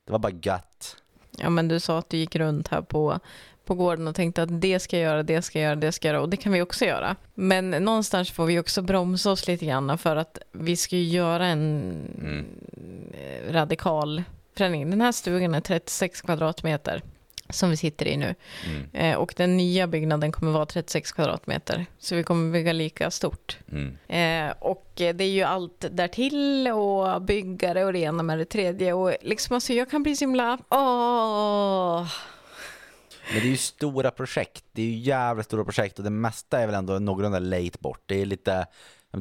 det 0.05 0.13
var 0.13 0.19
bara 0.19 0.33
gött. 0.43 0.97
Ja, 1.39 1.51
men 1.51 1.69
du 1.69 1.81
sa 1.81 1.99
att 1.99 2.11
du 2.11 2.17
gick 2.17 2.37
runt 2.37 2.69
här 2.69 2.83
på, 2.83 3.19
på 3.65 3.75
gården 3.75 4.09
och 4.09 4.15
tänkte 4.15 4.43
att 4.43 4.61
det 4.61 4.81
ska 4.81 4.97
jag 4.99 5.05
göra, 5.05 5.23
det 5.23 5.43
ska 5.43 5.59
jag 5.61 5.65
göra, 5.67 5.77
det 5.77 5.93
ska 5.93 6.09
jag 6.09 6.13
göra 6.15 6.23
och 6.23 6.29
det 6.29 6.37
kan 6.37 6.53
vi 6.53 6.63
också 6.63 6.85
göra. 6.85 7.17
Men 7.35 7.71
någonstans 7.71 8.31
får 8.31 8.47
vi 8.47 8.59
också 8.59 8.83
bromsa 8.83 9.31
oss 9.31 9.47
lite 9.49 9.67
grann 9.67 9.99
för 9.99 10.17
att 10.17 10.39
vi 10.53 10.77
ska 10.77 10.97
ju 10.97 11.05
göra 11.05 11.47
en 11.47 11.81
Mm. 12.19 12.47
eh, 13.13 13.53
radikal 13.53 14.23
förändring. 14.57 14.91
Den 14.91 15.01
här 15.01 15.13
stugan 15.13 15.55
är 15.55 15.61
36 15.61 16.21
kvadratmeter. 16.23 17.03
Som 17.53 17.71
vi 17.71 17.77
sitter 17.77 18.09
i 18.09 18.17
nu. 18.17 18.35
Mm. 18.67 18.89
Eh, 18.93 19.19
och 19.19 19.35
den 19.37 19.57
nya 19.57 19.87
byggnaden 19.87 20.33
kommer 20.33 20.53
vara 20.53 20.67
36 20.67 21.13
kvadratmeter. 21.13 21.87
Så 21.99 22.15
vi 22.15 22.23
kommer 22.23 22.53
bygga 22.53 22.73
lika 22.73 23.11
stort. 23.11 23.59
Mm. 23.73 23.97
Eh, 24.09 24.55
och 24.59 24.87
det 24.97 25.21
är 25.21 25.31
ju 25.31 25.43
allt 25.43 25.85
därtill 25.91 26.69
och 26.69 27.23
byggare 27.23 27.85
och 27.85 27.93
det 27.93 27.99
ena 27.99 28.23
med 28.23 28.39
det 28.39 28.45
tredje. 28.45 28.93
Och 28.93 29.15
liksom 29.21 29.55
alltså 29.55 29.73
jag 29.73 29.91
kan 29.91 30.03
bli 30.03 30.17
så 30.17 30.23
himla... 30.23 30.59
Åh! 30.69 32.07
Men 33.33 33.41
det 33.41 33.47
är 33.47 33.51
ju 33.51 33.57
stora 33.57 34.11
projekt. 34.11 34.65
Det 34.73 34.83
är 34.83 34.87
ju 34.87 34.99
jävligt 34.99 35.47
stora 35.47 35.65
projekt 35.65 35.99
och 35.99 36.05
det 36.05 36.11
mesta 36.11 36.61
är 36.61 36.67
väl 36.67 36.75
ändå 36.75 36.99
någorlunda 36.99 37.39
late 37.39 37.79
bort. 37.81 38.03
Det 38.07 38.21
är 38.21 38.27
lite 38.27 38.67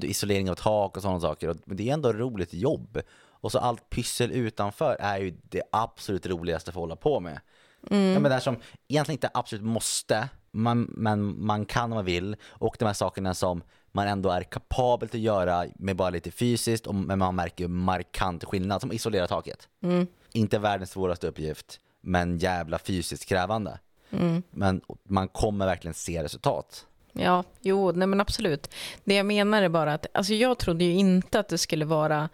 isolering 0.02 0.50
av 0.50 0.56
tak 0.56 0.98
och 0.98 1.02
sådana 1.02 1.20
saker. 1.20 1.56
Men 1.66 1.78
det 1.78 1.90
är 1.90 1.94
ändå 1.94 2.14
roligt 2.14 2.54
jobb. 2.54 3.02
Och 3.42 3.52
så 3.52 3.60
allt 3.60 3.90
pyssel 3.90 4.32
utanför 4.32 4.98
är 5.00 5.18
ju 5.18 5.38
det 5.44 5.62
absolut 5.72 6.26
roligaste 6.26 6.70
att 6.70 6.76
hålla 6.76 6.96
på 6.96 7.20
med. 7.20 7.40
Ja, 7.82 7.96
men 7.96 8.24
det 8.24 8.30
här 8.30 8.40
som 8.40 8.58
egentligen 8.88 9.16
inte 9.16 9.30
absolut 9.34 9.66
måste, 9.66 10.30
man, 10.52 10.82
men 10.82 11.46
man 11.46 11.66
kan 11.66 11.84
om 11.84 11.90
man 11.90 12.06
vill. 12.06 12.36
Och 12.48 12.76
de 12.80 12.86
här 12.86 12.94
sakerna 12.94 13.34
som 13.34 13.64
man 13.92 14.08
ändå 14.08 14.30
är 14.30 14.44
kapabel 14.44 15.10
att 15.12 15.20
göra 15.20 15.66
med 15.76 15.96
bara 15.96 16.10
lite 16.10 16.32
fysiskt, 16.32 16.88
och, 16.88 16.96
men 16.96 17.20
man 17.20 17.36
märker 17.36 17.68
markant 17.68 18.44
skillnad, 18.44 18.82
som 18.82 18.92
isolera 18.92 19.28
taket. 19.28 19.68
Inte 20.32 20.60
världens 20.60 20.92
svåraste 20.92 21.28
uppgift, 21.28 21.80
men 22.02 22.38
jävla 22.38 22.80
fysiskt 22.80 23.26
krävande. 23.26 23.80
Men 24.52 24.82
man 25.04 25.28
kommer 25.28 25.66
verkligen 25.66 25.94
se 25.94 26.24
resultat. 26.24 26.86
Ja, 27.14 27.44
jo, 27.60 27.92
nej 27.92 28.08
men 28.08 28.22
absolut. 28.22 28.76
Det 29.04 29.16
jag 29.16 29.26
menar 29.26 29.64
är 29.64 29.70
bara 29.70 29.94
att, 29.94 30.06
alltså 30.14 30.34
jag 30.34 30.58
trodde 30.58 30.84
ju 30.84 30.92
inte 30.92 31.40
att 31.40 31.48
det 31.48 31.58
skulle 31.58 31.86
vara, 31.86 32.30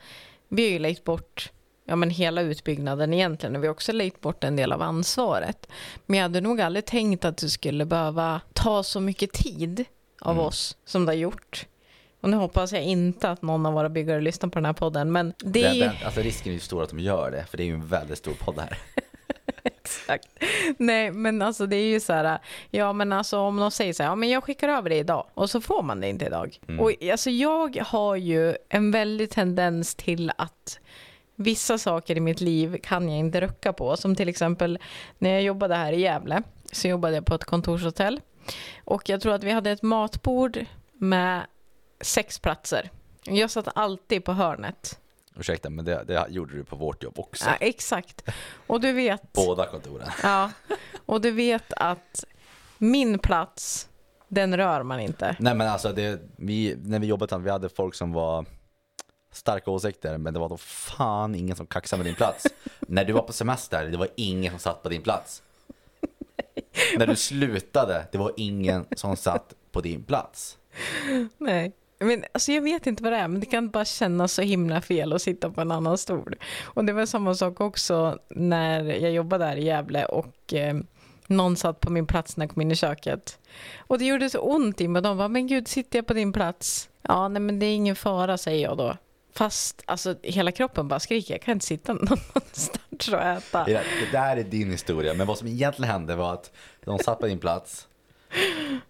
vi 0.49 0.63
har 0.63 0.71
ju 0.71 0.79
lejt 0.79 1.03
bort 1.03 1.51
ja, 1.85 1.95
men 1.95 2.09
hela 2.09 2.41
utbyggnaden 2.41 3.13
egentligen 3.13 3.55
och 3.55 3.63
vi 3.63 3.67
har 3.67 3.73
också 3.73 3.91
lejt 3.91 4.21
bort 4.21 4.43
en 4.43 4.55
del 4.55 4.71
av 4.71 4.81
ansvaret. 4.81 5.67
Men 6.05 6.17
jag 6.17 6.23
hade 6.23 6.41
nog 6.41 6.61
aldrig 6.61 6.85
tänkt 6.85 7.25
att 7.25 7.37
det 7.37 7.49
skulle 7.49 7.85
behöva 7.85 8.41
ta 8.53 8.83
så 8.83 8.99
mycket 8.99 9.33
tid 9.33 9.85
av 10.21 10.39
oss 10.39 10.77
som 10.85 11.05
det 11.05 11.11
har 11.11 11.17
gjort. 11.17 11.65
Och 12.21 12.29
nu 12.29 12.37
hoppas 12.37 12.71
jag 12.71 12.83
inte 12.83 13.29
att 13.29 13.41
någon 13.41 13.65
av 13.65 13.73
våra 13.73 13.89
byggare 13.89 14.21
lyssnar 14.21 14.49
på 14.49 14.59
den 14.59 14.65
här 14.65 14.73
podden, 14.73 15.11
men 15.11 15.33
det 15.37 15.63
är 15.63 15.69
Den, 15.69 15.79
den, 15.79 15.91
alltså 16.05 16.21
risken 16.21 16.49
är 16.49 16.53
ju 16.53 16.59
stor 16.59 16.83
att 16.83 16.89
de 16.89 16.99
gör 16.99 17.31
det, 17.31 17.45
för 17.45 17.57
det 17.57 17.63
är 17.63 17.65
ju 17.65 17.73
en 17.73 17.87
väldigt 17.87 18.17
stor 18.17 18.33
podd 18.33 18.59
här. 18.59 18.77
Exakt. 19.63 20.27
Nej, 20.77 21.11
men 21.11 21.41
alltså 21.41 21.65
det 21.65 21.75
är 21.75 21.87
ju 21.87 21.99
så 21.99 22.13
här, 22.13 22.39
ja 22.69 22.93
men 22.93 23.13
alltså 23.13 23.39
om 23.39 23.57
de 23.57 23.71
säger 23.71 23.93
så 23.93 24.03
här, 24.03 24.09
ja 24.09 24.15
men 24.15 24.29
jag 24.29 24.43
skickar 24.43 24.69
över 24.69 24.89
det 24.89 24.95
idag 24.97 25.25
och 25.33 25.49
så 25.49 25.61
får 25.61 25.83
man 25.83 26.01
det 26.01 26.07
inte 26.07 26.25
idag. 26.25 26.59
Och 26.79 26.91
alltså 27.11 27.29
jag 27.29 27.77
har 27.77 28.15
ju 28.15 28.55
en 28.69 28.91
väldig 28.91 29.29
tendens 29.29 29.95
till 29.95 30.31
att 30.37 30.79
vissa 31.35 31.77
saker 31.77 32.17
i 32.17 32.19
mitt 32.19 32.41
liv 32.41 32.77
kan 32.83 33.09
jag 33.09 33.19
inte 33.19 33.41
rucka 33.41 33.73
på. 33.73 33.97
Som 33.97 34.15
till 34.15 34.29
exempel 34.29 34.79
när 35.17 35.29
jag 35.29 35.41
jobbade 35.41 35.75
här 35.75 35.93
i 35.93 36.01
Gävle 36.01 36.43
så 36.71 36.87
jobbade 36.87 37.15
jag 37.15 37.25
på 37.25 37.35
ett 37.35 37.45
kontorshotell 37.45 38.21
och 38.83 39.09
jag 39.09 39.21
tror 39.21 39.33
att 39.33 39.43
vi 39.43 39.51
hade 39.51 39.71
ett 39.71 39.81
matbord 39.81 40.65
med 40.93 41.41
sex 42.01 42.39
platser. 42.39 42.89
Jag 43.23 43.51
satt 43.51 43.67
alltid 43.75 44.25
på 44.25 44.33
hörnet. 44.33 44.99
Ursäkta, 45.35 45.69
men 45.69 45.85
det, 45.85 46.03
det 46.03 46.25
gjorde 46.29 46.55
du 46.55 46.63
på 46.63 46.75
vårt 46.75 47.03
jobb 47.03 47.19
också. 47.19 47.45
Ja, 47.45 47.55
exakt. 47.59 48.29
Och 48.67 48.81
du 48.81 48.91
vet... 48.91 49.33
Båda 49.33 49.65
kontoren. 49.65 50.07
Ja, 50.23 50.51
och 51.05 51.21
du 51.21 51.31
vet 51.31 51.73
att 51.73 52.25
min 52.77 53.19
plats, 53.19 53.89
den 54.27 54.57
rör 54.57 54.83
man 54.83 54.99
inte. 54.99 55.35
Nej 55.39 55.55
men 55.55 55.67
alltså, 55.67 55.91
det, 55.91 56.21
vi, 56.35 56.75
när 56.83 56.99
vi 56.99 57.07
jobbade 57.07 57.37
vi 57.37 57.49
hade 57.49 57.69
folk 57.69 57.95
som 57.95 58.13
var 58.13 58.45
starka 59.35 59.71
åsikter, 59.71 60.17
men 60.17 60.33
det 60.33 60.39
var 60.39 60.49
då 60.49 60.57
fan 60.57 61.35
ingen 61.35 61.55
som 61.55 61.65
kaxade 61.65 62.03
med 62.03 62.05
din 62.05 62.15
plats. 62.15 62.45
när 62.79 63.05
du 63.05 63.13
var 63.13 63.21
på 63.21 63.33
semester, 63.33 63.85
det 63.85 63.97
var 63.97 64.07
ingen 64.15 64.51
som 64.51 64.59
satt 64.59 64.83
på 64.83 64.89
din 64.89 65.01
plats. 65.01 65.43
när 66.97 67.07
du 67.07 67.15
slutade, 67.15 68.07
det 68.11 68.17
var 68.17 68.31
ingen 68.37 68.85
som 68.95 69.15
satt 69.15 69.53
på 69.71 69.81
din 69.81 70.03
plats. 70.03 70.57
Nej. 71.37 71.71
Men 71.99 72.23
alltså 72.31 72.51
jag 72.51 72.61
vet 72.61 72.87
inte 72.87 73.03
vad 73.03 73.11
det 73.11 73.17
är, 73.17 73.27
men 73.27 73.39
det 73.39 73.45
kan 73.45 73.69
bara 73.69 73.85
kännas 73.85 74.33
så 74.33 74.41
himla 74.41 74.81
fel 74.81 75.13
att 75.13 75.21
sitta 75.21 75.49
på 75.49 75.61
en 75.61 75.71
annan 75.71 75.97
stol. 75.97 76.35
Och 76.63 76.85
det 76.85 76.93
var 76.93 77.05
samma 77.05 77.35
sak 77.35 77.61
också 77.61 78.19
när 78.29 78.83
jag 78.83 79.11
jobbade 79.11 79.45
där 79.45 79.55
i 79.55 79.63
Gävle 79.63 80.05
och 80.05 80.53
eh, 80.53 80.75
någon 81.27 81.55
satt 81.55 81.79
på 81.79 81.91
min 81.91 82.07
plats 82.07 82.37
när 82.37 82.45
jag 82.45 82.53
kom 82.53 82.61
in 82.61 82.71
i 82.71 82.75
köket. 82.75 83.39
Och 83.77 83.99
det 83.99 84.05
gjorde 84.05 84.29
så 84.29 84.39
ont 84.39 84.81
i 84.81 84.87
mig. 84.87 85.01
De 85.01 85.17
bara, 85.17 85.27
men 85.27 85.47
gud, 85.47 85.67
sitter 85.67 85.99
jag 85.99 86.07
på 86.07 86.13
din 86.13 86.33
plats? 86.33 86.89
Ja, 87.01 87.27
nej 87.27 87.41
men 87.41 87.59
det 87.59 87.65
är 87.65 87.75
ingen 87.75 87.95
fara, 87.95 88.37
säger 88.37 88.63
jag 88.63 88.77
då. 88.77 88.97
Fast 89.35 89.83
alltså 89.85 90.15
hela 90.23 90.51
kroppen 90.51 90.87
bara 90.87 90.99
skriker, 90.99 91.33
jag 91.33 91.41
kan 91.41 91.51
inte 91.51 91.65
sitta 91.65 91.93
någonstans 91.93 93.07
och 93.13 93.21
äta. 93.21 93.63
Det, 93.63 93.73
det 93.73 94.11
där 94.11 94.37
är 94.37 94.43
din 94.43 94.71
historia, 94.71 95.13
men 95.13 95.27
vad 95.27 95.37
som 95.37 95.47
egentligen 95.47 95.91
hände 95.91 96.15
var 96.15 96.33
att 96.33 96.51
de 96.85 96.99
satt 96.99 97.19
på 97.19 97.27
din 97.27 97.39
plats 97.39 97.87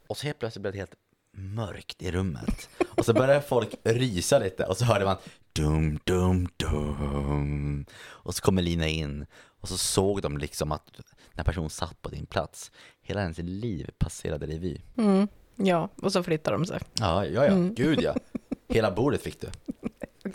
och 0.08 0.18
så 0.18 0.26
helt 0.26 0.40
plötsligt 0.40 0.62
blev 0.62 0.74
det 0.74 0.80
helt 0.80 0.96
mörkt 1.38 2.02
i 2.02 2.12
rummet. 2.12 2.70
Och 2.98 3.06
så 3.06 3.14
började 3.14 3.42
folk 3.42 3.76
rysa 3.84 4.40
lite 4.40 4.66
och 4.66 4.78
så 4.78 4.86
hörde 4.86 5.06
man 5.06 5.18
dum, 5.54 6.00
dum, 6.04 6.48
dum. 6.58 7.86
Och 7.96 8.36
så 8.36 8.42
kommer 8.42 8.62
Lina 8.62 8.88
in 8.88 9.26
och 9.62 9.70
så 9.70 9.78
såg 9.78 10.22
de 10.22 10.38
liksom 10.38 10.72
att 10.72 10.90
när 11.34 11.44
personen 11.44 11.70
satt 11.70 12.02
på 12.02 12.10
din 12.10 12.26
plats, 12.26 12.72
hela 13.02 13.22
hennes 13.22 13.38
liv 13.38 13.90
passerade 13.98 14.46
revy. 14.46 14.82
Mm, 14.98 15.28
ja, 15.56 15.90
och 16.02 16.12
så 16.12 16.24
flyttar 16.24 16.52
de 16.52 16.66
sig. 16.66 16.80
Ja, 16.94 17.26
ja, 17.26 17.46
ja, 17.46 17.54
gud 17.76 18.02
ja. 18.02 18.16
Hela 18.68 18.92
bordet 18.92 19.22
fick 19.22 19.42
du. 19.42 19.48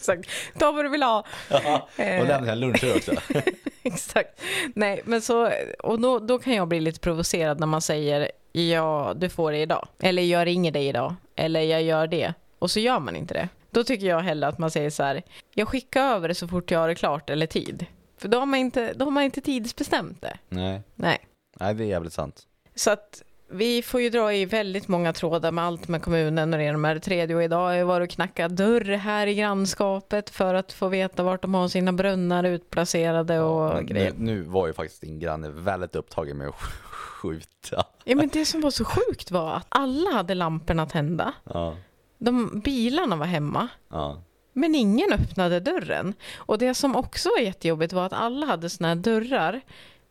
Exakt. 0.01 0.31
Ta 0.59 0.73
vad 0.73 0.85
du 0.85 0.89
vill 0.89 1.03
ha. 1.03 1.25
Ja, 1.49 1.89
och 1.97 2.27
lämnade 2.27 2.53
en 2.53 2.61
lunch 2.61 2.85
också. 2.97 3.13
Exakt. 3.83 4.41
Nej, 4.75 5.01
men 5.05 5.23
så, 5.23 5.53
och 5.79 6.01
då, 6.01 6.19
då 6.19 6.39
kan 6.39 6.55
jag 6.55 6.69
bli 6.69 6.81
lite 6.81 7.01
provocerad 7.01 7.61
när 7.61 7.67
man 7.67 7.83
säger 7.83 8.31
ja, 8.53 9.13
du 9.17 9.29
får 9.29 9.53
det 9.53 9.59
idag. 9.59 9.89
Eller 9.99 10.23
jag 10.23 10.47
ringer 10.47 10.73
dig 10.73 10.87
idag. 10.89 11.15
Eller 11.37 11.61
jag 11.61 11.83
gör 11.83 12.07
det. 12.07 12.35
Och 12.59 12.71
så 12.71 12.81
gör 12.81 13.01
man 13.01 13.17
inte 13.17 13.35
det. 13.35 13.49
Då 13.71 13.85
tycker 13.85 14.07
jag 14.07 14.21
hellre 14.21 14.49
att 14.49 14.59
man 14.59 14.71
säger 14.71 14.91
så 14.91 15.03
här, 15.03 15.23
jag 15.55 15.69
skickar 15.69 16.03
över 16.03 16.29
det 16.29 16.35
så 16.35 16.49
fort 16.49 16.71
jag 16.71 16.79
har 16.79 16.89
det 16.89 16.95
klart 16.95 17.31
eller 17.31 17.47
tid. 17.47 17.87
För 18.19 18.29
då 18.29 18.39
har 18.39 18.47
man 18.47 18.61
inte, 18.61 18.93
då 18.93 19.05
har 19.05 19.11
man 19.11 19.23
inte 19.23 19.41
tidsbestämt 19.41 20.23
det. 20.23 20.39
Nej, 20.49 20.81
Nej. 20.95 21.19
nej 21.61 21.75
det 21.75 21.85
är 21.85 21.89
jävligt 21.89 22.13
sant. 22.13 22.47
Så 22.75 22.91
att 22.91 23.23
vi 23.53 23.83
får 23.83 24.01
ju 24.01 24.11
dra 24.11 24.35
i 24.35 24.45
väldigt 24.45 24.89
många 24.89 25.13
trådar 25.13 25.53
med 25.53 25.65
allt 25.65 25.89
med 25.89 26.03
kommunen 26.03 26.53
och 26.53 26.59
det 26.59 26.65
ena 26.65 26.79
med 26.79 26.97
det 26.97 27.01
tredje. 27.01 27.37
Och 27.37 27.43
idag 27.43 27.59
har 27.61 27.73
jag 27.73 27.87
varit 27.87 28.09
och 28.09 28.15
knackat 28.15 28.57
dörr 28.57 28.85
här 28.97 29.27
i 29.27 29.35
grannskapet 29.35 30.31
för 30.31 30.55
att 30.55 30.73
få 30.73 30.89
veta 30.89 31.23
vart 31.23 31.43
de 31.43 31.55
har 31.55 31.69
sina 31.69 31.93
brunnar 31.93 32.45
utplacerade 32.45 33.41
och 33.41 33.75
Men 33.75 33.87
grejer. 33.87 34.13
nu, 34.19 34.35
nu 34.35 34.43
var 34.43 34.67
ju 34.67 34.73
faktiskt 34.73 35.01
din 35.01 35.19
granne 35.19 35.49
väldigt 35.51 35.97
upptagen 35.97 36.39
med 36.39 36.49
att 36.49 36.55
skjuta. 36.91 37.85
Ja, 38.05 38.17
men 38.17 38.29
det 38.29 38.45
som 38.45 38.61
var 38.61 38.71
så 38.71 38.85
sjukt 38.85 39.31
var 39.31 39.53
att 39.55 39.67
alla 39.69 40.11
hade 40.11 40.35
lamporna 40.35 40.87
tända. 40.87 41.33
Ja, 41.45 41.77
De, 42.19 42.61
bilarna 42.65 43.17
var 43.17 43.27
hemma. 43.27 43.69
ja. 43.91 44.23
Men 44.53 44.75
ingen 44.75 45.13
öppnade 45.13 45.61
dörren. 45.61 46.15
Och 46.37 46.59
det 46.59 46.75
som 46.75 46.97
också 46.97 47.29
var 47.29 47.39
jättejobbigt 47.45 47.93
var 47.93 48.07
att 48.07 48.13
alla 48.13 48.47
hade 48.47 48.71
såna 48.71 48.89
här 48.89 48.95
dörrar. 48.95 49.61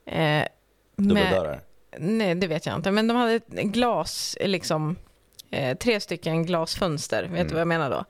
Eh, 0.06 0.44
Dubbeldörrar. 0.98 1.62
Nej, 1.98 2.36
det 2.36 2.48
vet 2.48 2.66
jag 2.66 2.76
inte. 2.76 2.92
Men 2.92 3.08
de 3.08 3.18
hade 3.18 3.34
ett 3.34 3.48
glas, 3.48 4.38
liksom 4.42 4.96
eh, 5.52 5.78
tre 5.78 6.00
stycken 6.00 6.46
glasfönster. 6.46 7.24
Vet 7.24 7.32
Mm. 7.32 7.48
du 7.48 7.54
vad 7.54 7.62
jag 7.62 7.68
menar 7.68 7.90
då? 7.90 8.06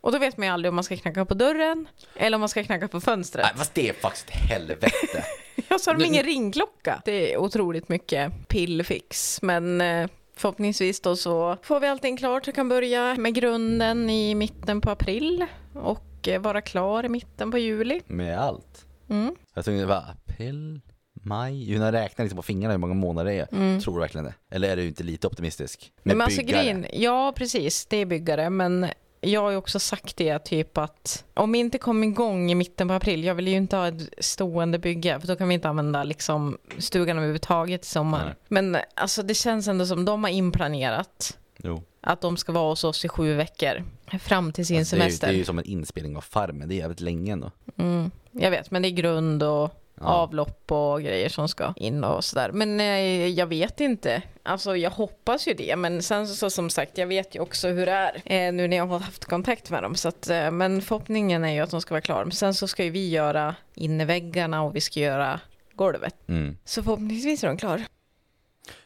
Och 0.00 0.12
då 0.12 0.18
vet 0.18 0.36
man 0.36 0.46
ju 0.46 0.52
aldrig 0.52 0.68
om 0.68 0.74
man 0.74 0.84
ska 0.84 0.96
knacka 0.96 1.24
på 1.24 1.34
dörren 1.34 1.88
eller 2.16 2.34
om 2.34 2.40
man 2.40 2.48
ska 2.48 2.64
knacka 2.64 2.88
på 2.88 3.00
fönstret. 3.00 3.44
Nej, 3.46 3.52
fast 3.56 3.74
det 3.74 3.88
är 3.88 3.92
faktiskt 3.92 4.28
ett 4.28 4.34
helvete. 4.36 4.90
Ja, 5.68 5.78
så 5.78 5.90
har 5.90 5.94
de 5.94 6.02
Nu- 6.02 6.08
ingen 6.08 6.24
ringklocka. 6.24 7.02
Det 7.04 7.32
är 7.32 7.36
otroligt 7.38 7.88
mycket 7.88 8.48
pillfix, 8.48 9.42
men 9.42 9.80
eh, 9.80 10.08
förhoppningsvis 10.36 11.00
då 11.00 11.16
så 11.16 11.56
får 11.62 11.80
vi 11.80 11.86
allting 11.86 12.16
klart 12.16 12.48
och 12.48 12.54
kan 12.54 12.68
börja 12.68 13.14
med 13.14 13.34
grunden 13.34 14.10
i 14.10 14.34
mitten 14.34 14.80
på 14.80 14.90
april 14.90 15.46
och 15.74 16.28
eh, 16.28 16.40
vara 16.40 16.60
klar 16.60 17.04
i 17.04 17.08
mitten 17.08 17.50
på 17.50 17.58
juli. 17.58 18.00
Med 18.06 18.38
allt. 18.38 18.86
Mm. 19.10 19.34
Jag 19.54 19.64
tänkte, 19.64 19.86
va? 19.86 20.04
April? 20.26 20.80
Maj? 21.22 21.62
Ju 21.70 21.78
när 21.78 21.84
jag 21.84 21.92
räknar 21.94 22.24
liksom 22.24 22.36
på 22.36 22.42
fingrarna 22.42 22.72
hur 22.74 22.78
många 22.78 22.94
månader 22.94 23.30
det 23.30 23.38
är. 23.38 23.80
Tror 23.80 23.94
du 23.94 24.00
verkligen 24.00 24.24
det? 24.24 24.34
Eller 24.50 24.68
är 24.68 24.76
du 24.76 24.86
inte 24.86 25.02
lite 25.02 25.26
optimistisk? 25.26 25.92
Med 26.02 26.16
Men 26.16 26.24
alltså 26.24 26.42
grejen, 26.42 26.86
ja 26.92 27.32
precis, 27.36 27.86
det 27.86 27.96
är 27.96 28.06
byggare, 28.06 28.50
men 28.50 28.86
jag 29.20 29.40
har 29.40 29.50
ju 29.50 29.56
också 29.56 29.78
sagt 29.78 30.16
det 30.16 30.38
typ 30.38 30.78
att 30.78 31.24
om 31.34 31.52
vi 31.52 31.58
inte 31.58 31.78
kommer 31.78 32.06
igång 32.06 32.50
i 32.50 32.54
mitten 32.54 32.88
på 32.88 32.94
april, 32.94 33.24
jag 33.24 33.34
vill 33.34 33.48
ju 33.48 33.54
inte 33.56 33.76
ha 33.76 33.88
ett 33.88 34.08
stående 34.18 34.78
bygge 34.78 35.20
för 35.20 35.26
då 35.28 35.36
kan 35.36 35.48
vi 35.48 35.54
inte 35.54 35.68
använda 35.68 36.04
liksom 36.04 36.58
stugan 36.78 37.16
överhuvudtaget 37.16 37.84
i 37.84 37.88
sommar. 37.88 38.24
Nej. 38.24 38.34
Men 38.48 38.76
alltså 38.94 39.22
det 39.22 39.34
känns 39.34 39.68
ändå 39.68 39.86
som 39.86 40.04
de 40.04 40.24
har 40.24 40.30
inplanerat 40.30 41.38
Jo. 41.56 41.82
att 42.00 42.20
de 42.20 42.36
ska 42.36 42.52
vara 42.52 42.68
hos 42.68 42.84
oss 42.84 43.04
i 43.04 43.08
sju 43.08 43.34
veckor 43.34 43.84
fram 44.20 44.52
till 44.52 44.66
sin 44.66 44.78
Alltså, 44.78 44.96
det, 44.96 45.02
är 45.02 45.06
ju, 45.06 45.10
semester. 45.10 45.26
det 45.28 45.34
är 45.34 45.38
ju 45.38 45.44
som 45.44 45.58
en 45.58 45.64
inspelning 45.64 46.16
av 46.16 46.20
Farmen, 46.20 46.68
det 46.68 46.74
är 46.74 46.76
jävligt 46.76 47.00
länge 47.00 47.32
ändå. 47.32 47.50
Mm, 47.76 48.10
jag 48.30 48.50
vet, 48.50 48.70
men 48.70 48.82
det 48.82 48.88
är 48.88 48.90
grund 48.90 49.42
och 49.42 49.78
Ja. 50.02 50.08
avlopp 50.08 50.72
och 50.72 51.02
grejer 51.02 51.28
som 51.28 51.48
ska 51.48 51.72
in 51.76 52.04
och 52.04 52.24
sådär. 52.24 52.50
Men 52.52 52.80
eh, 52.80 53.26
jag 53.26 53.46
vet 53.46 53.80
inte. 53.80 54.22
Alltså 54.42 54.76
jag 54.76 54.90
hoppas 54.90 55.48
ju 55.48 55.54
det. 55.54 55.76
Men 55.76 56.02
sen 56.02 56.28
så, 56.28 56.34
så 56.34 56.50
som 56.50 56.70
sagt, 56.70 56.98
jag 56.98 57.06
vet 57.06 57.34
ju 57.34 57.40
också 57.40 57.68
hur 57.68 57.86
det 57.86 57.92
är. 57.92 58.22
Eh, 58.24 58.52
nu 58.52 58.68
när 58.68 58.76
jag 58.76 58.86
har 58.86 58.98
haft 58.98 59.24
kontakt 59.24 59.70
med 59.70 59.82
dem. 59.82 59.94
Så 59.94 60.08
att, 60.08 60.30
eh, 60.30 60.50
men 60.50 60.82
förhoppningen 60.82 61.44
är 61.44 61.52
ju 61.52 61.60
att 61.60 61.70
de 61.70 61.80
ska 61.80 61.94
vara 61.94 62.00
klara. 62.00 62.24
Men 62.24 62.32
sen 62.32 62.54
så 62.54 62.68
ska 62.68 62.84
ju 62.84 62.90
vi 62.90 63.08
göra 63.08 63.54
inneväggarna 63.74 64.62
och 64.62 64.76
vi 64.76 64.80
ska 64.80 65.00
göra 65.00 65.40
golvet. 65.74 66.14
Mm. 66.28 66.56
Så 66.64 66.82
förhoppningsvis 66.82 67.44
är 67.44 67.48
de 67.48 67.56
klar. 67.56 67.82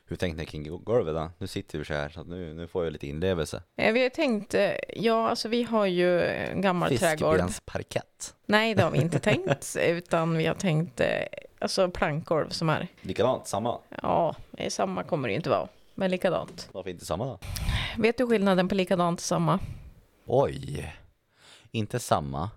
Hur 0.09 0.17
tänkte 0.17 0.41
ni 0.43 0.47
kring 0.47 0.85
golvet 0.85 1.15
då? 1.15 1.31
Nu 1.39 1.47
sitter 1.47 1.79
vi 1.79 1.85
så 1.85 1.95
här 1.95 2.09
så 2.09 2.25
nu, 2.25 2.55
nu 2.55 2.67
får 2.67 2.85
jag 2.85 2.93
lite 2.93 3.07
inlevelse. 3.07 3.63
Eh, 3.77 3.93
Vi 3.93 4.03
har 4.03 4.11
tänkt, 4.11 4.55
eh, 4.55 4.71
ja 4.97 5.29
alltså 5.29 5.49
vi 5.49 5.63
har 5.63 5.87
ju 5.87 6.23
en 6.23 6.61
gammal 6.61 6.99
trädgård. 6.99 7.33
Fiskbensparkett. 7.35 8.35
Nej, 8.47 8.75
det 8.75 8.83
har 8.83 8.91
vi 8.91 8.99
inte 8.99 9.19
tänkt, 9.31 9.77
utan 9.81 10.37
vi 10.37 10.47
har 10.47 10.55
tänkt 10.55 11.01
eh, 11.01 11.07
alltså 11.59 11.91
plankgolv 11.91 12.49
som 12.49 12.69
är, 12.69 12.89
Likadant, 13.01 13.47
samma. 13.47 13.79
ja, 14.03 14.35
samma 14.69 15.03
kommer 15.03 15.29
det 15.29 15.35
inte 15.35 15.51
vara, 15.51 15.69
men 15.95 16.11
likadant. 16.11 16.69
Varför 16.73 16.91
inte 16.91 17.07
samma 17.07 17.25
då? 17.25 17.39
Vet 17.99 18.19
du 18.19 18.27
skillnaden 18.27 18.69
på 18.69 18.75
likadant 18.75 19.21
och 19.21 19.25
samma? 19.25 19.59
Oj. 20.27 20.95
Inte 21.71 21.99
samma. 21.99 22.51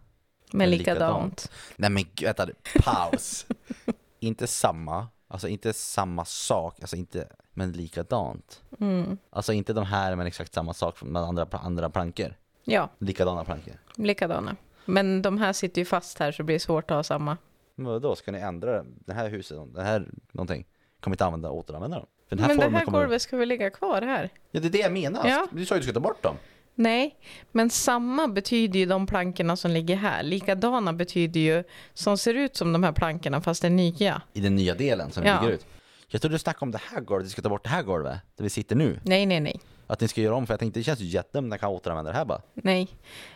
Men 0.52 0.58
Men 0.58 0.70
likadant. 0.70 1.52
Nej 1.76 1.90
men 1.90 2.06
vänta, 2.22 2.48
paus. 2.84 3.46
inte 4.20 4.48
samma, 4.48 5.08
alltså 5.30 5.48
inte 5.48 5.74
samma 5.74 6.26
sak, 6.26 6.78
alltså 6.82 6.96
inte, 6.96 7.28
men 7.54 7.72
likadant. 7.72 8.62
Mm. 8.80 9.18
Alltså 9.30 9.54
inte 9.54 9.74
de 9.74 9.86
här 9.86 10.16
men 10.16 10.28
exakt 10.28 10.54
samma 10.54 10.74
sak 10.74 11.04
med 11.04 11.22
andra, 11.22 11.48
andra 11.52 11.90
plankor. 11.90 12.34
Ja, 12.64 12.90
Likadana 12.98 13.46
plankor. 13.46 13.74
likadana. 13.96 14.56
Men 14.86 15.22
de 15.22 15.38
här 15.38 15.54
sitter 15.54 15.82
ju 15.82 15.86
fast 15.86 16.20
här 16.20 16.32
så 16.32 16.38
det 16.38 16.44
blir 16.46 16.60
svårt 16.60 16.92
att 16.92 16.96
ha 16.98 17.04
samma. 17.04 17.38
Men 17.76 17.86
vadå, 17.86 18.16
ska 18.16 18.32
ni 18.32 18.40
ändra 18.40 18.84
det 19.06 19.14
här 19.14 19.30
huset, 19.30 19.58
det 19.76 19.84
här 19.84 20.08
någonting? 20.32 20.66
Kommer 21.00 21.14
inte 21.16 21.26
använda, 21.26 21.50
återanvända 21.52 21.98
dem? 21.98 22.08
För 22.30 22.36
den 22.36 22.46
här 22.46 22.56
Men 22.56 22.72
det 22.72 22.78
här 22.78 22.86
kommer... 22.86 23.00
golvet 23.00 23.22
ska 23.22 23.38
väl 23.38 23.48
ligga 23.50 23.70
kvar 23.70 24.02
här? 24.02 24.30
Ja 24.52 24.60
det 24.60 24.68
är 24.68 24.72
det 24.72 24.78
jag 24.78 24.92
menar, 24.94 25.28
Ja. 25.28 25.48
du 25.52 25.66
sa 25.66 25.76
ju 25.76 25.78
att 25.80 25.82
du 25.82 25.92
ska 25.92 25.94
ta 25.94 26.00
bort 26.00 26.24
dem. 26.24 26.36
Nej, 26.80 27.16
men 27.52 27.70
samma 27.70 28.28
betyder 28.28 28.80
ju 28.80 28.86
de 28.86 29.08
plankorna 29.08 29.56
som 29.56 29.72
ligger 29.72 29.96
här. 29.96 30.24
Likadana 30.24 30.94
betyder 30.94 31.40
ju 31.40 31.64
som 31.94 32.18
ser 32.18 32.34
ut 32.34 32.56
som 32.56 32.74
de 32.74 32.84
här 32.84 32.92
plankorna 32.92 33.42
fast 33.42 33.62
det 33.62 33.68
är 33.68 33.70
nya. 33.70 34.22
I 34.34 34.40
den 34.42 34.56
nya 34.56 34.76
delen 34.76 35.12
som 35.12 35.24
vi 35.24 35.30
Ja. 35.30 35.40
bygger 35.42 35.54
ut. 35.54 35.66
Jag 36.08 36.22
trodde 36.22 36.36
du 36.36 36.40
snackade 36.40 36.66
om 36.66 36.72
det 36.72 36.82
här 36.94 37.02
golvet, 37.02 37.26
du 37.26 37.30
ska 37.32 37.42
ta 37.42 37.50
bort 37.50 37.64
det 37.64 37.70
här 37.70 37.84
golvet, 37.84 38.18
där 38.38 38.44
vi 38.44 38.50
sitter 38.50 38.76
nu. 38.76 39.00
Nej, 39.04 39.26
nej, 39.26 39.40
nej. 39.40 39.60
Att 39.88 40.02
ni 40.02 40.08
ska 40.08 40.22
göra 40.22 40.36
om, 40.36 40.48
för 40.48 40.54
jag 40.54 40.60
tänkte 40.60 40.80
det 40.80 40.84
känns 40.84 41.00
ju 41.00 41.06
jättedumt 41.06 41.48
när 41.50 41.54
jag 41.56 41.62
kan 41.62 41.70
återanvända 41.70 42.12
det 42.12 42.18
här 42.18 42.26
bara. 42.26 42.42
Nej. 42.54 42.88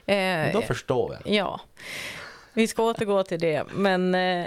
Men 0.05 0.53
då 0.53 0.59
Eh, 0.59 0.65
förstår 0.65 1.17
jag. 1.23 1.33
ja. 1.35 1.61
Vi 2.53 2.67
ska 2.67 2.83
återgå 2.83 3.23
till 3.23 3.39
det, 3.39 3.63
men 3.75 4.15
eh, 4.15 4.45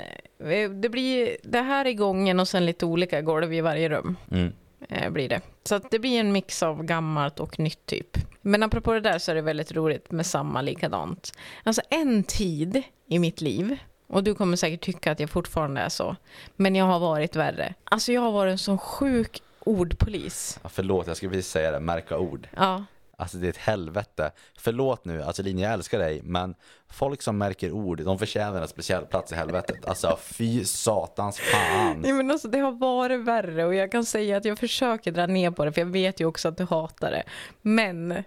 det 0.81 0.89
blir 0.89 1.37
det 1.43 1.61
här 1.61 1.87
i 1.87 1.95
gången 1.95 2.41
och 2.41 2.49
sen 2.49 2.67
lite 2.67 2.87
olika 2.87 3.21
golv 3.23 3.53
i 3.53 3.61
varje 3.61 3.89
rum. 3.89 4.17
Mm. 4.31 4.53
Eh, 4.89 5.11
blir 5.11 5.29
det. 5.29 5.41
Så 5.65 5.75
att 5.75 5.91
det 5.91 5.99
blir 5.99 6.21
en 6.21 6.33
mix 6.33 6.63
av 6.63 6.83
gammalt 6.83 7.41
och 7.41 7.59
nytt 7.59 7.87
typ. 7.87 8.19
Men 8.43 8.63
apropå 8.63 8.93
det 8.93 9.01
där 9.01 9.19
så 9.19 9.31
är 9.31 9.35
det 9.35 9.43
väldigt 9.43 9.73
roligt 9.73 10.11
med 10.11 10.27
samma 10.27 10.63
likadant. 10.63 11.33
Alltså 11.65 11.83
en 11.91 12.25
tid 12.25 12.83
i 13.07 13.19
mitt 13.19 13.41
liv, 13.41 13.79
och 14.07 14.25
du 14.25 14.35
kommer 14.35 14.57
säkert 14.57 14.81
tycka 14.81 15.13
att 15.13 15.21
jag 15.21 15.31
fortfarande 15.31 15.81
är 15.81 15.89
så, 15.89 16.17
men 16.57 16.75
jag 16.75 16.85
har 16.85 16.99
varit 16.99 17.37
värre. 17.37 17.75
Alltså 17.85 18.13
jag 18.13 18.21
har 18.21 18.33
varit 18.33 18.53
en 18.53 18.59
sån 18.59 18.79
sjuk 18.79 19.43
ordpolis. 19.61 20.59
Ja, 20.63 20.69
förlåt, 20.69 21.07
jag 21.07 21.17
skulle 21.17 21.31
precis 21.31 21.51
säga 21.51 21.71
det, 21.71 21.81
märka 21.81 22.19
ord. 22.19 22.49
Ja, 22.57 22.85
Alltså 23.19 23.37
det 23.37 23.47
är 23.47 23.51
ett 23.51 23.57
helvete. 23.57 24.31
Förlåt 24.59 25.05
nu, 25.05 25.23
alltså 25.23 25.43
Linja 25.43 25.65
jag 25.65 25.73
älskar 25.75 25.99
dig, 25.99 26.21
men 26.25 26.55
folk 26.89 27.23
som 27.23 27.39
märker 27.39 27.73
ord, 27.73 28.03
de 28.05 28.19
förtjänar 28.19 28.63
en 28.63 28.69
speciell 28.69 29.07
plats 29.07 29.33
i 29.33 29.35
helvetet. 29.35 29.87
Alltså 29.87 30.19
fy 30.23 30.65
satans 30.65 31.39
fan. 31.39 32.01
Nej, 32.01 32.13
men 32.13 32.31
alltså 32.31 32.49
det 32.49 32.59
har 32.59 32.73
varit 32.73 33.21
värre 33.21 33.65
och 33.65 33.75
jag 33.75 33.93
kan 33.93 34.05
säga 34.05 34.37
att 34.37 34.45
jag 34.45 34.59
försöker 34.59 35.13
dra 35.13 35.27
ner 35.27 35.51
på 35.51 35.65
det 35.65 35.73
för 35.73 35.81
jag 35.81 35.87
vet 35.87 36.21
ju 36.21 36.25
också 36.25 36.49
att 36.49 36.57
du 36.57 36.65
hatar 36.65 37.11
det. 37.11 37.23
Men 37.63 38.25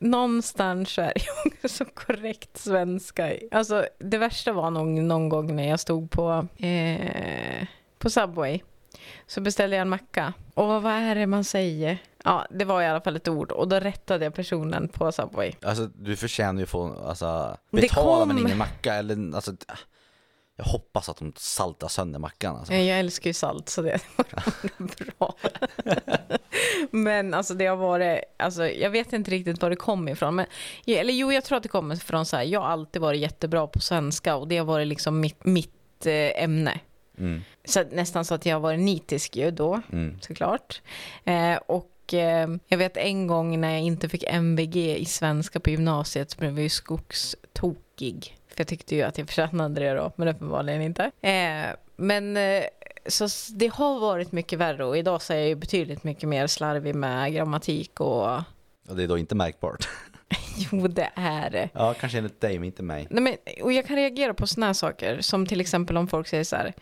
någonstans 0.00 0.90
så 0.90 1.02
är 1.02 1.12
jag 1.14 1.52
också 1.52 1.68
så 1.68 1.84
korrekt 1.84 2.56
svenska. 2.58 3.32
Alltså 3.50 3.86
det 3.98 4.18
värsta 4.18 4.52
var 4.52 4.70
nog 4.70 4.86
någon 4.86 5.28
gång 5.28 5.56
när 5.56 5.68
jag 5.68 5.80
stod 5.80 6.10
på, 6.10 6.46
eh, 6.56 7.66
på 7.98 8.10
Subway. 8.10 8.60
Så 9.26 9.40
beställde 9.40 9.76
jag 9.76 9.82
en 9.82 9.88
macka. 9.88 10.32
Och 10.54 10.82
vad 10.82 10.92
är 10.92 11.14
det 11.14 11.26
man 11.26 11.44
säger? 11.44 11.98
Ja, 12.24 12.46
det 12.50 12.64
var 12.64 12.82
i 12.82 12.86
alla 12.86 13.00
fall 13.00 13.16
ett 13.16 13.28
ord 13.28 13.52
och 13.52 13.68
då 13.68 13.76
rättade 13.80 14.24
jag 14.24 14.34
personen 14.34 14.88
på 14.88 15.12
Subway. 15.12 15.52
Alltså 15.62 15.86
du 15.86 16.16
förtjänar 16.16 16.60
ju 16.60 16.66
få, 16.66 17.02
alltså 17.06 17.56
betala 17.70 18.18
kom- 18.18 18.28
men 18.28 18.38
ingen 18.38 18.58
macka 18.58 18.94
eller 18.94 19.34
alltså 19.34 19.52
jag 20.58 20.64
hoppas 20.64 21.08
att 21.08 21.16
de 21.16 21.32
saltar 21.36 21.88
sönder 21.88 22.18
mackan 22.18 22.56
alltså. 22.56 22.74
Jag 22.74 22.98
älskar 22.98 23.30
ju 23.30 23.34
salt 23.34 23.68
så 23.68 23.82
det 23.82 24.00
var 24.16 24.26
bra. 25.18 25.34
men 26.90 27.34
alltså 27.34 27.54
det 27.54 27.66
har 27.66 27.76
varit, 27.76 28.20
alltså 28.36 28.68
jag 28.68 28.90
vet 28.90 29.12
inte 29.12 29.30
riktigt 29.30 29.62
var 29.62 29.70
det 29.70 29.76
kom 29.76 30.08
ifrån. 30.08 30.34
Men, 30.34 30.46
eller 30.86 31.12
jo, 31.12 31.32
jag 31.32 31.44
tror 31.44 31.56
att 31.56 31.62
det 31.62 31.68
kommer 31.68 31.96
från 31.96 32.26
så 32.26 32.36
här, 32.36 32.44
jag 32.44 32.60
har 32.60 32.68
alltid 32.68 33.02
varit 33.02 33.20
jättebra 33.20 33.66
på 33.66 33.80
svenska 33.80 34.36
och 34.36 34.48
det 34.48 34.56
har 34.58 34.64
varit 34.64 34.86
liksom 34.86 35.20
mitt, 35.20 35.44
mitt 35.44 36.06
eh, 36.06 36.42
ämne. 36.42 36.80
Mm, 37.18 37.42
Så 37.64 37.84
nästan 37.90 38.24
så 38.24 38.34
att 38.34 38.46
jag 38.46 38.60
varit 38.60 38.80
nitisk 38.80 39.36
ju 39.36 39.50
då, 39.50 39.80
mm. 39.92 40.18
såklart. 40.20 40.82
Eh, 41.24 41.56
och 41.66 42.14
eh, 42.14 42.48
jag 42.66 42.78
vet 42.78 42.96
en 42.96 43.26
gång 43.26 43.60
när 43.60 43.70
jag 43.72 43.80
inte 43.80 44.08
fick 44.08 44.24
MVG 44.28 44.76
i 44.96 45.04
svenska 45.04 45.60
på 45.60 45.70
gymnasiet 45.70 46.30
så 46.30 46.38
blev 46.38 46.52
jag 46.52 46.62
ju 46.62 46.68
skogstokig. 46.68 48.36
För 48.48 48.60
jag 48.60 48.66
tyckte 48.66 48.94
ju 48.96 49.02
att 49.02 49.18
jag 49.18 49.26
förtjänade 49.26 49.80
det 49.80 49.94
då, 49.94 50.12
men 50.16 50.28
uppenbarligen 50.28 50.82
inte. 50.82 51.10
Eh, 51.20 51.66
men 51.96 52.36
eh, 52.36 52.64
så 53.06 53.28
det 53.52 53.66
har 53.66 54.00
varit 54.00 54.32
mycket 54.32 54.58
värre 54.58 54.84
och 54.84 54.98
idag 54.98 55.22
så 55.22 55.32
är 55.32 55.36
jag 55.36 55.48
ju 55.48 55.54
betydligt 55.54 56.04
mycket 56.04 56.28
mer 56.28 56.46
slarvig 56.46 56.94
med 56.94 57.32
grammatik 57.32 58.00
och 58.00 58.36
Och 58.88 58.96
det 58.96 59.02
är 59.02 59.08
då 59.08 59.18
inte 59.18 59.34
märkbart. 59.34 59.88
jo, 60.56 60.88
det 60.88 61.10
är 61.14 61.50
det. 61.50 61.68
Ja, 61.72 61.94
kanske 62.00 62.18
enligt 62.18 62.40
dig 62.40 62.58
men 62.58 62.66
inte 62.66 62.82
mig. 62.82 63.06
Nej, 63.10 63.22
men, 63.22 63.64
och 63.64 63.72
jag 63.72 63.86
kan 63.86 63.96
reagera 63.96 64.34
på 64.34 64.46
såna 64.46 64.66
här 64.66 64.72
saker, 64.72 65.20
som 65.20 65.46
till 65.46 65.60
exempel 65.60 65.96
om 65.96 66.08
folk 66.08 66.28
säger 66.28 66.44
så 66.44 66.56
här, 66.56 66.74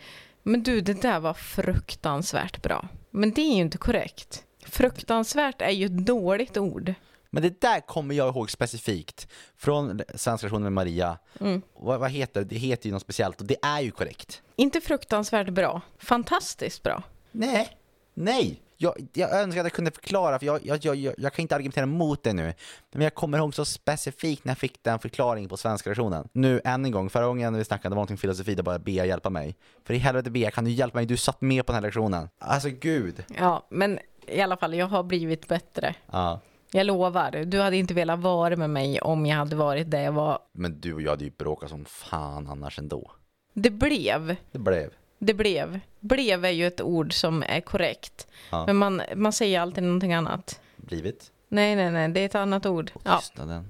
men 0.46 0.62
du, 0.62 0.80
det 0.80 1.02
där 1.02 1.20
var 1.20 1.34
fruktansvärt 1.34 2.62
bra. 2.62 2.88
Men 3.10 3.30
det 3.30 3.42
är 3.42 3.54
ju 3.54 3.60
inte 3.60 3.78
korrekt. 3.78 4.44
Fruktansvärt 4.66 5.62
är 5.62 5.70
ju 5.70 5.86
ett 5.86 6.06
dåligt 6.06 6.56
ord. 6.56 6.94
Men 7.30 7.42
det 7.42 7.60
där 7.60 7.80
kommer 7.80 8.14
jag 8.14 8.28
ihåg 8.28 8.50
specifikt 8.50 9.28
från 9.56 10.02
svenska 10.14 10.46
versionen 10.46 10.62
med 10.62 10.72
Maria. 10.72 11.18
Mm. 11.40 11.62
Vad, 11.78 12.00
vad 12.00 12.10
heter 12.10 12.40
det? 12.40 12.46
Det 12.46 12.56
heter 12.56 12.86
ju 12.86 12.92
något 12.92 13.02
speciellt 13.02 13.40
och 13.40 13.46
det 13.46 13.56
är 13.62 13.80
ju 13.80 13.90
korrekt. 13.90 14.42
Inte 14.56 14.80
fruktansvärt 14.80 15.48
bra, 15.48 15.80
fantastiskt 15.98 16.82
bra. 16.82 17.02
Nej, 17.32 17.68
nej. 18.14 18.60
Jag, 18.76 18.94
jag 19.12 19.32
önskar 19.32 19.60
att 19.60 19.64
jag 19.64 19.72
kunde 19.72 19.90
förklara, 19.90 20.38
för 20.38 20.46
jag, 20.46 20.60
jag, 20.64 20.84
jag, 20.84 21.14
jag, 21.18 21.32
kan 21.32 21.42
inte 21.42 21.54
argumentera 21.54 21.86
mot 21.86 22.22
det 22.22 22.32
nu. 22.32 22.54
Men 22.92 23.02
jag 23.02 23.14
kommer 23.14 23.38
ihåg 23.38 23.54
så 23.54 23.64
specifikt 23.64 24.44
när 24.44 24.50
jag 24.50 24.58
fick 24.58 24.82
den 24.82 24.98
förklaringen 24.98 25.48
på 25.48 25.56
svenska 25.56 25.90
versionen. 25.90 26.28
Nu 26.32 26.60
än 26.64 26.84
en 26.84 26.90
gång, 26.90 27.10
förra 27.10 27.26
gången 27.26 27.52
när 27.52 27.58
vi 27.58 27.64
snackade 27.64 27.88
det 27.88 27.90
var 27.90 27.96
någonting 27.96 28.16
filosofi, 28.16 28.54
där 28.54 28.62
bara 28.62 28.78
Bea 28.78 29.06
hjälpa 29.06 29.30
mig. 29.30 29.56
För 29.84 29.94
i 29.94 29.98
helvete 29.98 30.30
Bea, 30.30 30.50
kan 30.50 30.64
du 30.64 30.70
hjälpa 30.70 30.98
mig? 30.98 31.06
Du 31.06 31.16
satt 31.16 31.40
med 31.40 31.66
på 31.66 31.72
den 31.72 31.76
här 31.76 31.82
lektionen. 31.82 32.28
Alltså 32.38 32.68
gud. 32.68 33.24
Ja, 33.38 33.66
men 33.70 33.98
i 34.26 34.40
alla 34.40 34.56
fall, 34.56 34.74
jag 34.74 34.86
har 34.86 35.02
blivit 35.02 35.48
bättre. 35.48 35.94
Ja. 36.10 36.40
Jag 36.72 36.86
lovar, 36.86 37.44
du 37.44 37.60
hade 37.60 37.76
inte 37.76 37.94
velat 37.94 38.20
vara 38.20 38.56
med 38.56 38.70
mig 38.70 39.00
om 39.00 39.26
jag 39.26 39.36
hade 39.36 39.56
varit 39.56 39.90
där 39.90 40.02
jag 40.02 40.12
var. 40.12 40.38
Men 40.52 40.80
du 40.80 40.94
och 40.94 41.02
jag 41.02 41.10
hade 41.10 41.24
ju 41.24 41.30
bråkat 41.30 41.70
som 41.70 41.84
fan 41.84 42.48
annars 42.48 42.78
ändå. 42.78 43.10
Det 43.54 43.70
blev, 43.70 44.36
Det 44.52 44.58
blev. 44.58 44.90
Det 45.26 45.34
blev. 45.34 45.80
Blev 46.00 46.44
är 46.44 46.50
ju 46.50 46.66
ett 46.66 46.80
ord 46.80 47.12
som 47.12 47.42
är 47.42 47.60
korrekt. 47.60 48.26
Ja. 48.50 48.66
Men 48.66 48.76
man, 48.76 49.02
man 49.14 49.32
säger 49.32 49.60
alltid 49.60 49.84
någonting 49.84 50.12
annat. 50.12 50.60
Blivit. 50.76 51.30
Nej, 51.48 51.76
nej, 51.76 51.90
nej, 51.90 52.08
det 52.08 52.20
är 52.20 52.26
ett 52.26 52.34
annat 52.34 52.66
ord. 52.66 52.90
Ja, 53.02 53.22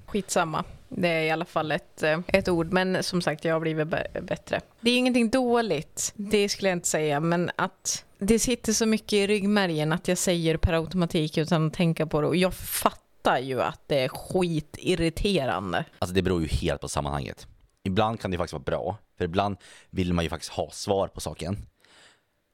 skitsamma. 0.05 0.63
Det 0.89 1.07
är 1.07 1.23
i 1.23 1.31
alla 1.31 1.45
fall 1.45 1.71
ett, 1.71 2.03
eh, 2.03 2.19
ett 2.27 2.49
ord, 2.49 2.73
men 2.73 3.03
som 3.03 3.21
sagt, 3.21 3.45
jag 3.45 3.53
har 3.55 3.59
blivit 3.59 3.87
bä- 3.87 4.21
bättre. 4.21 4.61
Det 4.79 4.91
är 4.91 4.97
ingenting 4.97 5.29
dåligt, 5.29 6.13
det 6.15 6.49
skulle 6.49 6.69
jag 6.69 6.75
inte 6.75 6.87
säga, 6.87 7.19
men 7.19 7.51
att 7.55 8.05
det 8.17 8.39
sitter 8.39 8.73
så 8.73 8.85
mycket 8.85 9.13
i 9.13 9.27
ryggmärgen 9.27 9.93
att 9.93 10.07
jag 10.07 10.17
säger 10.17 10.57
per 10.57 10.73
automatik 10.73 11.37
utan 11.37 11.67
att 11.67 11.73
tänka 11.73 12.05
på 12.05 12.21
det. 12.21 12.27
Och 12.27 12.35
jag 12.35 12.53
fattar 12.53 13.39
ju 13.39 13.61
att 13.61 13.81
det 13.87 13.99
är 14.03 14.07
skitirriterande. 14.09 15.85
Alltså 15.99 16.13
det 16.15 16.21
beror 16.21 16.41
ju 16.41 16.47
helt 16.47 16.81
på 16.81 16.87
sammanhanget. 16.87 17.47
Ibland 17.85 18.19
kan 18.19 18.31
det 18.31 18.37
faktiskt 18.37 18.53
vara 18.53 18.63
bra, 18.63 18.97
för 19.17 19.25
ibland 19.25 19.57
vill 19.89 20.13
man 20.13 20.25
ju 20.25 20.29
faktiskt 20.29 20.51
ha 20.51 20.71
svar 20.71 21.07
på 21.07 21.21
saken. 21.21 21.57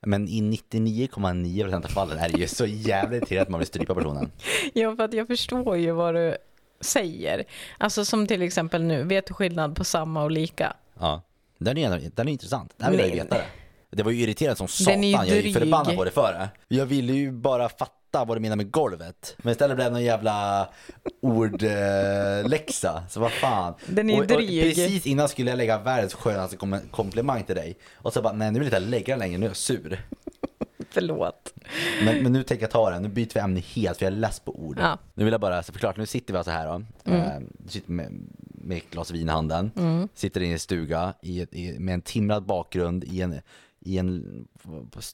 Men 0.05 0.27
i 0.27 0.41
99,9% 0.41 1.85
av 1.85 1.89
fallen 1.89 2.17
är 2.17 2.29
det 2.29 2.37
ju 2.37 2.47
så 2.47 2.65
jävligt 2.65 3.21
irriterande 3.21 3.41
att 3.41 3.49
man 3.49 3.59
vill 3.59 3.67
strypa 3.67 3.95
personen. 3.95 4.31
Ja, 4.73 4.95
för 4.95 5.03
att 5.03 5.13
jag 5.13 5.27
förstår 5.27 5.77
ju 5.77 5.91
vad 5.91 6.15
du 6.15 6.37
säger. 6.79 7.43
Alltså 7.77 8.05
som 8.05 8.27
till 8.27 8.41
exempel 8.41 8.83
nu, 8.83 9.03
vet 9.03 9.27
du 9.27 9.33
skillnad 9.33 9.75
på 9.75 9.83
samma 9.83 10.23
och 10.23 10.31
lika? 10.31 10.73
Ja. 10.99 11.21
Den 11.57 11.77
är, 11.77 12.11
den 12.15 12.27
är 12.27 12.31
intressant, 12.31 12.73
det 12.77 12.83
här 12.83 12.91
vill 12.91 12.99
jag 12.99 13.09
ju 13.09 13.15
veta 13.15 13.37
det. 13.91 14.03
Var 14.03 14.11
ju 14.11 14.21
irriterande 14.21 14.55
som 14.57 14.67
satan, 14.67 15.03
jag 15.03 15.27
är 15.27 15.41
ju 15.41 15.53
förbannad 15.53 15.95
på 15.95 16.03
det 16.03 16.11
för 16.11 16.33
det. 16.33 16.75
Jag 16.75 16.85
ville 16.85 17.13
ju 17.13 17.31
bara 17.31 17.69
fatta 17.69 18.25
vad 18.25 18.37
du 18.37 18.41
menar 18.41 18.55
med 18.55 18.71
golvet. 18.71 19.35
Men 19.37 19.51
istället 19.51 19.75
blev 19.77 19.85
det 19.85 19.91
någon 19.91 20.03
jävla 20.03 20.69
ordläxa, 21.21 23.03
så 23.09 23.19
vad 23.19 23.31
fan. 23.31 23.73
Den 23.87 24.09
är 24.09 24.13
och, 24.13 24.19
och 24.19 24.27
dryg. 24.27 24.63
precis 24.63 25.05
innan 25.05 25.29
skulle 25.29 25.49
jag 25.49 25.57
lägga 25.57 25.77
världens 25.77 26.13
skönaste 26.13 26.57
kom- 26.57 26.79
komplimang 26.91 27.43
till 27.43 27.55
dig. 27.55 27.77
Och 27.95 28.13
så 28.13 28.21
bara, 28.21 28.33
nej 28.33 28.51
nu 28.51 28.59
vill 28.59 28.71
jag 28.71 28.81
inte 28.81 28.89
lägga 28.89 29.13
den 29.13 29.19
längre, 29.19 29.37
nu 29.37 29.45
är 29.45 29.49
jag 29.49 29.57
sur. 29.57 30.01
Förlåt. 30.89 31.53
Men, 32.03 32.23
men 32.23 32.33
nu 32.33 32.43
tänker 32.43 32.63
jag 32.63 32.71
ta 32.71 32.89
den, 32.89 33.01
nu 33.01 33.09
byter 33.09 33.33
vi 33.33 33.39
ämne 33.39 33.59
helt 33.59 33.97
för 33.97 34.05
jag 34.05 34.13
är 34.13 34.17
less 34.17 34.39
på 34.39 34.59
ord. 34.59 34.77
Ja. 34.79 34.97
Nu 35.13 35.23
vill 35.23 35.31
jag 35.31 35.41
bara 35.41 35.63
så 35.63 35.71
förklara, 35.71 35.93
nu 35.97 36.05
sitter 36.05 36.33
vi 36.33 36.37
alltså 36.37 36.51
här 36.51 36.67
då. 36.67 36.83
Mm. 37.05 37.21
Eh, 37.21 37.41
sitter 37.67 37.91
med, 37.91 38.27
med 38.39 38.77
ett 38.77 38.89
glas 38.89 39.11
vin 39.11 39.27
i 39.27 39.31
handen. 39.31 39.71
Sitter 40.13 40.41
i 40.41 40.51
en 40.51 40.59
stuga 40.59 41.13
i, 41.21 41.41
i, 41.41 41.79
med 41.79 41.93
en 41.93 42.01
timrad 42.01 42.43
bakgrund 42.45 43.03
i 43.03 43.21
en 43.21 43.41
i 43.81 43.97
en, 43.97 44.47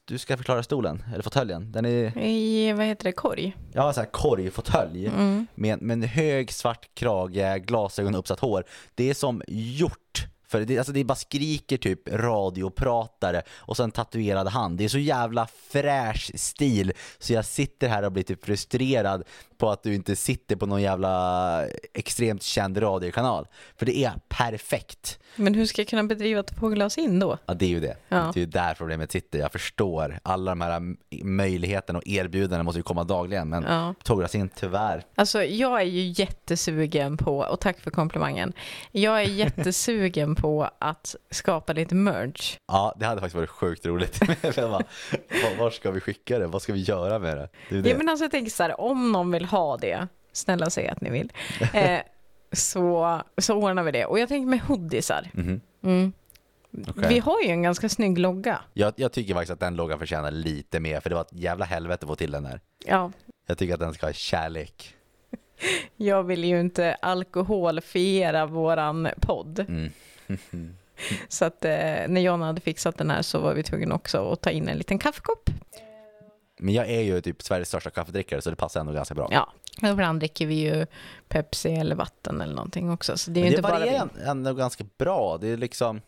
du 0.05 0.17
ska 0.17 0.37
förklara 0.37 0.63
stolen, 0.63 1.03
eller 1.13 1.23
fåtöljen. 1.23 1.71
Den 1.71 1.85
är, 1.85 2.17
I, 2.17 2.73
vad 2.73 2.85
heter 2.85 3.03
det, 3.03 3.11
korg? 3.11 3.57
ja 3.73 3.93
så 3.93 3.99
här 3.99 4.07
korgfåtölj 4.11 5.07
Mm. 5.07 5.47
med, 5.55 5.81
med 5.81 5.93
en 5.93 6.03
hög 6.03 6.51
svart 6.51 6.89
krage, 6.93 7.57
glasögon 7.65 8.13
och 8.15 8.19
uppsatt 8.19 8.39
hår. 8.39 8.63
Det 8.95 9.09
är 9.09 9.13
som 9.13 9.41
gjort 9.47 10.27
för 10.47 10.61
det, 10.61 10.77
alltså 10.77 10.93
det 10.93 11.03
bara 11.03 11.15
skriker 11.15 11.77
typ 11.77 12.09
radiopratare 12.09 13.41
och 13.49 13.77
så 13.77 13.83
en 13.83 13.91
tatuerad 13.91 14.47
hand. 14.47 14.77
Det 14.77 14.83
är 14.83 14.89
så 14.89 14.97
jävla 14.99 15.47
fräsch 15.69 16.31
stil 16.35 16.93
så 17.19 17.33
jag 17.33 17.45
sitter 17.45 17.87
här 17.89 18.03
och 18.03 18.11
blir 18.11 18.23
typ 18.23 18.45
frustrerad 18.45 19.23
på 19.57 19.69
att 19.69 19.83
du 19.83 19.95
inte 19.95 20.15
sitter 20.15 20.55
på 20.55 20.65
någon 20.65 20.81
jävla 20.81 21.63
extremt 21.93 22.43
känd 22.43 22.81
radiokanal. 22.81 23.47
För 23.75 23.85
det 23.85 23.97
är 23.97 24.11
perfekt. 24.29 25.19
Men 25.35 25.53
hur 25.53 25.65
ska 25.65 25.81
jag 25.81 25.87
kunna 25.89 26.03
bedriva 26.03 26.43
tvåglas 26.43 26.97
in 26.97 27.19
då? 27.19 27.37
Ja, 27.45 27.53
det 27.53 27.65
är 27.65 27.69
ju 27.69 27.79
det. 27.79 27.97
Ja. 28.09 28.31
Det 28.33 28.39
är 28.39 28.41
ju 28.41 28.45
där 28.45 28.73
problemet 28.73 29.11
sitter. 29.11 29.39
Jag 29.39 29.51
förstår. 29.51 30.19
Alla 30.23 30.51
de 30.51 30.61
här 30.61 30.71
m- 30.77 30.97
möjligheterna 31.23 31.99
och 31.99 32.07
erbjudandena 32.07 32.63
måste 32.63 32.79
ju 32.79 32.83
komma 32.83 33.03
dagligen, 33.03 33.49
men 33.49 33.63
Ja. 33.63 33.93
tågras 34.03 34.35
in 34.35 34.49
tyvärr. 34.55 35.05
Alltså 35.15 35.43
jag 35.43 35.81
är 35.81 35.85
ju 35.85 36.01
jättesugen 36.17 37.17
på, 37.17 37.37
och 37.39 37.59
tack 37.59 37.79
för 37.79 37.91
komplimangen, 37.91 38.53
jag 38.91 39.21
är 39.21 39.25
jättesugen 39.27 40.35
på 40.35 40.69
att 40.79 41.15
skapa 41.31 41.73
lite 41.73 41.95
merch. 41.95 42.57
Ja, 42.67 42.95
det 42.99 43.05
hade 43.05 43.21
faktiskt 43.21 43.35
varit 43.35 43.49
sjukt 43.49 43.85
roligt. 43.85 44.19
Var, 45.59 45.69
ska 45.69 45.91
vi 45.91 45.99
skicka 45.99 46.39
det? 46.39 46.47
Vad 46.47 46.61
ska 46.61 46.73
vi 46.73 46.79
göra 46.81 47.19
med 47.19 47.37
det? 47.37 47.49
det, 47.69 47.81
det. 47.81 47.89
Ja, 47.89 47.97
men 47.97 48.09
alltså 48.09 48.23
jag 48.23 48.31
tänker 48.31 48.51
så 48.51 48.63
här, 48.63 48.81
om 48.81 49.11
någon 49.11 49.31
vill 49.31 49.45
ha 49.47 49.77
det, 49.77 50.07
snälla 50.31 50.69
säg 50.69 50.87
att 50.87 51.01
ni 51.01 51.09
vill, 51.09 51.31
eh, 51.73 51.99
så, 52.51 53.21
så 53.37 53.55
ordnar 53.55 53.83
vi 53.83 53.91
det. 53.91 54.05
Och 54.05 54.19
jag 54.19 54.29
tänker 54.29 54.47
med 54.47 54.61
hoodiesar. 54.61 55.29
Mhm. 55.33 55.61
Mm. 55.83 56.13
Okej. 56.87 57.09
Vi 57.09 57.19
har 57.19 57.41
ju 57.41 57.49
en 57.49 57.63
ganska 57.63 57.89
snygg 57.89 58.17
logga. 58.17 58.59
jag, 58.73 58.93
jag 58.95 59.11
tycker 59.11 59.33
faktiskt 59.33 59.51
att 59.51 59.59
den 59.59 59.75
loggan 59.75 59.99
förtjänar 59.99 60.31
lite 60.31 60.79
mer, 60.79 60.99
för 60.99 61.09
det 61.09 61.15
var 61.15 61.21
ett 61.21 61.33
jävla 61.33 61.65
helvete 61.65 62.03
att 62.05 62.09
få 62.09 62.15
till 62.15 62.31
den 62.31 62.43
där. 62.43 62.59
Ja, 62.85 63.11
Jag 63.47 63.57
tycker 63.57 63.73
att 63.73 63.79
den 63.79 63.93
ska 63.93 64.05
ha 64.05 64.13
kärlek. 64.13 64.93
jag 65.95 66.23
vill 66.23 66.43
ju 66.43 66.59
inte 66.59 66.93
alkoholfiera 66.93 68.45
våran 68.45 69.07
podd. 69.21 69.59
Mm. 69.59 69.91
Så 71.27 71.45
att 71.45 71.65
eh, 71.65 71.71
när 72.07 72.19
John 72.21 72.41
hade 72.41 72.61
fixat 72.61 72.97
den 72.97 73.09
här 73.09 73.21
så 73.21 73.39
var 73.39 73.53
vi 73.53 73.63
tvungna 73.63 73.95
också 73.95 74.31
att 74.31 74.41
ta 74.41 74.49
in 74.49 74.67
en 74.69 74.77
liten 74.77 74.99
kaffekopp. 74.99 75.49
Men 76.57 76.73
jag 76.73 76.89
är 76.89 77.01
ju 77.01 77.21
typ 77.21 77.41
Sveriges 77.41 77.67
största 77.67 77.89
kaffedrickare, 77.89 78.41
så 78.41 78.49
det 78.49 78.55
passar 78.55 78.79
ändå 78.79 78.93
ganska 78.93 79.15
bra. 79.15 79.27
Ja, 79.31 79.53
och 79.81 79.87
ibland 79.87 80.19
dricker 80.19 80.45
vi 80.47 80.55
ju 80.55 80.85
Pepsi 81.27 81.75
eller 81.75 81.95
vatten 81.95 82.41
eller 82.41 82.55
någonting 82.55 82.91
också. 82.91 83.17
Så 83.17 83.31
det 83.31 83.39
är 83.39 83.41
ju 83.41 83.45
Men 83.45 83.51
det 83.51 83.57
inte 83.57 83.69
bara 83.69 83.79
varierar 83.79 84.09
vin. 84.15 84.23
ändå 84.27 84.53
ganska 84.53 84.85
bra. 84.97 85.37
Det 85.37 85.47
är 85.47 85.57
liksom, 85.57 86.01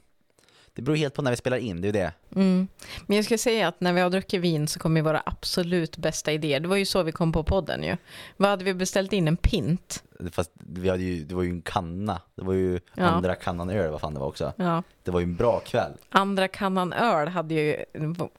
det 0.74 0.82
beror 0.82 0.96
helt 0.96 1.14
på 1.14 1.22
när 1.22 1.32
vi 1.32 1.38
spelar 1.38 1.58
in, 1.58 1.82
det 1.82 1.86
är 1.86 1.88
ju 1.88 1.92
det. 1.92 2.12
Mm. 2.36 2.68
Men 3.08 3.16
jag 3.16 3.26
ska 3.26 3.38
säga 3.38 3.68
att 3.68 3.82
när 3.82 3.94
vi 3.94 4.02
har 4.02 4.10
druckit 4.10 4.42
vin 4.42 4.68
så 4.68 4.80
kommer 4.80 5.02
våra 5.02 5.24
absolut 5.26 5.98
bästa 5.98 6.32
idéer. 6.32 6.60
Det 6.60 6.68
var 6.68 6.76
ju 6.76 6.86
så 6.86 7.04
vi 7.04 7.12
kom 7.12 7.32
på 7.32 7.44
podden 7.44 7.84
ju. 7.84 7.98
Vad 8.38 8.50
hade 8.50 8.64
vi 8.64 8.74
beställt 8.74 9.14
in? 9.14 9.28
En 9.28 9.38
pint? 9.38 10.04
Fast 10.32 10.52
vi 10.56 10.90
hade 10.90 11.04
ju, 11.04 11.24
det 11.24 11.36
var 11.36 11.44
ju 11.44 11.50
en 11.50 11.62
kanna. 11.62 12.22
Det 12.36 12.44
var 12.44 12.54
ju 12.54 12.80
Ja. 12.96 13.04
andra 13.04 13.36
kannan 13.36 13.70
öl, 13.70 13.92
vad 13.92 14.02
fan 14.02 14.14
det 14.14 14.20
var 14.20 14.28
också. 14.28 14.54
Ja. 14.56 14.84
Det 15.04 15.12
var 15.12 15.20
ju 15.20 15.24
en 15.24 15.36
bra 15.36 15.60
kväll. 15.60 15.92
Andra 16.10 16.48
kannan 16.48 16.94
öl 16.94 17.28
hade 17.28 17.54
ju, 17.54 17.86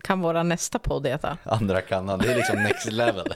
kan 0.03 0.21
våra 0.21 0.43
nästa 0.43 0.79
podd 0.79 1.07
heta. 1.07 1.39
Andra 1.45 1.81
kannan, 1.81 2.19
det 2.19 2.33
är 2.33 2.37
liksom 2.37 2.63
next 2.63 2.93
level. 2.93 3.27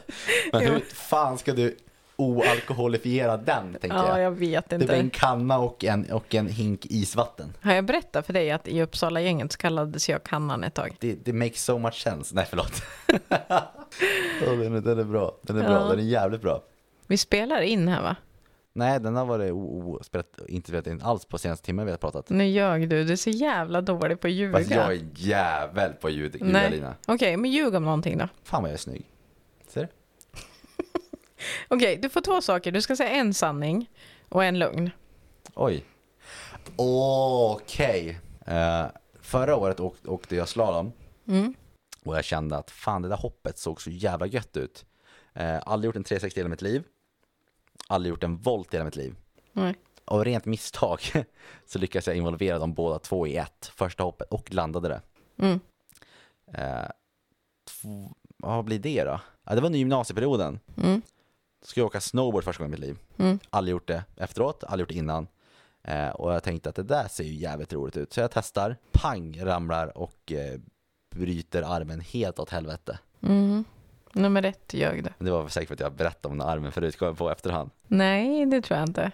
Men 0.53 0.61
hur 0.67 0.81
fan 0.95 1.39
ska 1.39 1.53
du 1.53 1.77
oalkoholifiera 2.17 3.37
den, 3.37 3.73
tänker 3.81 3.97
Ja, 3.97 4.09
jag. 4.09 4.21
jag 4.21 4.31
vet 4.31 4.71
Det 4.71 4.79
blir 4.79 4.91
en 4.93 5.01
inte. 5.01 5.19
kanna 5.19 5.59
och 5.59 5.85
en, 5.85 6.11
och 6.13 6.35
en 6.35 6.49
hink 6.49 6.87
isvatten. 6.87 7.53
Har 7.61 7.73
jag 7.75 7.85
berättat 7.85 8.27
för 8.27 8.33
dig 8.33 8.51
att 8.51 8.69
i 8.69 8.83
Uppsala-gänget 8.83 9.53
så 9.53 9.59
kallades 9.59 10.09
jag 10.09 10.23
kannan 10.23 10.65
ett 10.65 10.75
tag? 10.75 10.97
Det, 11.01 11.25
det 11.25 11.33
makes 11.33 11.65
so 11.65 11.79
much 11.79 12.03
sense. 12.03 12.35
Nej, 12.35 12.47
förlåt. 12.49 12.83
oh, 14.47 14.59
den, 14.59 14.75
är, 14.77 14.81
den 14.81 14.99
är 14.99 15.05
bra. 15.05 15.33
Den 15.43 15.57
är 15.59 15.63
bra. 15.65 15.73
Ja. 15.73 15.89
Den 15.89 15.99
är 15.99 16.03
jävligt 16.03 16.43
bra. 16.43 16.63
Vi 17.07 17.17
spelar 17.17 17.61
in 17.61 17.89
här 17.89 18.03
va? 18.03 18.17
Nej, 18.77 19.01
den 19.01 19.17
har 19.17 19.25
varit 19.27 19.53
o- 19.53 19.57
o- 19.97 20.01
spelat, 20.03 20.27
inte 20.49 20.69
spelat 20.69 20.87
in 20.87 21.03
alls 21.03 21.25
på 21.25 21.39
senaste 21.39 21.67
timmen 21.67 21.85
vi 21.87 21.91
har 21.93 21.99
pratat. 21.99 22.31
Nu 22.31 22.47
ljög 22.47 22.89
du, 22.89 23.05
du 23.05 23.13
är 23.13 23.17
så 23.17 23.31
jävla 23.31 23.81
dålig 23.81 24.21
på 24.21 24.27
att 24.27 24.33
ljuga. 24.33 24.59
Fast 24.59 24.71
jag 24.71 24.93
är 24.93 25.07
jävel 25.15 25.93
på 25.93 26.11
ljud. 26.11 26.37
Julia-Lina. 26.41 26.95
Okej, 27.07 27.37
men 27.37 27.51
ljug 27.51 27.75
om 27.75 27.85
någonting 27.85 28.19
då. 28.19 28.29
Fan 28.45 28.63
vad 28.63 28.71
jag 28.71 28.75
är 28.75 28.79
snygg. 28.79 29.05
Okej, 31.69 31.97
du 31.97 32.09
får 32.09 32.21
två 32.21 32.41
saker. 32.41 32.73
Du 32.73 32.83
ska 32.83 32.97
säga 32.97 33.11
en 33.11 33.35
sanning 33.35 33.91
och 34.29 34.45
en 34.45 34.59
lögn. 34.59 34.91
Oj. 35.55 35.85
Okej. 36.77 38.21
Eh, 38.47 38.87
förra 39.21 39.57
året 39.57 39.81
åk, 39.81 39.97
åkte 40.07 40.37
jag 40.37 40.49
slalom 40.49 40.93
Mm. 41.29 41.55
och 42.05 42.17
jag 42.17 42.25
kände 42.25 42.57
att 42.57 42.71
fan 42.71 43.03
det 43.03 43.09
där 43.09 43.17
hoppet 43.17 43.59
såg 43.59 43.83
så 43.83 43.91
jävla 43.91 44.27
gött 44.27 44.57
ut. 44.57 44.85
Uh, 45.41 45.59
aldrig 45.67 45.89
gjort 45.89 45.97
en 45.97 46.05
360 46.05 46.39
i 46.39 46.41
hela 46.41 46.49
mitt 46.49 46.63
liv. 46.63 46.85
Aldrig 47.89 48.11
gjort 48.11 48.23
en 48.23 48.37
volt 48.37 48.75
i 48.75 48.77
hela 48.77 48.85
mitt 48.85 48.97
liv. 48.97 49.15
Nej. 49.53 49.75
Av 50.05 50.25
rent 50.25 50.45
misstag 50.45 51.01
så 51.67 51.79
lyckades 51.79 52.07
jag 52.07 52.17
involvera 52.17 52.59
dem 52.59 52.75
båda 52.75 52.99
två 52.99 53.27
i 53.27 53.37
ett, 53.37 53.73
första 53.75 54.03
hoppet, 54.03 54.29
och 54.31 54.53
landade 54.55 54.89
det. 54.89 55.01
Mm. 55.39 55.61
Eh, 56.53 56.91
två, 57.65 58.13
vad 58.37 58.65
blir 58.65 58.79
det 58.79 59.05
då? 59.05 59.21
Ja, 59.45 59.55
det 59.55 59.61
var 59.61 59.67
under 59.67 59.79
gymnasieperioden. 59.79 60.61
Mm. 60.77 61.03
Skulle 61.65 61.83
jag 61.83 61.87
åka 61.87 62.01
snowboard 62.01 62.45
första 62.45 62.63
gången 62.63 62.79
i 62.79 62.81
mitt 62.81 62.89
liv. 62.89 62.99
Mm. 63.19 63.39
Aldrig 63.51 63.73
gjort 63.73 63.89
det 63.89 64.05
efteråt, 64.17 64.65
aldrig 64.65 64.81
gjort 64.81 64.89
det 64.89 64.95
innan. 64.95 65.27
Eh, 65.83 66.09
och 66.09 66.35
jag 66.35 66.43
tänkte 66.43 66.69
att 66.69 66.75
det 66.75 66.83
där 66.83 67.09
ser 67.09 67.25
ju 67.25 67.35
jävligt 67.35 67.73
roligt 67.73 67.97
ut. 67.97 68.13
Så 68.13 68.21
jag 68.21 68.31
testar, 68.31 68.77
pang, 68.93 69.41
ramlar 69.43 69.99
och 69.99 70.33
eh, 70.33 70.61
bryter 71.15 71.63
armen 71.63 72.01
helt 72.01 72.39
åt 72.39 72.51
helvete. 72.51 72.99
Mm. 73.23 73.65
Nummer 74.13 74.43
ett 74.43 74.75
ljög 74.75 75.05
du. 75.05 75.11
Det 75.19 75.31
var 75.31 75.49
säkert 75.49 75.69
för 75.69 75.75
att 75.75 75.81
jag 75.81 75.93
berättade 75.93 76.33
om 76.33 76.39
den 76.39 76.49
armen 76.49 76.73
förut, 76.73 76.99
kom 76.99 77.07
jag 77.07 77.19
på 77.19 77.31
efterhand. 77.31 77.71
Nej, 77.87 78.47
det 78.47 78.63
tror 78.63 78.79
jag 78.79 78.89
inte. 78.89 79.11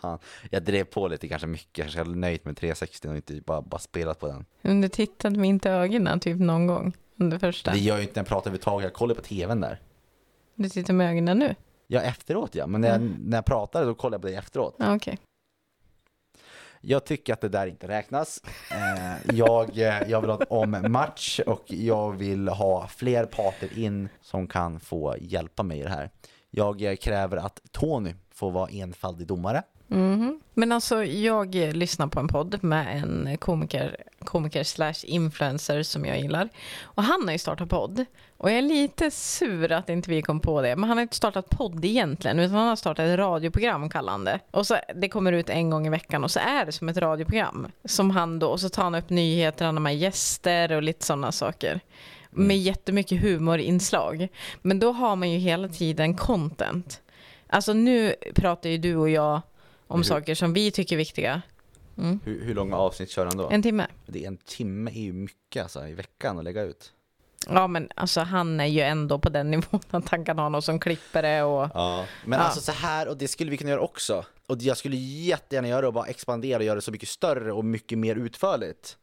Fan, 0.00 0.18
jag 0.50 0.62
drev 0.62 0.84
på 0.84 1.08
lite 1.08 1.28
kanske 1.28 1.46
mycket, 1.46 1.78
jag 1.78 1.90
skulle 1.90 2.04
ha 2.04 2.14
nöjt 2.14 2.44
med 2.44 2.56
360 2.56 3.08
och 3.08 3.16
inte 3.16 3.40
bara, 3.46 3.62
bara 3.62 3.78
spelat 3.78 4.20
på 4.20 4.26
den. 4.26 4.44
Men 4.62 4.80
du 4.80 4.88
tittade 4.88 5.38
mig 5.38 5.48
inte 5.48 5.68
i 5.68 5.72
ögonen 5.72 6.20
typ 6.20 6.38
någon 6.38 6.66
gång 6.66 6.96
under 7.16 7.38
första. 7.38 7.70
Det 7.70 7.78
gör 7.78 7.96
ju 7.96 8.02
inte 8.02 8.14
när 8.14 8.20
jag 8.20 8.26
pratar 8.26 8.50
överhuvudtaget, 8.50 8.84
jag 8.84 8.92
kollar 8.92 9.14
på 9.14 9.22
tvn 9.22 9.60
där. 9.60 9.80
Du 10.58 10.68
tittar 10.68 10.94
med 10.94 11.10
ögonen 11.10 11.38
nu? 11.38 11.54
Ja, 11.86 12.00
efteråt 12.00 12.54
ja, 12.54 12.66
men 12.66 12.80
när 12.80 12.88
jag, 12.88 13.00
när 13.00 13.36
jag 13.36 13.44
pratade 13.44 13.86
då 13.86 13.94
kollade 13.94 14.14
jag 14.14 14.22
på 14.22 14.28
det 14.28 14.34
efteråt. 14.34 14.74
Ja, 14.78 14.94
Okej. 14.94 15.18
Jag 16.80 17.04
tycker 17.04 17.32
att 17.32 17.40
det 17.40 17.48
där 17.48 17.66
inte 17.66 17.88
räknas. 17.88 18.42
Eh, 18.70 19.36
jag, 19.36 19.78
eh, 19.78 20.02
jag 20.08 20.20
vill 20.20 20.30
ha 20.30 20.40
en 20.40 20.46
om-match 20.48 21.40
och 21.46 21.64
jag 21.66 22.12
vill 22.12 22.48
ha 22.48 22.86
fler 22.86 23.24
parter 23.24 23.78
in 23.78 24.08
som 24.20 24.46
kan 24.46 24.80
få 24.80 25.16
hjälpa 25.20 25.62
mig 25.62 25.78
i 25.78 25.82
det 25.82 25.88
här. 25.88 26.10
Jag 26.50 26.82
eh, 26.82 26.96
kräver 26.96 27.36
att 27.36 27.60
Tony 27.70 28.14
får 28.30 28.50
vara 28.50 28.68
enfaldig 28.70 29.26
domare. 29.26 29.62
Mhm. 29.88 30.40
Men 30.54 30.72
alltså, 30.72 31.04
jag 31.04 31.54
lyssnar 31.54 32.06
på 32.06 32.20
en 32.20 32.28
podd 32.28 32.64
med 32.64 33.02
en 33.02 33.36
komiker, 33.38 33.96
komiker 34.24 34.64
slash 34.64 35.04
influencer 35.04 35.82
som 35.82 36.04
jag 36.04 36.20
gillar. 36.20 36.48
Och 36.82 37.02
han 37.02 37.24
har 37.24 37.32
ju 37.32 37.38
startat 37.38 37.68
podd. 37.68 38.04
Och 38.36 38.50
jag 38.50 38.58
är 38.58 38.62
lite 38.62 39.10
sur 39.10 39.72
att 39.72 39.88
inte 39.88 40.10
vi 40.10 40.22
kom 40.22 40.40
på 40.40 40.62
det. 40.62 40.76
Men 40.76 40.88
han 40.88 40.98
har 40.98 41.02
inte 41.02 41.16
startat 41.16 41.50
podd 41.50 41.84
egentligen, 41.84 42.38
utan 42.38 42.54
han 42.54 42.68
har 42.68 42.76
startat 42.76 43.06
ett 43.06 43.18
radioprogram 43.18 43.88
det. 44.24 44.40
Och 44.50 44.66
så, 44.66 44.76
det 44.94 45.08
kommer 45.08 45.32
ut 45.32 45.50
en 45.50 45.70
gång 45.70 45.86
i 45.86 45.90
veckan 45.90 46.24
och 46.24 46.30
så 46.30 46.40
är 46.40 46.66
det 46.66 46.72
som 46.72 46.88
ett 46.88 46.96
radioprogram. 46.96 47.66
Som 47.84 48.10
han 48.10 48.38
då, 48.38 48.48
och 48.48 48.60
så 48.60 48.68
tar 48.68 48.82
han 48.82 48.94
upp 48.94 49.10
nyheter, 49.10 49.64
han 49.64 49.76
har 49.76 49.82
med 49.82 49.96
gäster 49.96 50.72
och 50.72 50.82
lite 50.82 51.06
sådana 51.06 51.32
saker. 51.32 51.80
Med 52.30 52.58
jättemycket 52.58 53.22
humorinslag. 53.22 54.28
Men 54.62 54.78
då 54.78 54.92
har 54.92 55.16
man 55.16 55.30
ju 55.30 55.38
hela 55.38 55.68
tiden 55.68 56.16
content. 56.16 57.00
Alltså 57.46 57.72
nu 57.72 58.14
pratar 58.34 58.70
ju 58.70 58.78
du 58.78 58.96
och 58.96 59.10
jag 59.10 59.40
om 59.88 59.98
Hur- 59.98 60.04
saker 60.04 60.34
som 60.34 60.52
vi 60.52 60.70
tycker 60.70 60.96
är 60.96 60.98
viktiga. 60.98 61.42
Mm. 61.98 62.20
Hur, 62.24 62.44
hur 62.44 62.54
långa 62.54 62.76
avsnitt 62.76 63.10
kör 63.10 63.26
han 63.26 63.36
då? 63.36 63.48
En 63.48 63.62
timme. 63.62 63.86
Det 64.06 64.24
är 64.24 64.28
en 64.28 64.36
timme 64.36 64.90
är 64.90 65.00
ju 65.02 65.12
mycket 65.12 65.62
alltså, 65.62 65.86
i 65.88 65.94
veckan 65.94 66.38
att 66.38 66.44
lägga 66.44 66.62
ut. 66.62 66.92
Ja 67.48 67.66
men 67.66 67.88
alltså 67.94 68.20
han 68.20 68.60
är 68.60 68.66
ju 68.66 68.80
ändå 68.80 69.18
på 69.18 69.28
den 69.28 69.50
nivån 69.50 69.80
att 69.90 70.08
han 70.08 70.24
kan 70.24 70.38
ha 70.38 70.48
någon 70.48 70.62
som 70.62 70.80
klipper 70.80 71.22
det 71.22 71.42
och 71.42 71.70
Ja. 71.74 72.06
Men 72.24 72.38
Ja. 72.38 72.44
alltså 72.44 72.60
så 72.60 72.72
här, 72.72 73.08
och 73.08 73.16
det 73.16 73.28
skulle 73.28 73.50
vi 73.50 73.56
kunna 73.56 73.70
göra 73.70 73.80
också. 73.80 74.24
Och 74.46 74.62
jag 74.62 74.76
skulle 74.76 74.96
jättegärna 74.96 75.68
göra 75.68 75.80
det 75.80 75.86
och 75.86 75.92
bara 75.92 76.06
expandera 76.06 76.58
och 76.58 76.64
göra 76.64 76.74
det 76.74 76.82
så 76.82 76.92
mycket 76.92 77.08
större 77.08 77.52
och 77.52 77.64
mycket 77.64 77.98
mer 77.98 78.16
utförligt. 78.16 78.96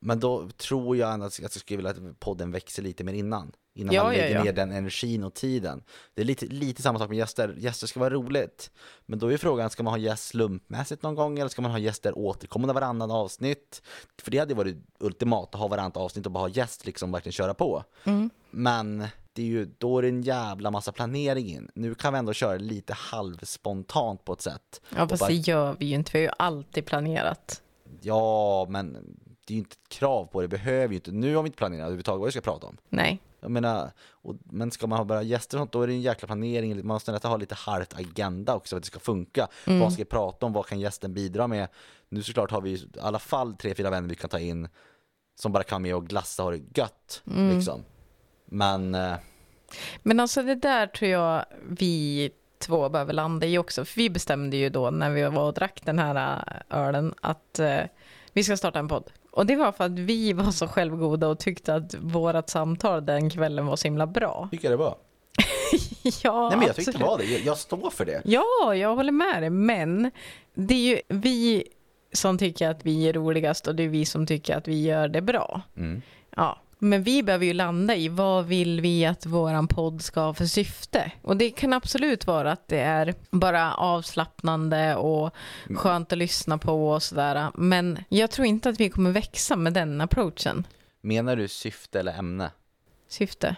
Men 0.00 0.20
då 0.20 0.48
tror 0.48 0.96
jag 0.96 1.22
att 1.22 1.38
jag 1.40 1.50
skulle 1.52 1.76
vilja 1.76 1.90
att 1.90 2.20
podden 2.20 2.50
växer 2.50 2.82
lite 2.82 3.04
mer 3.04 3.12
innan. 3.12 3.52
Innan 3.74 3.94
Ja, 3.94 4.04
man 4.04 4.14
ja, 4.14 4.20
lägger 4.20 4.36
ja. 4.36 4.44
ner 4.44 4.52
den 4.52 4.72
energin 4.72 5.24
och 5.24 5.34
tiden. 5.34 5.82
Det 6.14 6.20
är 6.20 6.24
lite, 6.24 6.46
lite 6.46 6.82
samma 6.82 6.98
sak 6.98 7.08
med 7.08 7.18
gäster. 7.18 7.54
Gäster 7.58 7.86
ska 7.86 8.00
vara 8.00 8.10
roligt. 8.10 8.70
Men 9.06 9.18
då 9.18 9.32
är 9.32 9.36
frågan, 9.36 9.70
ska 9.70 9.82
man 9.82 9.92
ha 9.92 9.98
gäst 9.98 10.24
slumpmässigt 10.24 11.02
någon 11.02 11.14
gång 11.14 11.38
eller 11.38 11.48
ska 11.48 11.62
man 11.62 11.70
ha 11.70 11.78
gäster 11.78 12.18
återkommande 12.18 12.74
varannan 12.74 13.10
avsnitt? 13.10 13.82
För 14.22 14.30
det 14.30 14.38
hade 14.38 14.54
varit 14.54 14.76
ultimat 14.98 15.54
att 15.54 15.60
ha 15.60 15.68
varannat 15.68 15.96
avsnitt 15.96 16.26
och 16.26 16.32
bara 16.32 16.40
ha 16.44 16.48
gäst 16.48 16.86
liksom 16.86 17.12
verkligen 17.12 17.32
köra 17.32 17.54
på. 17.54 17.84
Mm. 18.04 18.30
Men 18.50 19.06
det 19.32 19.42
är 19.42 19.46
ju, 19.46 19.64
då 19.78 19.98
är 19.98 20.02
det 20.02 20.08
en 20.08 20.22
jävla 20.22 20.70
massa 20.70 20.92
planering 20.92 21.46
in. 21.48 21.70
Nu 21.74 21.94
kan 21.94 22.12
vi 22.12 22.18
ändå 22.18 22.32
köra 22.32 22.58
lite 22.58 22.92
halvspontant 22.92 24.24
på 24.24 24.32
ett 24.32 24.40
sätt. 24.40 24.80
Ja 24.96 25.08
fast 25.08 25.20
bara- 25.20 25.28
det 25.30 25.34
gör 25.34 25.76
vi 25.78 25.86
ju 25.86 25.94
inte, 25.94 26.10
vi 26.12 26.18
har 26.18 26.22
ju 26.24 26.32
alltid 26.38 26.86
planerat. 26.86 27.62
Ja, 28.00 28.66
men 28.68 28.92
det 29.46 29.52
är 29.52 29.54
ju 29.54 29.58
inte 29.58 29.72
ett 29.82 29.88
krav 29.88 30.24
på 30.26 30.40
det, 30.42 30.48
behöver 30.48 30.88
ju 30.88 30.94
inte, 30.94 31.12
nu 31.12 31.34
har 31.34 31.42
vi 31.42 31.46
inte 31.46 31.56
planerat 31.58 31.80
överhuvudtaget 31.82 32.18
vad 32.20 32.26
vi 32.26 32.32
ska 32.32 32.40
prata 32.40 32.66
om. 32.66 32.76
Nej. 32.88 33.20
Jag 33.42 33.50
menar, 33.50 33.90
och, 34.10 34.36
men 34.44 34.70
ska 34.70 34.86
man 34.86 34.98
ha 34.98 35.04
bara 35.04 35.22
gäster 35.22 35.56
och 35.56 35.60
sånt, 35.60 35.72
då 35.72 35.82
är 35.82 35.86
det 35.86 35.92
en 35.92 36.00
jäkla 36.00 36.26
planering, 36.26 36.76
man 36.76 36.86
måste 36.86 37.12
nästan 37.12 37.30
ha 37.30 37.38
lite 37.38 37.54
halvt 37.54 37.94
agenda 37.94 38.54
också 38.54 38.74
för 38.74 38.76
att 38.76 38.82
det 38.82 38.86
ska 38.86 38.98
funka. 38.98 39.48
Mm. 39.66 39.80
Vad 39.80 39.92
ska 39.92 40.00
jag 40.00 40.08
prata 40.08 40.46
om, 40.46 40.52
vad 40.52 40.66
kan 40.66 40.80
gästen 40.80 41.14
bidra 41.14 41.46
med? 41.46 41.68
Nu 42.08 42.22
såklart 42.22 42.50
har 42.50 42.60
vi 42.60 42.70
i 42.70 42.88
alla 43.00 43.18
fall 43.18 43.54
tre, 43.54 43.74
fyra 43.74 43.90
vänner 43.90 44.08
vi 44.08 44.14
kan 44.14 44.30
ta 44.30 44.38
in 44.38 44.68
som 45.40 45.52
bara 45.52 45.62
kan 45.62 45.82
med 45.82 45.94
och 45.94 46.06
glassa 46.06 46.42
och 46.42 46.50
ha 46.50 46.56
det 46.56 46.80
gött. 46.80 47.22
Mm. 47.26 47.56
Liksom. 47.56 47.84
Men, 48.44 48.94
eh, 48.94 49.14
Men 50.02 50.20
alltså 50.20 50.42
det 50.42 50.54
där 50.54 50.86
tror 50.86 51.10
jag 51.10 51.44
vi 51.68 52.30
två 52.58 52.88
behöver 52.88 53.12
landa 53.12 53.46
i 53.46 53.58
också. 53.58 53.84
För 53.84 53.96
vi 53.96 54.10
bestämde 54.10 54.56
ju 54.56 54.68
då 54.68 54.90
när 54.90 55.10
vi 55.10 55.22
var 55.22 55.46
och 55.46 55.54
drack 55.54 55.80
den 55.84 55.98
här 55.98 56.44
äh, 56.70 56.78
ölen 56.78 57.14
att 57.20 57.58
eh, 57.58 57.80
vi 58.32 58.44
ska 58.44 58.56
starta 58.56 58.78
en 58.78 58.88
podd. 58.88 59.10
Och 59.32 59.46
det 59.46 59.56
var 59.56 59.72
för 59.72 59.84
att 59.84 59.98
vi 59.98 60.32
var 60.32 60.50
så 60.50 60.68
självgoda 60.68 61.28
och 61.28 61.38
tyckte 61.38 61.74
att 61.74 61.94
vårat 61.94 62.50
samtal 62.50 63.06
den 63.06 63.30
kvällen 63.30 63.66
var 63.66 63.76
så 63.76 63.88
himla 63.88 64.06
bra. 64.06 64.48
tycker 64.50 64.70
jag 64.70 64.72
det 64.72 64.84
var. 64.84 64.96
ja, 66.22 66.48
Nej 66.48 66.58
men 66.58 66.66
jag 66.66 66.76
tyckte 66.76 66.92
det 66.92 67.04
var 67.04 67.18
det, 67.18 67.24
jag, 67.24 67.40
jag 67.40 67.58
står 67.58 67.90
för 67.90 68.04
det. 68.04 68.22
Ja, 68.24 68.74
jag 68.74 68.96
håller 68.96 69.12
med 69.12 69.42
dig, 69.42 69.50
men 69.50 70.10
det 70.54 70.74
är 70.74 70.78
ju 70.78 71.00
vi 71.08 71.64
som 72.12 72.38
tycker 72.38 72.68
att 72.68 72.86
vi 72.86 73.08
är 73.08 73.12
roligast 73.12 73.66
och 73.66 73.74
det 73.74 73.82
är 73.82 73.88
vi 73.88 74.04
som 74.04 74.26
tycker 74.26 74.56
att 74.56 74.68
vi 74.68 74.82
gör 74.82 75.08
det 75.08 75.20
bra. 75.22 75.62
Mm. 75.76 76.02
Ja, 76.36 76.61
men 76.82 77.02
vi 77.02 77.22
behöver 77.22 77.46
ju 77.46 77.52
landa 77.52 77.96
i 77.96 78.08
vad 78.08 78.46
vill 78.46 78.80
vi 78.80 79.06
att 79.06 79.26
våran 79.26 79.68
podd 79.68 80.02
ska 80.02 80.20
ha 80.20 80.34
för 80.34 80.46
syfte? 80.46 81.12
Och 81.22 81.36
det 81.36 81.50
kan 81.50 81.72
absolut 81.72 82.26
vara 82.26 82.52
att 82.52 82.68
det 82.68 82.78
är 82.78 83.14
bara 83.30 83.74
avslappnande 83.74 84.96
och 84.96 85.34
skönt 85.74 86.12
att 86.12 86.18
lyssna 86.18 86.58
på 86.58 86.90
och 86.90 87.02
sådär. 87.02 87.50
Men 87.54 87.98
jag 88.08 88.30
tror 88.30 88.46
inte 88.46 88.68
att 88.68 88.80
vi 88.80 88.90
kommer 88.90 89.10
växa 89.10 89.56
med 89.56 89.72
den 89.72 90.00
approachen. 90.00 90.66
Menar 91.00 91.36
du 91.36 91.48
syfte 91.48 92.00
eller 92.00 92.18
ämne? 92.18 92.50
Syfte. 93.08 93.56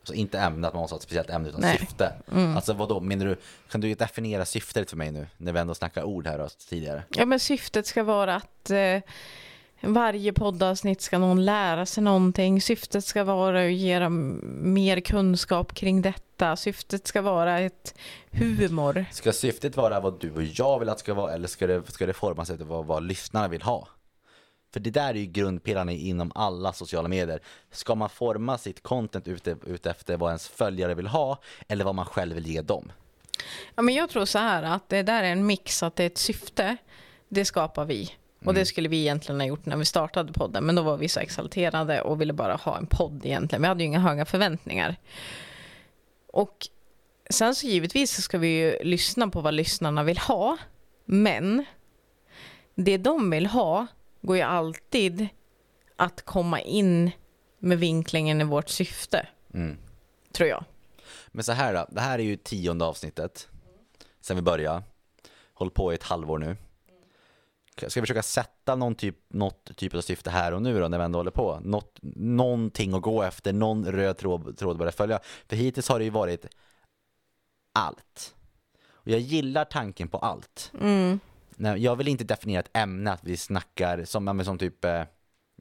Alltså 0.00 0.14
inte 0.14 0.38
ämne, 0.38 0.68
att 0.68 0.74
man 0.74 0.80
måste 0.80 0.94
ha 0.94 0.98
ett 0.98 1.02
speciellt 1.02 1.30
ämne, 1.30 1.48
utan 1.48 1.60
Nej. 1.60 1.70
Mm. 1.70 1.86
syfte. 1.86 2.12
Alltså 2.56 2.72
vad 2.72 2.88
då? 2.88 3.00
menar 3.00 3.26
du, 3.26 3.36
kan 3.70 3.80
du 3.80 3.94
definiera 3.94 4.44
syftet 4.44 4.90
för 4.90 4.96
mig 4.96 5.10
nu, 5.10 5.26
när 5.36 5.52
vi 5.52 5.58
ändå 5.58 5.74
snackar 5.74 6.02
ord 6.02 6.26
här 6.26 6.38
då, 6.38 6.48
tidigare? 6.68 7.02
Ja, 7.08 7.26
men 7.26 7.40
syftet 7.40 7.86
ska 7.86 8.02
vara 8.02 8.34
att 8.34 8.70
eh, 8.70 9.00
varje 9.80 10.32
poddavsnitt 10.32 11.00
ska 11.00 11.18
någon 11.18 11.44
lära 11.44 11.86
sig 11.86 12.02
någonting. 12.02 12.60
Syftet 12.60 13.04
ska 13.04 13.24
vara 13.24 13.64
att 13.64 13.72
ge 13.72 13.98
dem 13.98 14.40
mer 14.74 15.00
kunskap 15.00 15.74
kring 15.74 16.02
detta. 16.02 16.56
Syftet 16.56 17.06
ska 17.06 17.22
vara 17.22 17.60
ett 17.60 17.94
humor. 18.30 19.04
Ska 19.12 19.32
syftet 19.32 19.76
vara 19.76 20.00
vad 20.00 20.20
du 20.20 20.32
och 20.32 20.42
jag 20.42 20.78
vill 20.78 20.88
att 20.88 20.96
det 20.96 21.00
ska 21.00 21.14
vara, 21.14 21.34
eller 21.34 21.48
ska 21.48 21.66
det, 21.66 21.92
ska 21.92 22.06
det 22.06 22.12
formas 22.12 22.50
efter 22.50 22.64
vad, 22.64 22.86
vad 22.86 23.02
lyssnarna 23.02 23.48
vill 23.48 23.62
ha? 23.62 23.88
För 24.72 24.80
det 24.80 24.90
där 24.90 25.08
är 25.08 25.18
ju 25.18 25.26
grundpelarna 25.26 25.92
inom 25.92 26.32
alla 26.34 26.72
sociala 26.72 27.08
medier. 27.08 27.40
Ska 27.70 27.94
man 27.94 28.08
forma 28.08 28.58
sitt 28.58 28.82
content 28.82 29.28
ute, 29.28 29.56
ute 29.66 29.90
efter 29.90 30.16
vad 30.16 30.30
ens 30.30 30.48
följare 30.48 30.94
vill 30.94 31.06
ha, 31.06 31.38
eller 31.68 31.84
vad 31.84 31.94
man 31.94 32.06
själv 32.06 32.34
vill 32.34 32.46
ge 32.46 32.62
dem? 32.62 32.92
Ja, 33.74 33.82
men 33.82 33.94
jag 33.94 34.10
tror 34.10 34.24
så 34.24 34.38
här 34.38 34.62
att 34.62 34.88
det 34.88 35.02
där 35.02 35.22
är 35.22 35.32
en 35.32 35.46
mix, 35.46 35.82
att 35.82 35.96
det 35.96 36.02
är 36.02 36.06
ett 36.06 36.18
syfte, 36.18 36.76
det 37.28 37.44
skapar 37.44 37.84
vi. 37.84 38.10
Och 38.44 38.54
det 38.54 38.66
skulle 38.66 38.88
vi 38.88 39.00
egentligen 39.00 39.40
ha 39.40 39.46
gjort 39.46 39.66
när 39.66 39.76
vi 39.76 39.84
startade 39.84 40.32
podden, 40.32 40.64
men 40.64 40.74
då 40.74 40.82
var 40.82 40.96
vi 40.96 41.08
så 41.08 41.20
exalterade 41.20 42.02
och 42.02 42.20
ville 42.20 42.32
bara 42.32 42.54
ha 42.56 42.78
en 42.78 42.86
podd 42.86 43.20
egentligen. 43.26 43.62
Vi 43.62 43.68
hade 43.68 43.82
ju 43.82 43.86
inga 43.86 43.98
höga 43.98 44.24
förväntningar. 44.24 44.96
Och 46.26 46.68
sen 47.30 47.54
så 47.54 47.66
givetvis 47.66 48.14
så 48.16 48.22
ska 48.22 48.38
vi 48.38 48.48
ju 48.48 48.78
lyssna 48.82 49.28
på 49.28 49.40
vad 49.40 49.54
lyssnarna 49.54 50.02
vill 50.02 50.18
ha, 50.18 50.56
men 51.04 51.64
det 52.74 52.96
de 52.96 53.30
vill 53.30 53.46
ha 53.46 53.86
går 54.20 54.36
ju 54.36 54.42
alltid 54.42 55.28
att 55.96 56.22
komma 56.24 56.60
in 56.60 57.10
med 57.58 57.78
vinklingen 57.78 58.40
i 58.40 58.44
vårt 58.44 58.68
syfte, 58.68 59.28
Mm. 59.54 59.76
tror 60.32 60.48
jag. 60.48 60.64
Men 61.28 61.44
så 61.44 61.52
här 61.52 61.74
då, 61.74 61.86
det 61.90 62.00
här 62.00 62.18
är 62.18 62.22
ju 62.22 62.36
tionde 62.36 62.84
avsnittet 62.84 63.48
sen 64.20 64.36
vi 64.36 64.42
började. 64.42 64.82
Håll 65.54 65.70
på 65.70 65.92
i 65.92 65.94
ett 65.94 66.02
halvår 66.02 66.38
nu. 66.38 66.56
Ska 67.78 68.00
vi 68.00 68.02
försöka 68.02 68.22
sätta 68.22 68.76
någon 68.76 68.94
typ, 68.94 69.16
något 69.28 69.76
typ 69.76 69.94
av 69.94 70.00
syfte 70.00 70.30
här 70.30 70.52
och 70.52 70.62
nu 70.62 70.80
då 70.80 70.88
när 70.88 70.98
vi 70.98 71.04
ändå 71.04 71.18
håller 71.18 71.30
på? 71.30 71.60
Något, 71.64 71.98
någonting 72.16 72.94
att 72.94 73.02
gå 73.02 73.22
efter, 73.22 73.52
någon 73.52 73.86
röd 73.86 74.16
tråd, 74.16 74.58
tråd 74.58 74.72
att 74.72 74.78
börja 74.78 74.92
följa. 74.92 75.20
För 75.48 75.56
hittills 75.56 75.88
har 75.88 75.98
det 75.98 76.04
ju 76.04 76.10
varit 76.10 76.46
allt. 77.72 78.34
Och 78.90 79.08
jag 79.08 79.20
gillar 79.20 79.64
tanken 79.64 80.08
på 80.08 80.18
allt. 80.18 80.72
Mm. 80.80 81.20
Nej, 81.56 81.82
jag 81.82 81.96
vill 81.96 82.08
inte 82.08 82.24
definiera 82.24 82.60
ett 82.60 82.76
ämne 82.76 83.12
att 83.12 83.24
vi 83.24 83.36
snackar 83.36 84.04
som, 84.04 84.24
men 84.24 84.44
som 84.44 84.58
typ 84.58 84.84
eh, 84.84 85.02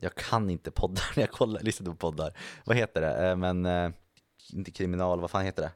Jag 0.01 0.15
kan 0.15 0.49
inte 0.49 0.71
poddar 0.71 1.03
när 1.15 1.23
jag 1.23 1.31
kollar, 1.31 1.61
lyssnar 1.61 1.91
på 1.91 1.95
poddar 1.95 2.37
Vad 2.65 2.77
heter 2.77 3.01
det? 3.01 3.29
Eh, 3.29 3.35
men 3.35 3.65
eh, 3.65 3.91
Inte 4.53 4.71
kriminal, 4.71 5.21
vad 5.21 5.31
fan 5.31 5.45
heter 5.45 5.61
det? 5.61 5.71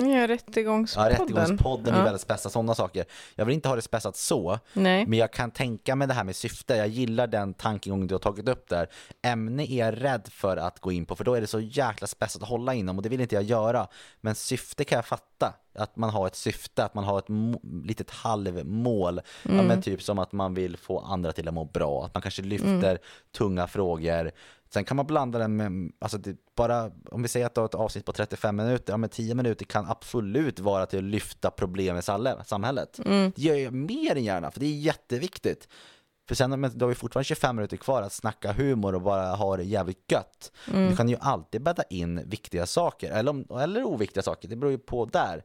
Ja, 0.00 0.06
Ja, 0.20 0.28
rättegångspodden. 0.28 1.10
Rättegångspodden 1.10 1.94
är 1.94 1.98
Ja. 1.98 2.04
väldigt 2.04 2.22
spessat, 2.22 2.52
sådana 2.52 2.74
saker 2.74 3.04
Jag 3.34 3.44
vill 3.44 3.54
inte 3.54 3.68
ha 3.68 3.76
det 3.76 3.82
spessat 3.82 4.16
så 4.16 4.58
Nej. 4.72 5.06
Men 5.06 5.18
jag 5.18 5.32
kan 5.32 5.50
tänka 5.50 5.96
mig 5.96 6.08
det 6.08 6.14
här 6.14 6.24
med 6.24 6.36
syfte, 6.36 6.76
jag 6.76 6.88
gillar 6.88 7.26
den 7.26 7.54
tankegången 7.54 8.06
du 8.06 8.14
har 8.14 8.18
tagit 8.20 8.48
upp 8.48 8.68
där 8.68 8.88
Ämne 9.22 9.72
är 9.72 9.78
jag 9.86 10.04
rädd 10.04 10.28
för 10.30 10.56
att 10.56 10.80
gå 10.80 10.92
in 10.92 11.06
på 11.06 11.16
för 11.16 11.24
då 11.24 11.34
är 11.34 11.40
det 11.40 11.46
så 11.46 11.60
jäkla 11.60 12.06
spessat 12.06 12.42
att 12.42 12.48
hålla 12.48 12.74
inom 12.74 12.96
och 12.96 13.02
det 13.02 13.08
vill 13.08 13.20
inte 13.20 13.34
jag 13.34 13.44
göra 13.44 13.86
Men 14.20 14.34
syfte 14.34 14.84
kan 14.84 14.96
jag 14.96 15.06
fatta, 15.06 15.54
att 15.78 15.96
man 15.96 16.10
har 16.10 16.26
ett 16.26 16.36
syfte, 16.36 16.84
att 16.84 16.94
man 16.94 17.04
har 17.04 17.18
ett 17.18 17.28
litet 17.84 18.10
halvmål. 18.10 19.20
Ja, 19.42 19.62
men 19.62 19.82
Typ 19.82 20.02
som 20.02 20.18
att 20.18 20.32
man 20.32 20.54
vill 20.54 20.76
få 20.76 21.00
andra 21.00 21.32
till 21.32 21.48
att 21.48 21.54
må 21.54 21.64
bra, 21.64 22.04
att 22.04 22.14
man 22.14 22.22
kanske 22.22 22.42
lyfter 22.42 22.98
tunga 23.36 23.66
frågor. 23.66 24.30
Sen 24.70 24.84
kan 24.84 24.96
man 24.96 25.06
blanda 25.06 25.38
den 25.38 25.56
med, 25.56 25.92
alltså 25.98 26.18
det 26.18 26.36
bara, 26.56 26.90
om 27.10 27.22
vi 27.22 27.28
säger 27.28 27.46
att 27.46 27.54
du 27.54 27.60
har 27.60 27.66
ett 27.66 27.74
avsnitt 27.74 28.04
på 28.04 28.12
35 28.12 28.56
minuter, 28.56 28.92
ja 28.92 28.96
men 28.96 29.10
10 29.10 29.34
minuter 29.34 29.64
kan 29.64 29.86
absolut 29.86 30.60
vara 30.60 30.86
till 30.86 30.98
att 30.98 31.04
lyfta 31.04 31.50
problem 31.50 31.96
i 31.96 32.02
samhället. 32.02 32.98
Det 33.34 33.42
gör 33.42 33.54
jag 33.54 33.72
mer 33.72 34.16
än 34.16 34.24
gärna, 34.24 34.50
för 34.50 34.60
det 34.60 34.66
är 34.66 34.78
jätteviktigt. 34.78 35.68
För 36.28 36.34
sen 36.34 36.60
men 36.60 36.78
då 36.78 36.84
har 36.84 36.88
vi 36.88 36.94
fortfarande 36.94 37.24
25 37.24 37.56
minuter 37.56 37.76
kvar 37.76 38.02
att 38.02 38.12
snacka 38.12 38.52
humor 38.52 38.94
och 38.94 39.02
bara 39.02 39.34
ha 39.34 39.56
det 39.56 39.62
jävligt 39.62 40.12
gött. 40.12 40.52
Du 40.66 40.96
kan 40.96 41.08
ju 41.08 41.16
alltid 41.20 41.62
bädda 41.62 41.82
in 41.82 42.28
viktiga 42.28 42.66
saker, 42.66 43.10
eller, 43.10 43.30
om, 43.30 43.46
eller 43.60 43.84
oviktiga 43.84 44.22
saker, 44.22 44.48
det 44.48 44.56
beror 44.56 44.72
ju 44.72 44.78
på 44.78 45.04
där. 45.04 45.44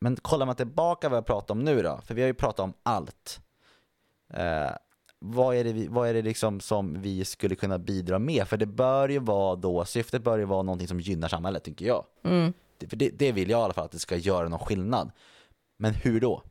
Men 0.00 0.16
kollar 0.16 0.46
man 0.46 0.56
tillbaka 0.56 1.08
vad 1.08 1.16
jag 1.16 1.26
pratar 1.26 1.54
om 1.54 1.64
nu 1.64 1.82
då, 1.82 2.00
för 2.06 2.14
vi 2.14 2.20
har 2.20 2.26
ju 2.26 2.34
pratat 2.34 2.60
om 2.60 2.74
allt. 2.82 3.40
Eh, 4.34 4.70
vad 5.18 5.56
är, 5.56 5.64
det 5.64 5.72
vi, 5.72 5.86
vad 5.86 6.08
är 6.08 6.14
det 6.14 6.22
liksom 6.22 6.60
som 6.60 7.02
vi 7.02 7.24
skulle 7.24 7.54
kunna 7.54 7.78
bidra 7.78 8.18
med? 8.18 8.48
För 8.48 8.56
det 8.56 8.66
bör 8.66 9.08
ju 9.08 9.18
vara 9.18 9.56
då, 9.56 9.84
syftet 9.84 10.22
bör 10.22 10.38
ju 10.38 10.44
vara 10.44 10.62
någonting 10.62 10.88
som 10.88 11.00
gynnar 11.00 11.28
samhället 11.28 11.64
tycker 11.64 11.86
jag. 11.86 12.04
Det, 12.78 12.88
för 12.88 12.96
det, 12.96 13.10
det 13.10 13.32
vill 13.32 13.50
jag 13.50 13.60
i 13.60 13.62
alla 13.62 13.72
fall 13.72 13.84
att 13.84 13.92
det 13.92 13.98
ska 13.98 14.16
göra 14.16 14.48
någon 14.48 14.58
skillnad. 14.58 15.10
Men 15.76 15.94
hur 15.94 16.20
då? 16.20 16.42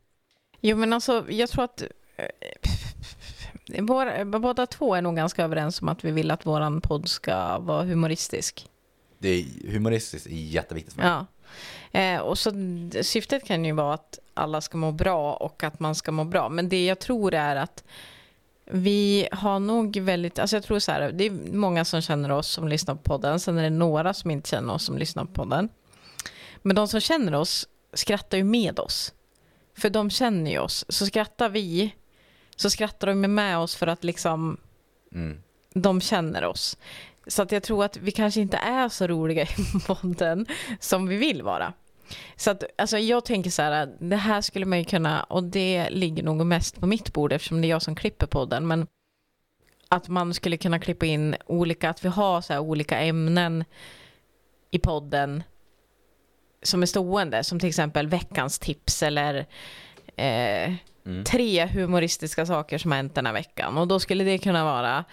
Jo, 0.60 0.76
men 0.76 0.92
alltså, 0.92 1.24
jag 1.28 1.48
tror 1.48 1.64
att 1.64 1.82
våra, 3.80 4.24
båda 4.24 4.66
två 4.66 4.94
är 4.94 5.02
nog 5.02 5.16
ganska 5.16 5.44
överens 5.44 5.82
om 5.82 5.88
att 5.88 6.04
vi 6.04 6.10
vill 6.10 6.30
att 6.30 6.46
våran 6.46 6.80
podd 6.80 7.08
ska 7.08 7.58
vara 7.58 7.82
humoristisk. 7.82 8.68
Det 9.18 9.28
är 9.28 9.72
humoristiskt 9.72 10.26
är 10.26 10.30
jätteviktigt 10.30 10.94
för 10.94 11.02
mig. 11.02 11.10
Ja. 11.10 11.26
Eh, 12.00 12.20
och 12.20 12.38
så 12.38 12.50
syftet 13.02 13.44
kan 13.44 13.64
ju 13.64 13.72
vara 13.72 13.94
att 13.94 14.18
alla 14.34 14.60
ska 14.60 14.78
må 14.78 14.92
bra 14.92 15.34
och 15.34 15.64
att 15.64 15.80
man 15.80 15.94
ska 15.94 16.12
må 16.12 16.24
bra. 16.24 16.48
Men 16.48 16.68
det 16.68 16.84
jag 16.84 16.98
tror 16.98 17.34
är 17.34 17.56
att 17.56 17.84
vi 18.64 19.28
har 19.32 19.58
nog 19.58 19.96
väldigt, 19.96 20.38
alltså 20.38 20.56
jag 20.56 20.62
tror 20.64 20.78
så 20.78 20.92
här, 20.92 21.12
det 21.12 21.24
är 21.24 21.30
många 21.52 21.84
som 21.84 22.00
känner 22.00 22.30
oss 22.30 22.48
som 22.48 22.68
lyssnar 22.68 22.94
på 22.94 23.02
podden, 23.02 23.40
sen 23.40 23.58
är 23.58 23.62
det 23.62 23.70
några 23.70 24.14
som 24.14 24.30
inte 24.30 24.48
känner 24.48 24.74
oss 24.74 24.84
som 24.84 24.98
lyssnar 24.98 25.24
på 25.24 25.32
podden. 25.32 25.68
Men 26.62 26.76
de 26.76 26.88
som 26.88 27.00
känner 27.00 27.34
oss 27.34 27.68
skrattar 27.92 28.38
ju 28.38 28.44
med 28.44 28.78
oss. 28.78 29.12
För 29.76 29.90
de 29.90 30.10
känner 30.10 30.50
ju 30.50 30.58
oss. 30.58 30.84
Så 30.88 31.06
skrattar 31.06 31.48
vi, 31.48 31.94
så 32.56 32.70
skrattar 32.70 33.06
de 33.06 33.14
med 33.14 33.58
oss 33.58 33.76
för 33.76 33.86
att 33.86 34.04
liksom 34.04 34.56
Mm. 35.14 35.42
de 35.74 36.00
känner 36.00 36.44
oss. 36.44 36.76
Så 37.26 37.42
att 37.42 37.52
jag 37.52 37.62
tror 37.62 37.84
att 37.84 37.96
vi 37.96 38.10
kanske 38.10 38.40
inte 38.40 38.56
är 38.56 38.88
så 38.88 39.06
roliga 39.06 39.42
i 39.42 39.46
podden 39.86 40.46
som 40.80 41.06
vi 41.06 41.16
vill 41.16 41.42
vara. 41.42 41.72
Så 42.36 42.50
att, 42.50 42.64
alltså 42.78 42.98
jag 42.98 43.24
tänker 43.24 43.50
så 43.50 43.62
här, 43.62 43.96
det 43.98 44.16
här 44.16 44.40
skulle 44.40 44.66
man 44.66 44.78
ju 44.78 44.84
kunna, 44.84 45.22
och 45.22 45.44
det 45.44 45.90
ligger 45.90 46.22
nog 46.22 46.46
mest 46.46 46.80
på 46.80 46.86
mitt 46.86 47.12
bord 47.12 47.32
eftersom 47.32 47.60
det 47.60 47.66
är 47.66 47.70
jag 47.70 47.82
som 47.82 47.94
klipper 47.94 48.26
podden, 48.26 48.66
men 48.66 48.86
att 49.88 50.08
man 50.08 50.34
skulle 50.34 50.56
kunna 50.56 50.78
klippa 50.78 51.06
in 51.06 51.36
olika, 51.46 51.90
att 51.90 52.04
vi 52.04 52.08
har 52.08 52.40
så 52.40 52.52
här 52.52 52.60
olika 52.60 52.98
ämnen 52.98 53.64
i 54.70 54.78
podden 54.78 55.42
som 56.62 56.82
är 56.82 56.86
stående, 56.86 57.44
som 57.44 57.60
till 57.60 57.68
exempel 57.68 58.08
veckans 58.08 58.58
tips 58.58 59.02
eller 59.02 59.46
eh, 60.16 60.74
Mm. 61.06 61.24
tre 61.24 61.66
humoristiska 61.66 62.46
saker 62.46 62.78
som 62.78 62.90
har 62.90 62.96
hänt 62.96 63.14
den 63.14 63.26
här 63.26 63.32
veckan. 63.32 63.78
Och 63.78 63.88
då 63.88 64.00
skulle 64.00 64.24
det 64.24 64.38
kunna 64.38 64.64
vara 64.64 65.04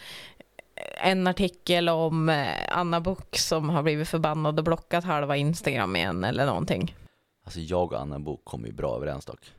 en 1.04 1.28
artikel 1.28 1.90
om 1.90 2.30
eh, 2.30 2.78
Anna 2.78 3.02
Book 3.02 3.38
som 3.38 3.70
har 3.70 3.84
blivit 3.84 4.08
förbannad 4.08 4.58
och 4.60 4.64
blockat 4.66 5.04
halva 5.04 5.38
Instagram 5.38 5.96
igen 5.96 6.24
eller 6.24 6.46
någonting. 6.46 6.96
Alltså 7.44 7.60
jag 7.60 7.94
och 7.94 8.00
Anna 8.02 8.20
Bok 8.20 8.42
kom 8.46 8.66
ju 8.66 8.72
bra 8.72 8.96
överens 8.96 9.26
dock. 9.26 9.54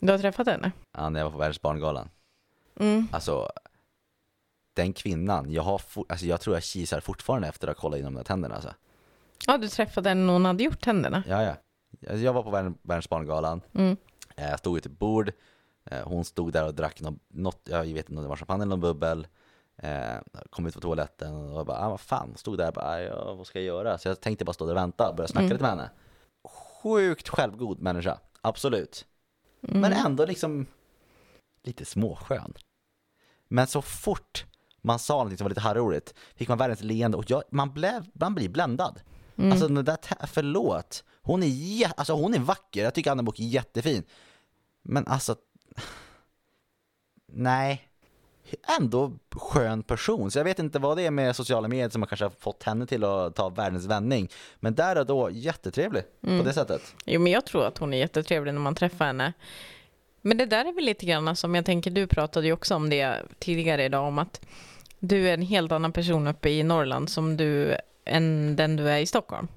Du 0.00 0.12
har 0.12 0.18
träffat 0.18 0.46
henne? 0.46 0.72
Ja, 0.96 1.08
när 1.08 1.20
jag 1.20 1.24
var 1.24 1.32
på 1.32 1.38
Världsbarngalan. 1.38 2.08
Mm. 2.80 3.08
Alltså, 3.12 3.50
den 4.74 4.92
kvinnan, 4.92 5.52
jag, 5.52 5.62
har 5.62 5.78
for, 5.78 6.04
alltså 6.08 6.26
jag 6.26 6.40
tror 6.40 6.56
jag 6.56 6.62
kisar 6.62 7.00
fortfarande 7.00 7.48
efter 7.48 7.68
att 7.68 7.76
ha 7.76 7.80
kollat 7.80 7.98
in 7.98 8.04
de 8.04 8.14
där 8.14 8.22
tänderna 8.24 8.54
alltså. 8.54 8.74
Ja, 9.46 9.58
du 9.58 9.68
träffade 9.68 10.08
henne 10.08 10.22
när 10.26 10.32
hon 10.32 10.44
hade 10.44 10.64
gjort 10.64 10.80
tänderna. 10.80 11.22
Ja, 11.28 11.42
ja. 11.42 11.54
Alltså, 12.10 12.16
Jag 12.24 12.32
var 12.32 12.42
på 12.42 12.50
Värn- 12.50 12.78
Världens 12.82 13.08
barngalan, 13.08 13.60
Mm. 13.74 13.96
Eh, 14.36 14.50
jag 14.50 14.58
stod 14.58 14.74
vid 14.74 14.86
ett 14.86 14.98
bord, 14.98 15.32
Eh, 15.90 16.08
hon 16.08 16.24
stod 16.24 16.52
där 16.52 16.66
och 16.66 16.74
drack 16.74 17.00
något, 17.28 17.60
jag 17.64 17.84
vet 17.84 18.08
inte 18.08 18.16
om 18.16 18.22
det 18.22 18.28
var 18.28 18.36
champagne 18.36 18.62
eller 18.62 18.70
någon 18.70 18.80
bubbel. 18.80 19.26
Eh, 19.76 20.14
kom 20.50 20.66
ut 20.66 20.74
på 20.74 20.80
toaletten 20.80 21.34
och 21.34 21.58
jag 21.58 21.66
bara, 21.66 21.78
ah, 21.78 21.88
vad 21.90 22.00
fan, 22.00 22.36
stod 22.36 22.58
där 22.58 22.68
och 22.68 22.74
bara, 22.74 22.84
"Ah, 22.86 23.00
ja, 23.00 23.34
vad 23.34 23.46
ska 23.46 23.58
jag 23.58 23.66
göra? 23.66 23.98
Så 23.98 24.08
jag 24.08 24.20
tänkte 24.20 24.44
bara 24.44 24.52
stå 24.52 24.64
där 24.66 24.72
och 24.72 24.76
vänta 24.76 25.08
och 25.10 25.16
börja 25.16 25.28
snacka 25.28 25.44
Mm. 25.44 25.52
lite 25.52 25.62
med 25.62 25.70
henne. 25.70 25.90
Sjukt 26.82 27.28
självgod 27.28 27.80
människa, 27.80 28.18
absolut. 28.40 29.06
Men 29.60 29.84
Mm. 29.92 30.06
ändå 30.06 30.26
liksom 30.26 30.66
lite 31.62 31.84
småskön. 31.84 32.54
Men 33.48 33.66
så 33.66 33.82
fort 33.82 34.46
man 34.82 34.98
sa 34.98 35.14
någonting 35.14 35.38
som 35.38 35.44
var 35.44 35.48
lite 35.50 35.60
harroligt 35.60 36.14
fick 36.34 36.48
man 36.48 36.58
världens 36.58 36.82
leende 36.82 37.16
och 37.16 37.30
jag, 37.30 37.42
man, 37.50 37.72
blev, 37.72 38.06
man 38.12 38.34
blir 38.34 38.48
bländad. 38.48 39.00
Mm. 39.38 39.52
Alltså 39.52 39.68
den 39.68 39.84
där, 39.84 39.96
förlåt. 40.26 41.04
Hon 41.22 41.42
är, 41.42 41.46
jä- 41.46 41.92
alltså, 41.96 42.12
hon 42.12 42.34
är 42.34 42.38
vacker, 42.38 42.84
jag 42.84 42.94
tycker 42.94 43.10
Anna 43.10 43.22
Book 43.22 43.40
är 43.40 43.44
jättefin. 43.44 44.02
Men 44.82 45.06
alltså, 45.06 45.36
nej. 47.32 47.82
Ändå 48.80 49.12
skön 49.32 49.82
person, 49.82 50.30
så 50.30 50.38
jag 50.38 50.44
vet 50.44 50.58
inte 50.58 50.78
vad 50.78 50.96
det 50.96 51.06
är 51.06 51.10
med 51.10 51.36
sociala 51.36 51.68
medier 51.68 51.88
som 51.88 52.02
har 52.02 52.06
kanske 52.06 52.24
har 52.24 52.30
fått 52.30 52.62
henne 52.62 52.86
till 52.86 53.04
att 53.04 53.34
ta 53.34 53.48
världens 53.48 53.86
vändning. 53.86 54.28
Men 54.60 54.74
där 54.74 54.98
och 54.98 55.06
då, 55.06 55.30
jättetrevlig 55.30 56.02
Mm. 56.22 56.38
på 56.38 56.44
det 56.44 56.52
sättet. 56.54 56.94
Jo, 57.06 57.20
men 57.20 57.32
jag 57.32 57.46
tror 57.46 57.66
att 57.66 57.78
hon 57.78 57.94
är 57.94 57.98
jättetrevlig 57.98 58.54
när 58.54 58.60
man 58.60 58.74
träffar 58.74 59.06
henne. 59.06 59.32
Men 60.20 60.36
det 60.36 60.46
där 60.46 60.64
är 60.64 60.72
väl 60.72 60.84
lite 60.84 61.06
grann 61.06 61.36
som 61.36 61.54
jag 61.54 61.64
tänker, 61.64 61.90
du 61.90 62.06
pratade 62.06 62.46
ju 62.46 62.52
också 62.52 62.74
om 62.74 62.90
det 62.90 63.22
tidigare 63.38 63.84
idag, 63.84 64.08
om 64.08 64.18
att 64.18 64.40
du 64.98 65.28
är 65.28 65.34
en 65.34 65.42
helt 65.42 65.72
annan 65.72 65.92
person 65.92 66.26
uppe 66.26 66.50
i 66.50 66.62
Norrland 66.62 67.10
som 67.10 67.36
du, 67.36 67.76
än 68.06 68.56
den 68.56 68.76
du 68.76 68.88
är 68.90 68.98
i 68.98 69.06
Stockholm. 69.06 69.48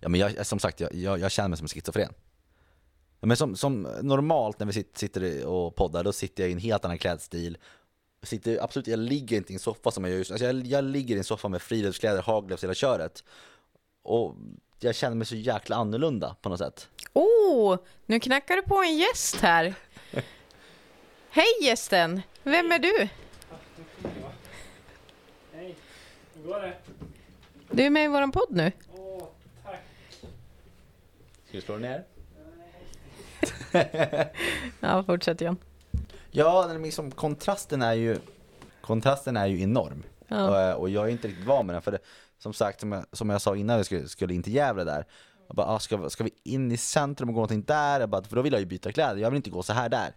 Ja 0.00 0.08
men 0.08 0.20
jag, 0.20 0.46
som 0.46 0.58
sagt, 0.58 0.80
jag, 0.80 0.94
jag, 0.94 1.18
jag 1.18 1.30
känner 1.30 1.48
mig 1.48 1.58
som 1.58 1.64
en 1.64 1.68
schizofren. 1.68 2.12
Men 3.20 3.36
som, 3.36 3.56
som 3.56 3.82
normalt 4.02 4.58
när 4.58 4.66
vi 4.66 4.84
sitter, 4.94 5.46
och 5.46 5.76
poddar, 5.76 6.04
då 6.04 6.12
sitter 6.12 6.42
jag 6.42 6.50
i 6.50 6.52
en 6.52 6.58
helt 6.58 6.84
annan 6.84 6.98
klädstil. 6.98 7.58
Jag, 8.20 8.28
sitter, 8.28 8.64
absolut, 8.64 8.86
jag 8.86 8.98
ligger 8.98 9.36
inte 9.36 9.52
i 9.52 9.54
en 9.54 9.60
soffa 9.60 9.90
som 9.90 10.04
jag 10.04 10.10
gör 10.10 10.18
just 10.18 10.30
alltså 10.30 10.44
jag, 10.46 10.66
jag 10.66 10.84
ligger 10.84 11.14
i 11.14 11.18
en 11.18 11.24
soffa 11.24 11.48
med 11.48 11.62
friluftskläder, 11.62 12.22
haglöfs, 12.22 12.64
hela 12.64 12.74
köret. 12.74 13.24
Och 14.02 14.36
jag 14.80 14.94
känner 14.94 15.16
mig 15.16 15.26
så 15.26 15.36
jäkla 15.36 15.76
annorlunda 15.76 16.36
på 16.42 16.48
något 16.48 16.58
sätt. 16.58 16.88
Oh, 17.12 17.78
nu 18.06 18.20
knackar 18.20 18.56
du 18.56 18.62
på 18.62 18.82
en 18.82 18.96
gäst 18.96 19.36
här. 19.36 19.74
Hej 21.30 21.46
gästen, 21.62 22.22
vem 22.42 22.72
är 22.72 22.78
du? 22.78 23.08
Hej, 25.52 25.76
hur 26.34 26.42
går 26.42 26.60
det? 26.60 26.89
Du 27.72 27.82
är 27.82 27.90
med 27.90 28.04
i 28.04 28.08
våran 28.08 28.32
podd 28.32 28.48
nu. 28.50 28.72
Åh, 28.92 29.22
tack. 29.64 29.80
Ska 31.48 31.58
vi 31.58 31.60
slå 31.60 31.76
ner? 31.76 32.04
Ja, 34.80 35.04
fortsätt 35.04 35.40
John. 35.40 35.56
Ja, 36.30 36.72
liksom, 36.72 37.10
kontrasten 37.10 37.82
är 37.82 37.92
ju 37.92 38.18
kontrasten 38.80 39.36
är 39.36 39.46
ju 39.46 39.62
enorm. 39.62 40.02
Ja. 40.28 40.74
Och, 40.74 40.80
och 40.80 40.90
jag 40.90 41.06
är 41.06 41.08
inte 41.08 41.28
riktigt 41.28 41.46
van 41.46 41.66
med 41.66 41.74
den. 41.74 41.82
För 41.82 41.92
det, 41.92 41.98
som 42.38 42.52
sagt, 42.52 42.80
som 42.80 42.92
jag, 42.92 43.04
som 43.12 43.30
jag 43.30 43.42
sa 43.42 43.56
innan 43.56 43.78
vi 43.78 43.84
skulle, 43.84 44.08
skulle 44.08 44.34
in 44.34 44.42
till 44.42 44.54
Gävle 44.54 44.84
där. 44.84 45.06
Jag 45.46 45.56
bara, 45.56 45.66
ah, 45.66 45.78
ska, 45.78 46.10
ska 46.10 46.24
vi 46.24 46.30
in 46.44 46.72
i 46.72 46.76
centrum 46.76 47.28
och 47.28 47.34
gå 47.34 47.38
någonting 47.38 47.62
där? 47.62 48.00
Jag 48.00 48.08
bara, 48.08 48.22
för 48.22 48.36
då 48.36 48.42
vill 48.42 48.52
jag 48.52 48.60
ju 48.60 48.66
byta 48.66 48.92
kläder, 48.92 49.16
jag 49.16 49.30
vill 49.30 49.36
inte 49.36 49.50
gå 49.50 49.62
så 49.62 49.72
här 49.72 49.88
där. 49.88 50.14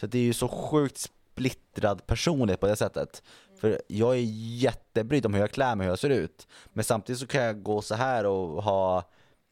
Så 0.00 0.06
det 0.06 0.18
är 0.18 0.22
ju 0.22 0.32
så 0.32 0.48
sjukt 0.48 1.10
splittrad 1.38 2.06
personlighet 2.06 2.60
på 2.60 2.66
det 2.66 2.76
sättet. 2.76 3.22
För 3.60 3.82
jag 3.88 4.14
är 4.14 4.22
jättebrydd 4.56 5.26
om 5.26 5.34
hur 5.34 5.40
jag 5.40 5.50
klär 5.50 5.76
mig, 5.76 5.84
hur 5.84 5.92
jag 5.92 5.98
ser 5.98 6.10
ut. 6.10 6.46
Men 6.72 6.84
samtidigt 6.84 7.20
så 7.20 7.26
kan 7.26 7.42
jag 7.42 7.62
gå 7.62 7.82
så 7.82 7.94
här 7.94 8.26
och 8.26 8.62
ha 8.62 9.02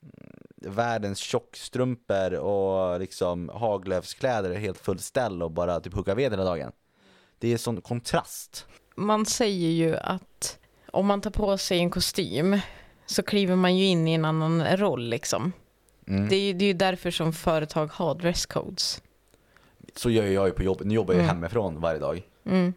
mm, 0.03 0.75
världens 0.75 1.19
tjockstrumpor 1.19 2.35
och 2.35 3.01
liksom 3.01 3.51
haglöfskläder 3.55 4.55
helt 4.55 4.79
full 4.79 4.99
ställ 4.99 5.43
och 5.43 5.51
bara 5.51 5.81
typ 5.81 5.95
hugga 5.95 6.15
ved 6.15 6.33
hela 6.33 6.45
dagen. 6.45 6.73
Det 7.39 7.53
är 7.53 7.57
sån 7.57 7.81
kontrast. 7.81 8.67
Man 8.97 9.27
säger 9.27 9.69
ju 9.69 9.97
att 9.97 10.59
om 10.91 11.07
man 11.07 11.21
tar 11.21 11.31
på 11.31 11.59
sig 11.59 11.79
en 11.79 11.91
kostym 11.91 12.59
så 13.07 13.23
kliver 13.23 13.57
man 13.57 13.77
ju 13.77 13.85
in 13.85 14.09
i 14.09 14.15
en 14.15 14.25
annan 14.25 14.77
roll 14.77 15.09
liksom. 15.09 15.53
Mm. 16.09 16.29
Det 16.29 16.37
är 16.37 16.41
ju 16.41 16.53
det 16.53 16.65
är 16.65 16.67
ju 16.67 16.73
därför 16.73 17.11
som 17.11 17.33
företag 17.33 17.87
har 17.93 18.15
dresscodes. 18.15 19.03
Så 19.97 20.11
gör 20.11 20.27
jag 20.27 20.47
ju 20.47 20.53
på 20.53 20.63
jobbet. 20.63 20.87
Nu 20.87 20.95
jobbar 20.95 21.15
jag 21.15 21.21
ju 21.23 21.25
Mm. 21.25 21.37
hemifrån 21.37 21.81
varje 21.81 21.99
dag. 21.99 22.23
Mm. 22.45 22.73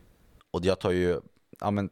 Och 0.51 0.65
jag 0.65 0.79
tar 0.79 0.91
ju, 0.91 1.19
ja 1.59 1.71
men, 1.71 1.89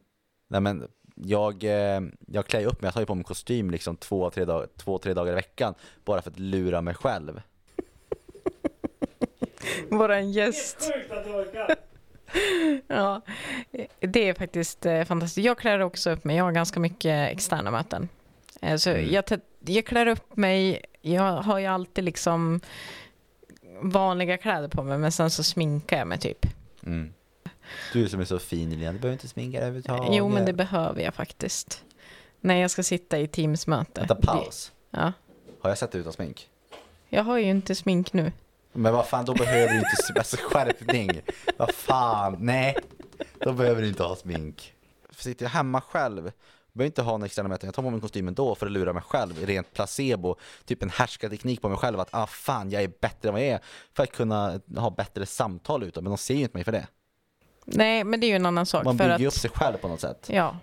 nej 0.48 0.62
men 0.62 0.88
jag, 1.16 1.64
eh, 1.64 2.02
jag 2.28 2.46
klär 2.46 2.66
upp 2.66 2.82
mig, 2.82 2.88
jag 2.88 2.94
tar 2.94 3.02
ju 3.02 3.06
på 3.06 3.16
mig 3.16 3.24
kostym 3.24 3.72
liksom 3.72 3.98
två, 3.98 4.30
tre, 4.30 4.46
dag, 4.46 4.66
två, 4.78 4.98
tre 4.98 5.14
dagar 5.14 5.32
i 5.32 5.36
veckan 5.36 5.74
bara 6.06 6.22
för 6.22 6.32
att 6.32 6.40
lura 6.40 6.82
mig 6.82 6.94
själv. 6.94 7.42
Våran 9.90 10.32
gäst. 10.32 10.92
Ja, 12.88 13.22
det 14.00 14.30
är 14.30 14.34
faktiskt 14.34 14.86
eh, 14.86 15.04
fantastiskt. 15.04 15.46
Jag 15.46 15.58
klär 15.58 15.80
också 15.80 16.10
upp 16.12 16.24
mig. 16.24 16.38
Jag 16.38 16.44
har 16.44 16.52
ganska 16.52 16.80
mycket 16.80 17.32
externa 17.32 17.72
möten. 17.72 18.10
Eh, 18.62 18.76
så 18.78 18.90
Mm. 18.90 19.14
jag, 19.14 19.24
jag 19.66 19.86
klär 19.86 20.08
upp 20.08 20.38
mig. 20.38 20.86
Jag 21.02 21.32
har 21.42 21.60
ju 21.60 21.66
alltid 21.66 22.04
liksom 22.04 22.60
vanliga 23.82 24.38
kläder 24.38 24.68
på 24.68 24.84
mig, 24.84 24.98
men 24.98 25.12
sen 25.12 25.30
så 25.30 25.44
sminkar 25.44 25.98
jag 25.98 26.08
mig 26.08 26.20
typ. 26.20 26.46
Mm. 26.86 27.14
Du 27.94 28.10
som 28.10 28.20
är 28.20 28.26
så 28.26 28.40
fin 28.40 28.70
Lilian, 28.70 28.94
du 28.94 29.00
behöver 29.00 29.14
inte 29.14 29.28
sminka 29.28 29.58
dig 29.58 29.68
överhuvudtaget. 29.68 30.16
Jo, 30.16 30.30
men 30.30 30.46
det 30.46 30.54
behöver 30.54 31.02
jag 31.02 31.14
faktiskt. 31.14 31.84
När 32.42 32.56
jag 32.56 32.72
ska 32.72 32.84
sitta 32.84 33.20
i 33.20 33.28
Teams-möte. 33.28 34.00
Vänta, 34.02 34.16
paus. 34.16 34.72
Ja. 34.92 35.14
Har 35.62 35.70
jag 35.70 35.78
sett 35.78 35.92
dig 35.92 36.02
utan 36.02 36.14
smink? 36.14 36.50
Jag 37.10 37.24
har 37.24 37.38
ju 37.38 37.50
inte 37.50 37.76
smink 37.76 38.14
nu. 38.14 38.32
Men 38.74 38.94
vad 38.94 39.08
fan, 39.08 39.26
då 39.26 39.34
behöver 39.34 39.74
du 39.74 39.78
inte, 39.78 39.90
alltså 40.16 40.38
skärpning. 40.40 41.22
Vad 41.58 41.74
fan, 41.74 42.38
nej. 42.40 42.76
Då 43.40 43.54
behöver 43.54 43.82
du 43.82 43.88
inte 43.88 44.04
ha 44.04 44.16
smink. 44.16 44.74
Sitter 45.12 45.46
jag 45.46 45.50
hemma 45.50 45.82
själv, 45.82 46.32
behöver 46.78 46.86
inte 46.86 47.02
ha 47.02 47.16
en 47.16 47.24
externa 47.24 47.50
möten. 47.50 47.68
Jag 47.68 47.76
tar 47.76 47.84
på 47.84 47.90
mig 47.90 48.02
kostymen 48.02 48.34
då 48.34 48.56
för 48.56 48.66
att 48.66 48.72
lura 48.72 48.94
mig 48.94 49.04
själv. 49.04 49.46
Rent 49.46 49.74
placebo, 49.74 50.36
typ 50.66 50.84
en 50.84 50.90
härskarteknik 50.90 51.62
på 51.62 51.70
mig 51.70 51.78
själv. 51.78 52.00
Att 52.00 52.10
ah 52.12 52.28
fan, 52.28 52.70
jag 52.70 52.84
är 52.84 52.92
bättre 53.02 53.30
än 53.30 53.34
vad 53.34 53.42
jag 53.42 53.50
är. 53.50 53.60
För 53.94 54.04
att 54.04 54.12
kunna 54.12 54.60
ha 54.78 54.90
bättre 54.90 55.26
samtal 55.26 55.84
utåt. 55.84 56.04
Men 56.04 56.12
de 56.12 56.18
ser 56.18 56.34
ju 56.34 56.42
inte 56.42 56.58
mig 56.58 56.64
för 56.64 56.72
det. 56.72 56.88
Nej, 57.66 58.04
men 58.04 58.20
det 58.20 58.26
är 58.28 58.30
ju 58.30 58.36
en 58.36 58.46
annan 58.46 58.66
sak. 58.66 58.84
Man 58.86 58.98
för 58.98 59.04
bygger 59.04 59.16
att, 59.16 59.22
ju 59.22 59.28
upp 59.28 59.34
sig 59.34 59.50
själv 59.50 59.78
på 59.78 59.88
något 59.88 60.02
sätt. 60.02 60.30
Ja, 60.32 60.58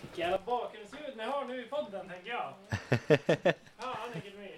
Vilka 0.00 0.20
jävla 0.20 0.38
bakgrundsljud 0.46 1.16
ni 1.16 1.24
har 1.24 1.44
nu 1.44 1.60
i 1.60 1.64
podden, 1.64 2.08
tänker 2.08 2.30
jag. 2.30 2.54
Fan, 3.78 4.10
vilket 4.14 4.38
mys. 4.38 4.50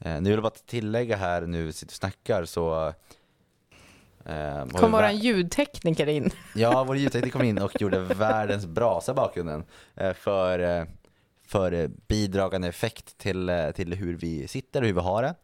Eh, 0.00 0.14
nu 0.14 0.20
vill 0.20 0.32
jag 0.32 0.42
bara 0.42 0.50
tillägga 0.50 1.16
här 1.16 1.42
nu 1.42 1.72
sitter 1.72 1.92
och 1.92 1.96
snackar 1.96 2.44
så 2.44 2.94
eh, 4.28 4.66
kom 4.66 4.92
våran 4.92 5.16
ljudtekniker 5.16 6.06
in. 6.06 6.30
Ja, 6.54 6.84
vår 6.84 6.96
ljudtekniker 6.96 7.38
kom 7.38 7.46
in 7.46 7.58
och 7.58 7.80
gjorde 7.80 8.00
världens 8.00 8.66
brasa 8.66 9.12
i 9.12 9.14
bakgrunden 9.14 9.64
eh, 9.94 10.12
för, 10.12 10.58
eh, 10.58 10.84
för 11.46 11.90
bidragande 12.08 12.68
effekt 12.68 13.18
till, 13.18 13.48
eh, 13.48 13.70
till 13.70 13.94
hur 13.94 14.16
vi 14.16 14.48
sitter 14.48 14.80
och 14.80 14.86
hur 14.86 14.94
vi 14.94 15.00
har 15.00 15.22
det. 15.22 15.34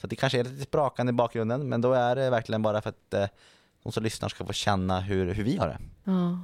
Så 0.00 0.06
det 0.06 0.16
kanske 0.16 0.40
är 0.40 0.44
lite 0.44 0.62
sprakande 0.62 1.10
i 1.10 1.12
bakgrunden, 1.12 1.68
men 1.68 1.80
då 1.80 1.92
är 1.92 2.16
det 2.16 2.30
verkligen 2.30 2.62
bara 2.62 2.82
för 2.82 2.90
att 2.90 3.14
eh, 3.14 3.26
de 3.82 3.92
som 3.92 4.02
lyssnar 4.02 4.28
ska 4.28 4.46
få 4.46 4.52
känna 4.52 5.00
hur, 5.00 5.34
hur 5.34 5.44
vi 5.44 5.56
har 5.56 5.66
det. 5.66 5.78
Ja. 6.04 6.38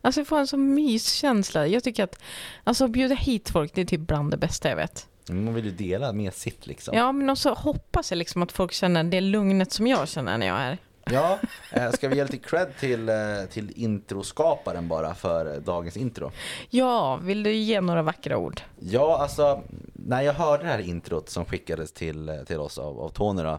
Alltså 0.00 0.20
jag 0.20 0.26
får 0.26 0.38
en 0.38 0.46
sån 0.46 0.74
myskänsla. 0.74 1.66
Jag 1.66 1.84
tycker 1.84 2.04
att 2.04 2.18
alltså, 2.64 2.88
bjuda 2.88 3.14
hit 3.14 3.50
folk, 3.50 3.74
det 3.74 3.80
är 3.80 3.84
typ 3.84 4.00
bland 4.00 4.30
det 4.30 4.36
bästa 4.36 4.68
jag 4.68 4.76
vet. 4.76 5.08
Man 5.28 5.54
vill 5.54 5.64
ju 5.64 5.70
dela 5.70 6.12
med 6.12 6.34
sitt 6.34 6.66
liksom. 6.66 6.96
Ja, 6.96 7.12
men 7.12 7.30
också 7.30 7.50
hoppas 7.50 8.10
jag 8.10 8.18
liksom 8.18 8.42
att 8.42 8.52
folk 8.52 8.72
känner 8.72 9.04
det 9.04 9.20
lugnet 9.20 9.72
som 9.72 9.86
jag 9.86 10.08
känner 10.08 10.38
när 10.38 10.46
jag 10.46 10.60
är. 10.60 10.78
Ja, 11.10 11.38
eh, 11.70 11.90
ska 11.90 12.08
vi 12.08 12.16
ge 12.16 12.24
lite 12.24 12.36
cred 12.38 12.76
till, 12.78 13.08
eh, 13.08 13.14
till 13.50 13.72
introskaparen 13.76 14.88
bara 14.88 15.14
för 15.14 15.60
dagens 15.60 15.96
intro? 15.96 16.30
Ja, 16.70 17.16
vill 17.16 17.42
du 17.42 17.52
ge 17.52 17.80
några 17.80 18.02
vackra 18.02 18.36
ord? 18.36 18.60
Ja, 18.78 19.18
alltså 19.18 19.62
när 19.92 20.22
jag 20.22 20.32
hörde 20.32 20.62
det 20.62 20.68
här 20.68 20.78
introt 20.78 21.28
som 21.28 21.44
skickades 21.44 21.92
till, 21.92 22.28
eh, 22.28 22.36
till 22.36 22.60
oss 22.60 22.78
av, 22.78 23.00
av 23.00 23.08
Tony 23.08 23.42
då, 23.42 23.58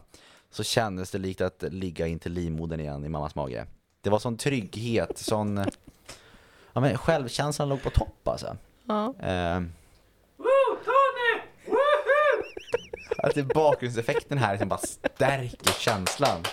så 0.52 0.64
kändes 0.64 1.12
det 1.12 1.18
likt 1.18 1.41
att 1.41 1.64
ligga 1.64 2.08
in 2.08 2.20
till 2.20 2.32
livmodern 2.32 2.80
igen 2.80 3.06
i 3.06 3.10
mammas 3.10 3.36
mage. 3.36 3.66
Det 4.02 4.10
var 4.10 4.20
sån 4.20 4.38
trygghet, 4.38 5.18
sån... 5.18 5.66
Ja 6.74 6.82
men 6.82 6.98
självkänslan 6.98 7.70
låg 7.70 7.82
på 7.82 7.89
topp 7.89 8.28
alltså. 8.28 8.58
Ja. 8.86 9.14
Eh, 9.20 9.62
att 13.18 13.36
det 13.36 13.43
bakgrundseffekten 13.43 14.38
här 14.38 14.52
liksom 14.54 14.70
bara 14.70 14.80
stärker 14.80 15.72
känslan. 15.80 16.43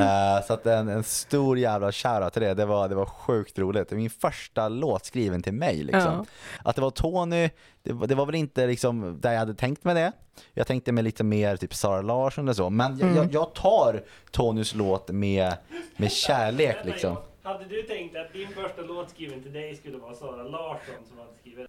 Eh, 0.00 0.42
så 0.46 0.52
att 0.52 0.66
en, 0.66 0.88
en 0.88 1.04
stor 1.04 1.58
jävla 1.58 1.92
shoutout 1.92 2.32
till 2.32 2.42
det, 2.42 2.54
det 2.54 2.66
var, 2.66 2.88
det 2.88 2.94
var 2.94 3.06
sjukt 3.06 3.58
roligt. 3.58 3.88
Det 3.88 3.96
min 3.96 4.10
första 4.10 4.68
låt 4.68 5.04
skriven 5.04 5.42
till 5.42 5.52
mig 5.54 5.76
liksom. 5.76 6.00
Ja. 6.02 6.24
Att 6.64 6.76
det 6.76 6.82
var 6.82 6.90
Tony, 6.90 7.50
det, 7.82 7.92
var- 7.92 8.06
det 8.06 8.14
var 8.14 8.26
väl 8.26 8.34
inte 8.34 8.66
liksom 8.66 9.20
där 9.20 9.32
jag 9.32 9.38
hade 9.38 9.54
tänkt 9.54 9.84
med 9.84 9.96
det. 9.96 10.12
Jag 10.52 10.66
tänkte 10.66 10.92
mig 10.92 11.04
lite 11.04 11.24
mer 11.24 11.56
typ 11.56 11.74
Sara 11.74 12.02
Larsson 12.02 12.44
eller 12.44 12.52
så. 12.54 12.70
Men 12.70 12.98
jag, 12.98 13.10
Mm. 13.10 13.16
jag, 13.16 13.34
jag 13.34 13.54
tar 13.54 14.02
Tonys 14.30 14.74
låt 14.74 15.08
med, 15.10 15.54
med 15.96 16.12
kärlek 16.12 16.76
liksom. 16.84 17.16
Hade 17.42 17.64
du 17.64 17.82
tänkt 17.82 18.16
att 18.16 18.32
din 18.32 18.48
första 18.48 18.82
låt 18.82 19.10
skriven 19.10 19.42
till 19.42 19.52
dig 19.52 19.76
skulle 19.76 19.98
vara 19.98 20.14
Sara 20.14 20.42
Larsson 20.42 20.94
som 21.08 21.18
hade 21.18 21.30
skrivit 21.40 21.66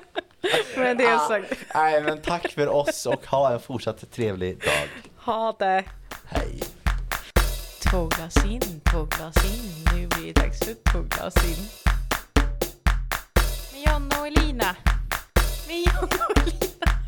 men 0.75 0.97
det 0.97 1.03
är 1.03 1.15
ah. 1.15 1.27
sagt. 1.27 1.53
Nej, 1.73 2.01
men 2.03 2.21
tack 2.21 2.51
för 2.51 2.67
oss 2.67 3.05
och 3.05 3.25
ha 3.25 3.53
en 3.53 3.59
fortsatt 3.59 4.11
trevlig 4.11 4.59
dag. 4.59 4.89
Ha 5.17 5.55
det. 5.59 5.83
Hej. 6.25 6.59
Två 7.91 8.07
glas 8.07 8.45
in, 8.45 8.81
två 8.91 9.05
glas 9.05 9.45
in. 9.45 9.85
Nu 9.95 10.07
blir 10.07 10.33
det 10.33 10.41
dags 10.41 10.59
för 10.59 10.73
två 10.91 11.01
glas 11.01 11.35
in. 11.45 11.67
Med 13.73 13.93
Jonna 13.93 14.19
och 14.19 14.27
Elina. 14.27 14.75
Med 15.67 15.77
Jonna 15.77 16.25
och 16.29 16.37
Elina. 16.37 17.00